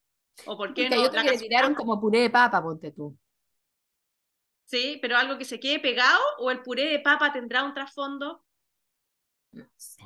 ¿O 0.44 0.56
por 0.56 0.74
qué 0.74 0.88
Porque 0.88 0.94
hay 0.94 1.04
no? 1.04 1.06
otro 1.06 1.22
la 1.22 1.24
que 1.24 1.30
le 1.30 1.38
tiraron 1.38 1.74
como 1.76 2.00
puré 2.00 2.20
de 2.22 2.30
papa, 2.30 2.62
ponte 2.62 2.90
tú. 2.92 3.16
Sí, 4.70 4.98
pero 5.02 5.16
algo 5.16 5.36
que 5.38 5.44
se 5.44 5.58
quede 5.60 5.80
pegado 5.80 6.20
o 6.38 6.50
el 6.50 6.62
puré 6.62 6.84
de 6.86 7.00
papa 7.00 7.32
tendrá 7.32 7.64
un 7.64 7.74
trasfondo 7.74 8.42
No 9.52 9.66
sé. 9.76 10.04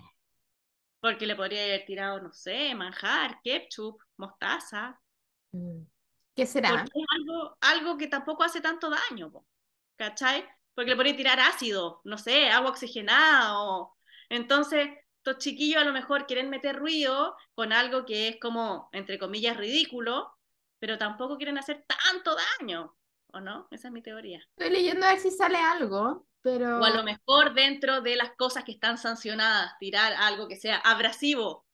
porque 1.00 1.26
le 1.26 1.36
podría 1.36 1.62
haber 1.64 1.84
tirado, 1.84 2.20
no 2.20 2.32
sé, 2.32 2.74
manjar, 2.74 3.40
ketchup, 3.42 4.00
mostaza. 4.16 5.00
Mm. 5.52 5.82
¿Qué 6.34 6.46
será? 6.46 6.70
Porque 6.70 6.90
es 6.94 7.06
algo, 7.16 7.56
algo 7.60 7.96
que 7.98 8.08
tampoco 8.08 8.42
hace 8.44 8.60
tanto 8.60 8.90
daño, 8.90 9.32
¿cachai? 9.96 10.44
Porque 10.74 10.90
le 10.90 10.96
podría 10.96 11.16
tirar 11.16 11.40
ácido, 11.40 12.00
no 12.04 12.18
sé, 12.18 12.50
agua 12.50 12.70
oxigenada 12.70 13.58
o... 13.60 13.96
Entonces, 14.28 14.88
estos 15.18 15.38
chiquillos 15.38 15.82
a 15.82 15.84
lo 15.84 15.92
mejor 15.92 16.26
quieren 16.26 16.50
meter 16.50 16.76
ruido 16.76 17.36
con 17.54 17.72
algo 17.72 18.04
que 18.04 18.28
es 18.28 18.36
como, 18.40 18.88
entre 18.92 19.18
comillas, 19.18 19.56
ridículo, 19.56 20.32
pero 20.78 20.98
tampoco 20.98 21.36
quieren 21.36 21.58
hacer 21.58 21.84
tanto 21.86 22.34
daño, 22.58 22.96
¿o 23.34 23.40
no? 23.40 23.68
Esa 23.70 23.88
es 23.88 23.92
mi 23.92 24.02
teoría. 24.02 24.40
Estoy 24.56 24.70
leyendo 24.70 25.06
a 25.06 25.10
ver 25.10 25.18
si 25.18 25.30
sale 25.30 25.58
algo, 25.58 26.26
pero... 26.40 26.78
O 26.78 26.84
a 26.84 26.90
lo 26.90 27.02
mejor 27.02 27.54
dentro 27.54 28.00
de 28.00 28.16
las 28.16 28.32
cosas 28.36 28.64
que 28.64 28.72
están 28.72 28.98
sancionadas, 28.98 29.74
tirar 29.78 30.12
algo 30.14 30.48
que 30.48 30.56
sea 30.56 30.76
abrasivo 30.76 31.66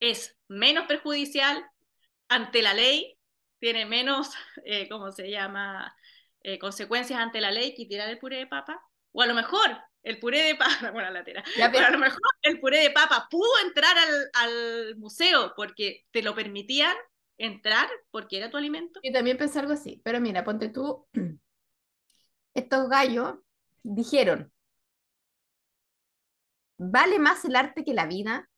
es 0.00 0.36
menos 0.48 0.86
perjudicial 0.86 1.64
ante 2.28 2.62
la 2.62 2.74
ley, 2.74 3.18
tiene 3.58 3.84
menos, 3.86 4.30
eh, 4.64 4.88
¿cómo 4.88 5.12
se 5.12 5.30
llama?, 5.30 5.94
eh, 6.42 6.58
consecuencias 6.58 7.20
ante 7.20 7.40
la 7.40 7.50
ley 7.50 7.74
que 7.74 7.84
tirar 7.84 8.08
el 8.08 8.18
puré 8.18 8.38
de 8.38 8.46
papa. 8.46 8.82
O 9.12 9.20
a 9.20 9.26
lo 9.26 9.34
mejor 9.34 9.76
el 10.02 10.18
puré 10.18 10.42
de 10.42 10.54
papa, 10.54 10.90
bueno, 10.92 11.10
la 11.10 11.24
tira, 11.24 11.44
pero 11.72 11.86
a 11.86 11.90
lo 11.90 11.98
mejor 11.98 12.20
el 12.42 12.60
puré 12.60 12.78
de 12.78 12.90
papa 12.90 13.26
pudo 13.30 13.50
entrar 13.66 13.96
al, 13.98 14.30
al 14.34 14.96
museo 14.96 15.52
porque 15.54 16.06
te 16.10 16.22
lo 16.22 16.34
permitían 16.34 16.96
entrar 17.40 17.88
porque 18.10 18.38
era 18.38 18.50
tu 18.50 18.56
alimento. 18.56 19.00
Yo 19.02 19.12
también 19.12 19.38
pensé 19.38 19.58
algo 19.58 19.72
así, 19.72 20.00
pero 20.04 20.20
mira, 20.20 20.44
ponte 20.44 20.68
tú, 20.68 21.06
estos 22.54 22.88
gallos 22.88 23.34
dijeron, 23.82 24.52
vale 26.78 27.18
más 27.18 27.44
el 27.44 27.56
arte 27.56 27.84
que 27.84 27.94
la 27.94 28.06
vida, 28.06 28.48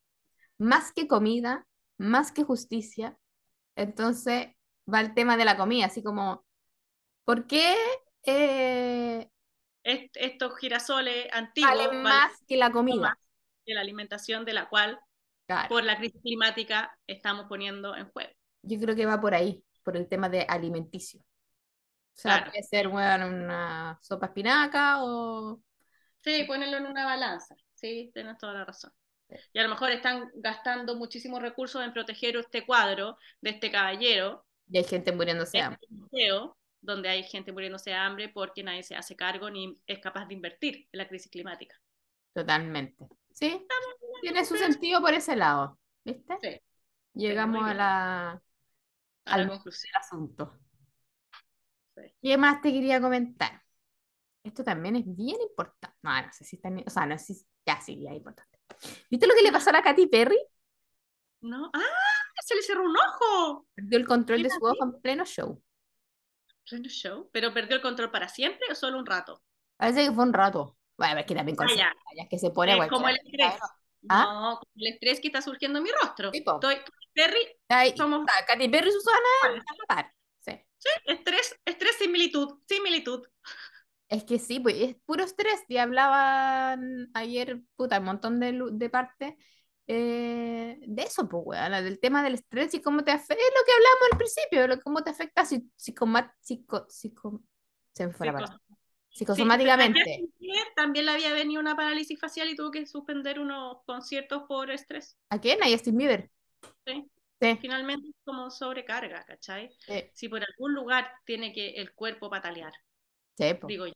más 0.59 0.93
que 0.93 1.09
comida, 1.09 1.67
más 1.99 2.33
que 2.33 2.45
justicia. 2.45 3.19
Entonces 3.77 4.49
va 4.93 5.01
el 5.01 5.15
tema 5.15 5.37
de 5.37 5.45
la 5.47 5.57
comida, 5.57 5.87
así 5.87 6.03
como, 6.03 6.45
¿por 7.25 7.47
qué 7.47 7.77
eh, 8.27 9.29
Est- 9.85 10.17
estos 10.17 10.59
girasoles 10.59 11.29
antiguos 11.33 11.77
vale 11.77 12.03
valen 12.03 12.03
más 12.03 12.33
que 12.47 12.57
la 12.57 12.71
comida? 12.73 13.17
que 13.67 13.75
la 13.75 13.81
alimentación 13.81 14.45
de 14.45 14.53
la 14.55 14.69
cual 14.69 15.01
Claro, 15.47 15.69
por 15.69 15.85
la 15.85 15.99
crisis 15.99 16.23
climática 16.23 16.99
estamos 17.07 17.47
poniendo 17.49 17.97
en 17.97 18.11
juego? 18.11 18.33
Yo 18.63 18.79
creo 18.81 18.97
que 18.97 19.07
va 19.07 19.21
por 19.21 19.35
ahí, 19.35 19.65
por 19.83 19.97
el 19.97 20.09
tema 20.09 20.29
de 20.29 20.43
alimenticio. 20.43 21.21
O 21.21 21.25
sea, 22.15 22.41
Claro. 22.41 22.45
puede 22.45 22.63
ser, 22.63 22.89
bueno, 22.89 23.27
una 23.29 23.99
sopa 24.03 24.27
espinaca 24.27 25.03
o... 25.05 25.63
Sí, 26.25 26.45
ponerlo 26.45 26.77
en 26.79 26.87
una 26.87 27.05
balanza. 27.05 27.55
Sí, 27.75 28.11
tienes 28.15 28.39
toda 28.39 28.55
la 28.55 28.65
razón. 28.65 28.93
Y 29.53 29.59
a 29.59 29.63
lo 29.63 29.71
mejor 29.71 29.91
están 29.91 30.31
gastando 30.35 30.95
muchísimos 30.97 31.41
recursos 31.43 31.83
en 31.83 31.93
proteger 31.93 32.37
este 32.37 32.67
cuadro 32.67 33.17
de 33.41 33.51
este 33.51 33.71
caballero, 33.71 34.45
Y 34.69 34.79
hay 34.79 34.85
gente 34.85 35.13
muriéndose 35.13 35.59
de 35.59 35.65
este 35.65 35.67
hambre. 35.67 35.89
museo, 35.91 36.59
donde 36.81 37.09
hay 37.09 37.23
gente 37.25 37.53
muriéndose 37.53 37.91
de 37.91 37.97
hambre 37.97 38.29
porque 38.29 38.63
nadie 38.63 38.83
se 38.83 38.95
hace 38.97 39.17
cargo 39.17 39.51
ni 39.51 39.79
es 39.87 39.99
capaz 40.01 40.27
de 40.27 40.35
invertir 40.35 40.89
en 40.93 40.99
la 40.99 41.09
crisis 41.09 41.31
climática. 41.31 41.77
Totalmente. 42.35 43.07
Sí, 43.33 43.67
tiene 44.21 44.45
su 44.45 44.57
sentido 44.57 45.01
por 45.01 45.15
ese 45.15 45.37
lado, 45.37 45.79
¿viste? 46.05 46.35
Sí, 46.41 46.61
Llegamos 47.15 47.67
a 47.69 47.75
la, 47.75 48.43
al 49.25 49.47
meollo 49.47 49.53
conclusión. 49.53 49.91
del 49.93 50.01
asunto. 50.01 50.59
Sí. 51.97 52.03
¿Qué 52.23 52.37
más 52.39 52.61
te 52.61 52.73
quería 52.73 53.01
comentar? 53.01 53.63
Esto 54.43 54.65
también 54.65 54.97
es 54.97 55.05
bien 55.07 55.41
importante. 55.41 55.97
No, 56.03 56.21
no 56.23 56.33
sé 56.33 56.45
si 56.45 56.57
está... 56.57 56.69
O 56.87 56.91
sea, 56.91 57.07
no 57.07 57.19
sé 57.19 57.35
si... 57.35 57.47
Ya, 57.67 57.81
sí, 57.81 58.01
ya 58.03 58.11
es 58.11 58.17
importante. 58.17 58.59
¿Viste 59.11 59.27
lo 59.27 59.35
que 59.35 59.43
le 59.43 59.53
pasó 59.53 59.71
a 59.71 59.75
la 59.75 59.83
Katy 59.83 60.07
Perry? 60.07 60.39
¿No? 61.43 61.71
¡Ah! 61.73 61.81
Se 62.45 62.55
le 62.57 62.63
cerró 62.63 62.85
un 62.85 62.97
ojo. 62.97 63.67
Perdió 63.75 63.99
el 63.99 64.07
control 64.07 64.39
¿Qué 64.39 64.45
de 64.45 64.51
su 64.51 64.65
ojo 64.65 64.85
en 64.85 65.01
pleno 65.01 65.25
show. 65.25 65.63
Pleno 66.69 66.89
show. 66.89 67.31
¿Pero 67.33 67.55
perdió 67.55 67.77
el 67.77 67.83
control 67.83 68.11
para 68.11 68.29
siempre 68.29 68.67
o 68.71 68.75
solo 68.75 68.99
un 68.99 69.07
rato? 69.07 69.43
Parece 69.77 70.07
que 70.07 70.13
fue 70.13 70.25
un 70.25 70.33
rato. 70.33 70.77
Bueno, 70.97 71.21
es 71.21 71.27
que 71.27 71.35
también 71.35 71.57
con 71.57 71.69
Ah, 71.69 71.93
que 72.29 72.39
se 72.39 72.51
pone 72.51 72.77
Es 72.77 72.89
como 72.89 73.09
el 73.09 73.17
estrés. 73.17 73.55
¿Ah? 74.09 74.25
No, 74.25 74.59
como 74.59 74.73
el 74.77 74.93
estrés 74.95 75.21
que 75.21 75.29
está 75.29 75.43
surgiendo 75.43 75.79
en 75.79 75.85
mi 75.85 75.91
rostro. 75.91 76.31
Estoy, 76.33 76.77
Terry, 77.15 77.47
Ay, 77.69 77.95
somos 77.97 78.25
sea, 78.27 78.47
Katy 78.47 78.69
Perry 78.69 78.89
y 78.89 78.93
Susana 78.93 79.19
iguales. 79.43 79.65
a 79.69 79.75
la 79.75 79.87
par. 80.03 80.15
Sí. 80.41 80.89
estrés, 81.07 81.57
estrés, 81.65 81.97
similitud, 81.97 82.59
similitud. 82.69 83.27
Es 84.09 84.25
que 84.25 84.39
sí, 84.39 84.61
pues 84.61 84.77
es 84.81 84.97
puro 85.07 85.25
estrés. 85.25 85.61
Y 85.69 85.77
hablaban 85.79 87.09
ayer, 87.15 87.61
puta, 87.77 87.99
un 87.99 88.05
montón 88.07 88.41
de, 88.41 88.61
de 88.73 88.91
partes 88.91 89.35
eh, 89.87 90.79
de 90.87 91.03
eso, 91.03 91.29
pues, 91.29 91.43
weón, 91.47 91.73
del 91.85 91.99
tema 92.01 92.23
del 92.23 92.35
estrés 92.35 92.75
y 92.75 92.81
cómo 92.83 93.05
te 93.05 93.11
afecta, 93.11 93.35
es 93.35 93.51
lo 93.55 93.65
que 93.65 93.73
hablamos 93.73 94.09
al 94.13 94.19
principio, 94.19 94.67
lo, 94.69 94.81
cómo 94.81 95.03
te 95.03 95.11
afecta 95.11 95.43
psico- 95.45 96.87
psico- 96.89 97.43
se 97.95 98.07
me 98.07 98.13
fue 98.13 98.27
la 98.27 98.33
palabra. 98.33 98.59
Sí, 99.11 99.19
psicosomáticamente. 99.19 100.25
también 100.75 101.05
le 101.07 101.13
había 101.13 101.33
venido 101.33 101.61
una 101.61 101.77
parálisis 101.77 102.19
facial 102.19 102.49
y 102.49 102.57
tuvo 102.57 102.71
que 102.71 102.87
suspender 102.87 103.39
unos 103.39 103.79
conciertos 103.85 104.45
por 104.49 104.71
estrés. 104.71 105.19
¿A 105.29 105.39
quién? 105.39 105.63
A 105.63 105.67
Justin 105.71 105.97
Bieber. 105.99 106.31
¿Sí? 106.87 107.11
Sí, 107.41 107.59
Finalmente 107.61 108.09
es 108.09 108.15
como 108.25 108.51
sobrecarga, 108.51 109.25
¿cachai? 109.25 109.71
sí, 109.87 110.13
Si 110.13 110.29
por 110.29 110.43
algún 110.45 110.75
lugar 110.75 111.11
tiene 111.25 111.53
que 111.53 111.71
el 111.71 111.95
cuerpo 111.95 112.31
patalear, 112.31 112.73
sí, 113.37 113.55
po, 113.55 113.69
digo 113.69 113.87
yo. 113.89 113.95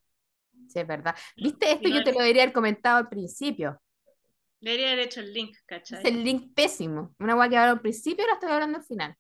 sí, 0.69 0.81
es 0.81 0.87
verdad. 0.87 1.17
¿Viste 1.39 1.73
esto? 1.73 1.91
Yo 1.91 2.03
te 2.05 2.13
es- 2.13 2.15
lo 2.15 2.21
debería 2.21 2.45
haber 2.45 2.55
comentado 2.55 2.99
al 2.99 3.09
principio. 3.11 3.81
Debería 4.61 4.89
haber 4.93 5.07
hecho 5.07 5.21
el 5.21 5.33
link, 5.33 5.57
Es 5.91 5.99
¿cachai? 5.99 6.05
el 6.05 6.23
link 6.23 6.55
pésimo. 6.55 7.15
Una 7.19 7.35
guay 7.35 7.51
que 7.51 7.57
hablo 7.57 7.73
al 7.73 7.81
principio 7.81 8.23
y 8.23 8.29
ahora 8.29 8.35
estoy 8.35 8.51
hablando 8.53 8.79
al 8.79 8.85
final. 8.85 9.17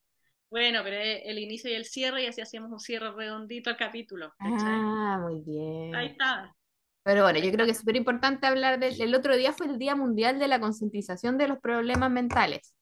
Bueno, 0.50 0.80
pero 0.84 0.96
es 0.96 1.22
el 1.26 1.38
inicio 1.38 1.70
y 1.70 1.74
el 1.74 1.84
cierre 1.84 2.22
y 2.24 2.26
así 2.26 2.40
hacíamos 2.40 2.70
un 2.72 2.80
cierre 2.80 3.12
redondito 3.12 3.70
al 3.70 3.76
capítulo, 3.76 4.34
¿cachai? 4.42 4.84
Ah, 4.84 5.18
muy 5.22 5.40
bien. 5.42 5.92
Ahí 5.92 6.06
está. 6.08 6.54
Pero 7.04 7.24
bueno, 7.24 7.40
yo 7.40 7.52
creo 7.52 7.66
que 7.66 7.72
es 7.72 7.78
súper 7.80 7.96
importante 7.96 8.46
hablar 8.48 8.80
del 8.80 9.00
el 9.00 9.16
otro 9.16 9.36
día 9.36 9.54
fue 9.54 9.68
el 9.68 9.78
Día 9.80 9.96
Mundial 9.96 10.40
de 10.40 10.48
la 10.48 10.60
Concientización 10.60 11.38
de 11.38 11.48
los 11.48 11.60
Problemas 11.60 12.12
Mentales. 12.12 12.75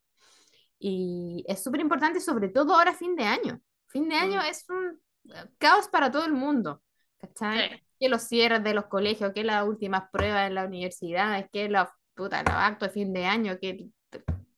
Y 0.79 1.45
es 1.49 1.62
súper 1.62 1.81
importante, 1.81 2.20
sobre 2.20 2.49
todo 2.49 2.75
ahora 2.75 2.95
fin 2.95 3.16
de 3.16 3.25
año. 3.25 3.61
Fin 3.89 4.09
de 4.09 4.16
año 4.16 4.41
Mm. 4.41 4.45
es 4.47 4.68
un 4.68 5.01
eh, 5.35 5.45
caos 5.59 5.89
para 5.89 6.11
todo 6.11 6.25
el 6.27 6.33
mundo. 6.33 6.83
¿Cachai? 7.18 7.70
Sí. 7.70 7.83
Que 8.01 8.09
los 8.09 8.22
cierres 8.22 8.62
de 8.62 8.75
los 8.75 8.87
colegios, 8.87 9.33
que 9.33 9.45
las 9.45 9.66
últimas 9.66 10.11
pruebas 10.12 10.49
en 10.49 10.57
las 10.57 10.66
universidades, 10.66 11.47
que 11.53 11.68
los, 11.68 11.89
puta, 12.14 12.43
los 12.43 12.53
actos 12.53 12.89
de 12.89 12.93
fin 12.93 13.12
de 13.12 13.25
año, 13.25 13.59
que 13.61 13.89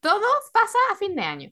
todo 0.01 0.27
pasa 0.53 0.79
a 0.93 0.97
fin 0.97 1.15
de 1.15 1.23
año. 1.23 1.51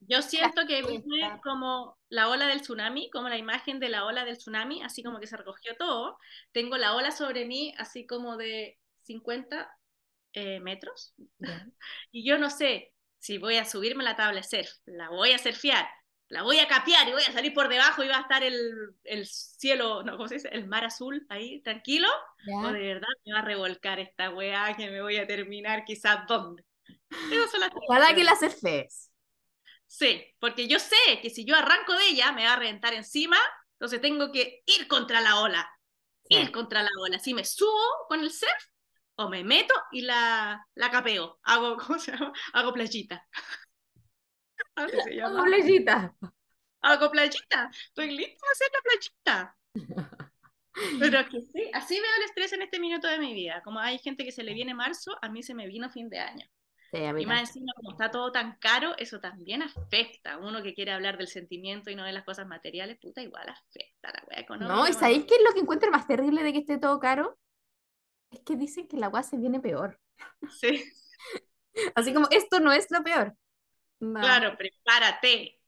Yo 0.00 0.20
siento 0.22 0.62
que 0.66 0.82
viene 0.82 1.40
como 1.42 1.96
la 2.08 2.28
ola 2.28 2.46
del 2.46 2.60
tsunami, 2.60 3.08
como 3.10 3.28
la 3.28 3.38
imagen 3.38 3.78
de 3.78 3.88
la 3.88 4.04
ola 4.04 4.24
del 4.24 4.36
tsunami, 4.36 4.82
así 4.82 5.02
como 5.02 5.20
que 5.20 5.26
se 5.26 5.36
recogió 5.36 5.76
todo. 5.76 6.18
Tengo 6.50 6.76
la 6.76 6.94
ola 6.94 7.12
sobre 7.12 7.44
mí, 7.44 7.72
así 7.78 8.06
como 8.06 8.36
de 8.36 8.78
50 9.02 9.70
eh, 10.32 10.60
metros. 10.60 11.14
Y 12.10 12.26
yo 12.28 12.38
no 12.38 12.50
sé 12.50 12.91
si 13.22 13.38
voy 13.38 13.56
a 13.56 13.64
subirme 13.64 14.02
a 14.02 14.10
la 14.10 14.16
tabla 14.16 14.40
de 14.40 14.46
surf, 14.46 14.70
la 14.84 15.08
voy 15.10 15.30
a 15.30 15.38
surfear, 15.38 15.88
la 16.28 16.42
voy 16.42 16.58
a 16.58 16.66
capear 16.66 17.08
y 17.08 17.12
voy 17.12 17.22
a 17.22 17.32
salir 17.32 17.54
por 17.54 17.68
debajo 17.68 18.02
y 18.02 18.08
va 18.08 18.18
a 18.18 18.22
estar 18.22 18.42
el, 18.42 18.72
el 19.04 19.26
cielo, 19.26 20.02
no, 20.02 20.16
¿cómo 20.16 20.26
se 20.26 20.34
dice? 20.34 20.48
El 20.50 20.66
mar 20.66 20.84
azul 20.84 21.24
ahí, 21.28 21.62
tranquilo. 21.62 22.08
O 22.48 22.72
de 22.72 22.80
verdad 22.80 23.08
me 23.24 23.32
va 23.32 23.38
a 23.38 23.44
revolcar 23.44 24.00
esta 24.00 24.30
weá 24.30 24.74
que 24.76 24.90
me 24.90 25.00
voy 25.00 25.18
a 25.18 25.26
terminar 25.26 25.84
quizás 25.84 26.26
las 26.28 27.70
Ojalá 27.88 28.12
que 28.12 28.24
la 28.24 28.34
surfees. 28.34 29.10
Sí, 29.86 30.24
porque 30.40 30.66
yo 30.66 30.80
sé 30.80 30.96
que 31.22 31.30
si 31.30 31.44
yo 31.44 31.54
arranco 31.54 31.92
de 31.92 32.08
ella 32.08 32.32
me 32.32 32.44
va 32.44 32.54
a 32.54 32.58
reventar 32.58 32.92
encima, 32.94 33.36
entonces 33.74 34.00
tengo 34.00 34.32
que 34.32 34.62
ir 34.66 34.88
contra 34.88 35.20
la 35.20 35.40
ola, 35.40 35.70
Sí. 36.28 36.36
ir 36.36 36.50
contra 36.50 36.82
la 36.82 36.90
ola. 37.00 37.20
Si 37.20 37.34
me 37.34 37.44
subo 37.44 37.78
con 38.08 38.20
el 38.20 38.32
surf 38.32 38.64
o 39.16 39.28
me 39.28 39.44
meto 39.44 39.74
y 39.92 40.02
la, 40.02 40.66
la 40.74 40.90
capeo, 40.90 41.38
hago, 41.42 41.76
¿cómo 41.86 41.98
se 41.98 42.12
llama? 42.12 42.32
Hago 42.52 42.72
playita. 42.72 43.26
Se 45.04 45.14
llama. 45.14 45.30
Como 45.30 45.44
playita. 45.44 46.14
Hago 46.80 47.10
playita. 47.10 47.70
Estoy 47.88 48.10
lista 48.16 48.40
para 48.40 48.52
hacer 48.52 48.70
la 48.72 48.80
playita. 48.84 49.56
Pero 50.98 51.28
que 51.28 51.40
sí, 51.42 51.70
así 51.74 51.94
veo 51.94 52.10
el 52.18 52.24
estrés 52.24 52.52
en 52.54 52.62
este 52.62 52.80
minuto 52.80 53.06
de 53.06 53.18
mi 53.18 53.34
vida. 53.34 53.60
Como 53.62 53.78
hay 53.78 53.98
gente 53.98 54.24
que 54.24 54.32
se 54.32 54.42
le 54.42 54.54
viene 54.54 54.74
marzo, 54.74 55.16
a 55.20 55.28
mí 55.28 55.42
se 55.42 55.54
me 55.54 55.66
vino 55.66 55.90
fin 55.90 56.08
de 56.08 56.18
año. 56.18 56.46
Sí, 56.90 56.98
Y 56.98 57.26
más 57.26 57.40
encima, 57.40 57.72
como 57.76 57.92
está 57.92 58.10
todo 58.10 58.32
tan 58.32 58.56
caro, 58.58 58.94
eso 58.98 59.20
también 59.20 59.62
afecta. 59.62 60.38
Uno 60.38 60.62
que 60.62 60.74
quiere 60.74 60.92
hablar 60.92 61.18
del 61.18 61.28
sentimiento 61.28 61.90
y 61.90 61.94
no 61.94 62.04
de 62.04 62.12
las 62.12 62.24
cosas 62.24 62.46
materiales, 62.46 62.98
puta, 62.98 63.22
igual 63.22 63.48
afecta 63.48 64.12
la 64.12 64.24
wea 64.28 64.40
económica. 64.40 64.74
No, 64.74 64.88
¿y 64.88 64.92
sabéis 64.92 65.24
qué 65.24 65.36
es 65.36 65.42
lo 65.42 65.52
que 65.52 65.60
encuentro 65.60 65.90
más 65.90 66.06
terrible 66.06 66.42
de 66.42 66.52
que 66.52 66.58
esté 66.60 66.78
todo 66.78 66.98
caro? 66.98 67.38
Es 68.32 68.40
que 68.40 68.56
dicen 68.56 68.88
que 68.88 68.96
la 68.96 69.06
agua 69.06 69.22
se 69.22 69.36
viene 69.36 69.60
peor. 69.60 70.00
Sí, 70.50 70.84
Así 71.94 72.12
como, 72.12 72.28
esto 72.30 72.60
no 72.60 72.72
es 72.72 72.90
lo 72.90 73.02
peor. 73.02 73.36
No. 74.00 74.20
claro, 74.20 74.56
prepárate. 74.56 75.58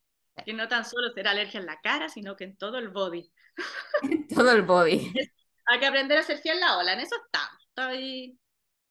Que 0.45 0.53
no 0.53 0.67
tan 0.67 0.85
solo 0.85 1.13
será 1.13 1.31
alergia 1.31 1.61
en 1.61 1.67
la 1.67 1.81
cara, 1.81 2.09
sino 2.09 2.35
que 2.35 2.45
en 2.45 2.57
todo 2.57 2.79
el 2.79 2.89
body. 2.89 3.31
Todo 4.35 4.51
el 4.51 4.63
body. 4.63 5.13
Hay 5.67 5.79
que 5.79 5.87
aprender 5.87 6.19
a 6.19 6.23
ser 6.23 6.39
fiel 6.39 6.59
la 6.59 6.77
ola, 6.77 6.93
en 6.93 7.01
eso 7.01 7.15
estamos. 7.25 7.65
Estoy 7.69 8.39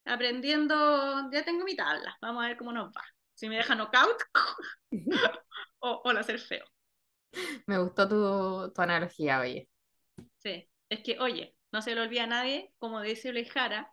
aprendiendo, 0.06 1.30
ya 1.32 1.44
tengo 1.44 1.66
mi 1.66 1.76
tabla. 1.76 2.18
Vamos 2.22 2.44
a 2.44 2.48
ver 2.48 2.58
cómo 2.58 2.72
nos 2.72 2.88
va. 2.88 3.04
Si 3.34 3.50
me 3.50 3.58
deja 3.58 3.76
knockout 3.76 4.24
o, 5.80 6.02
o 6.04 6.14
la 6.14 6.24
feo. 6.24 6.66
Me 7.68 7.78
gustó 7.78 8.08
tu, 8.08 8.72
tu 8.74 8.82
analogía, 8.82 9.40
oye. 9.40 9.68
Sí, 10.38 10.68
es 10.90 11.04
que, 11.04 11.20
oye, 11.20 11.56
no 11.74 11.82
se 11.82 11.96
le 11.96 12.02
olvida 12.02 12.24
a 12.24 12.28
nadie, 12.28 12.72
como 12.78 13.02
dice 13.02 13.30
Olejara, 13.30 13.92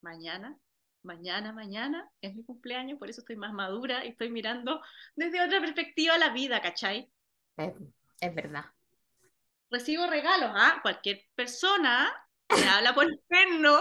mañana, 0.00 0.56
mañana, 1.02 1.52
mañana 1.52 2.08
es 2.20 2.36
mi 2.36 2.44
cumpleaños, 2.44 3.00
por 3.00 3.10
eso 3.10 3.20
estoy 3.20 3.34
más 3.34 3.52
madura 3.52 4.04
y 4.04 4.10
estoy 4.10 4.30
mirando 4.30 4.80
desde 5.16 5.44
otra 5.44 5.60
perspectiva 5.60 6.16
la 6.18 6.30
vida, 6.30 6.62
¿cachai? 6.62 7.10
Es 7.56 8.34
verdad. 8.34 8.66
Recibo 9.70 10.06
regalos, 10.06 10.52
¿ah? 10.54 10.78
Cualquier 10.82 11.24
persona 11.34 12.14
que 12.46 12.64
habla 12.64 12.94
por 12.94 13.10
interno. 13.10 13.80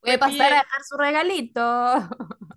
Puede 0.00 0.14
me 0.14 0.18
pasar 0.18 0.52
a 0.54 0.56
dejar 0.56 0.82
su 0.88 0.96
regalito. 0.96 1.62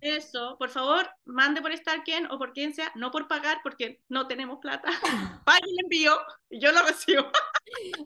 Eso, 0.06 0.56
por 0.60 0.70
favor, 0.70 1.10
mande 1.26 1.62
por 1.62 1.76
Starken 1.76 2.28
o 2.32 2.38
por 2.38 2.54
quien 2.54 2.74
sea, 2.76 2.92
no 2.94 3.10
por 3.10 3.28
pagar 3.28 3.58
porque 3.64 4.02
no 4.08 4.28
tenemos 4.28 4.60
plata. 4.60 4.88
Pague 5.46 5.66
el 5.66 5.84
envío 5.84 6.16
y 6.50 6.60
yo 6.60 6.72
lo 6.72 6.84
recibo. 6.84 7.24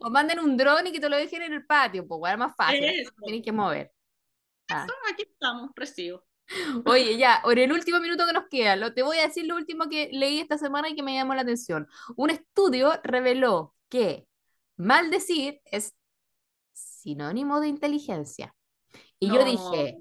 O 0.00 0.08
manden 0.08 0.40
un 0.40 0.56
dron 0.56 0.86
y 0.86 0.92
que 0.92 1.00
te 1.00 1.10
lo 1.10 1.16
dejen 1.16 1.42
en 1.42 1.52
el 1.52 1.66
patio, 1.66 2.06
pues 2.08 2.18
bueno, 2.18 2.38
más 2.38 2.56
fácil. 2.56 2.84
Eso. 2.84 3.12
Tienes 3.22 3.44
que 3.44 3.52
mover. 3.52 3.92
Ah. 4.70 4.86
Aquí 5.12 5.24
estamos, 5.24 5.70
recibo. 5.76 6.24
Oye, 6.86 7.16
ya, 7.18 7.40
por 7.42 7.58
el 7.58 7.70
último 7.70 8.00
minuto 8.00 8.26
que 8.26 8.32
nos 8.32 8.48
queda, 8.48 8.76
lo, 8.76 8.94
te 8.94 9.02
voy 9.02 9.18
a 9.18 9.26
decir 9.26 9.44
lo 9.46 9.56
último 9.56 9.88
que 9.88 10.08
leí 10.12 10.40
esta 10.40 10.58
semana 10.58 10.88
y 10.88 10.96
que 10.96 11.02
me 11.02 11.14
llamó 11.14 11.34
la 11.34 11.42
atención. 11.42 11.86
Un 12.16 12.30
estudio 12.30 12.98
reveló 13.04 13.74
que 13.88 14.26
maldecir 14.76 15.60
es 15.64 15.94
sinónimo 16.72 17.60
de 17.60 17.68
inteligencia. 17.68 18.54
Y 19.18 19.28
yo 19.28 19.44
No. 19.44 19.44
dije, 19.44 19.98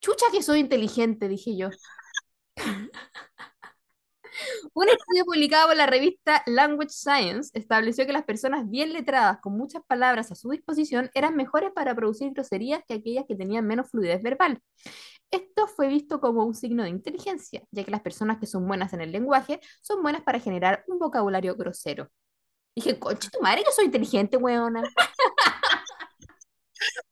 chucha 0.00 0.26
que 0.32 0.42
soy 0.42 0.60
inteligente, 0.60 1.28
dije 1.28 1.56
yo. 1.56 1.70
Un 4.74 4.88
estudio 4.88 5.24
publicado 5.24 5.68
por 5.68 5.76
la 5.76 5.86
revista 5.86 6.42
Language 6.46 6.90
Science 6.90 7.50
estableció 7.54 8.06
que 8.06 8.12
las 8.12 8.24
personas 8.24 8.68
bien 8.68 8.92
letradas 8.92 9.38
con 9.40 9.56
muchas 9.56 9.82
palabras 9.86 10.30
a 10.30 10.34
su 10.34 10.50
disposición 10.50 11.10
eran 11.14 11.36
mejores 11.36 11.72
para 11.74 11.94
producir 11.94 12.32
groserías 12.32 12.82
que 12.86 12.94
aquellas 12.94 13.24
que 13.26 13.36
tenían 13.36 13.66
menos 13.66 13.90
fluidez 13.90 14.22
verbal. 14.22 14.60
Esto 15.30 15.66
fue 15.66 15.88
visto 15.88 16.20
como 16.20 16.44
un 16.44 16.54
signo 16.54 16.82
de 16.82 16.88
inteligencia, 16.90 17.62
ya 17.70 17.84
que 17.84 17.90
las 17.90 18.00
personas 18.00 18.38
que 18.38 18.46
son 18.46 18.66
buenas 18.66 18.92
en 18.92 19.00
el 19.00 19.12
lenguaje 19.12 19.60
son 19.82 20.02
buenas 20.02 20.22
para 20.22 20.40
generar 20.40 20.84
un 20.88 20.98
vocabulario 20.98 21.54
grosero. 21.56 22.10
Dije, 22.74 22.98
concha 22.98 23.28
tu 23.30 23.40
madre, 23.40 23.64
que 23.64 23.72
soy 23.72 23.86
inteligente, 23.86 24.36
weona. 24.36 24.82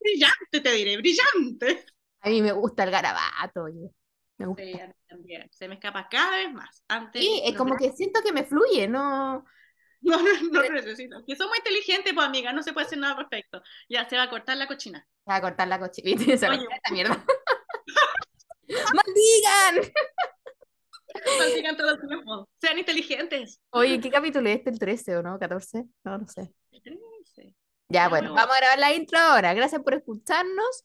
Brillante, 0.01 0.61
te 0.61 0.73
diré, 0.73 0.97
brillante. 0.97 1.85
A 2.21 2.29
mí 2.29 2.43
me 2.43 2.53
gusta 2.53 2.85
el 2.85 2.91
garabato, 2.91 3.65
oye. 3.65 3.91
Me 4.39 4.47
gusta. 4.47 4.63
Sí, 4.63 4.81
a 4.81 4.87
mí 4.87 4.93
también. 5.09 5.49
Se 5.53 5.69
me 5.69 5.75
escapa 5.75 6.09
cada 6.09 6.37
vez 6.37 6.53
más. 6.53 6.83
Antes 6.89 7.23
Sí, 7.23 7.41
es 7.45 7.53
no, 7.53 7.59
como 7.59 7.77
que 7.77 7.93
siento 7.93 8.21
que 8.23 8.33
me 8.33 8.45
fluye, 8.45 8.87
¿no? 8.89 9.45
no, 10.01 10.17
no, 10.23 10.23
no 10.53 10.63
lo 10.63 10.71
necesito. 10.73 11.25
Que 11.27 11.37
somos 11.37 11.57
inteligentes, 11.59 12.13
pues 12.15 12.27
amiga, 12.27 12.53
no 12.53 12.63
se 12.63 12.73
puede 12.73 12.87
hacer 12.87 12.99
nada 12.99 13.15
al 13.15 13.21
respecto. 13.21 13.63
Ya 13.89 14.09
se 14.09 14.17
va 14.17 14.25
a 14.25 14.31
cortar 14.31 14.57
la 14.57 14.67
cochina. 14.69 15.01
Se 15.25 15.31
va 15.31 15.37
a 15.37 15.41
cortar 15.41 15.69
la 15.69 15.79
cochinita 15.79 16.23
y 16.33 16.39
se 16.39 16.49
va 16.49 16.55
a 16.55 16.59
cortar 16.59 16.77
esta 16.77 16.93
mierda. 16.93 17.25
¡Maldigan! 18.95 19.93
Maldigan 21.39 21.77
todo 21.77 21.91
el 21.95 22.01
tiempo. 22.09 22.49
Sean 22.61 22.79
inteligentes. 22.79 23.61
Oye, 23.71 24.01
¿qué 24.01 24.11
capítulo 24.11 24.49
es 24.49 24.59
este? 24.59 24.71
¿El 24.71 24.79
13 24.79 25.17
o 25.17 25.23
no? 25.23 25.39
¿14? 25.39 25.89
No, 26.05 26.19
no 26.19 26.27
sé. 26.29 26.53
Sí. 27.25 27.55
Ya, 27.89 28.03
Ya, 28.05 28.09
bueno, 28.09 28.31
bueno. 28.31 28.35
vamos 28.35 28.57
a 28.57 28.61
grabar 28.61 28.79
la 28.79 28.93
intro 28.93 29.19
ahora. 29.19 29.55
Gracias 29.55 29.83
por 29.83 29.95
escucharnos 29.95 30.85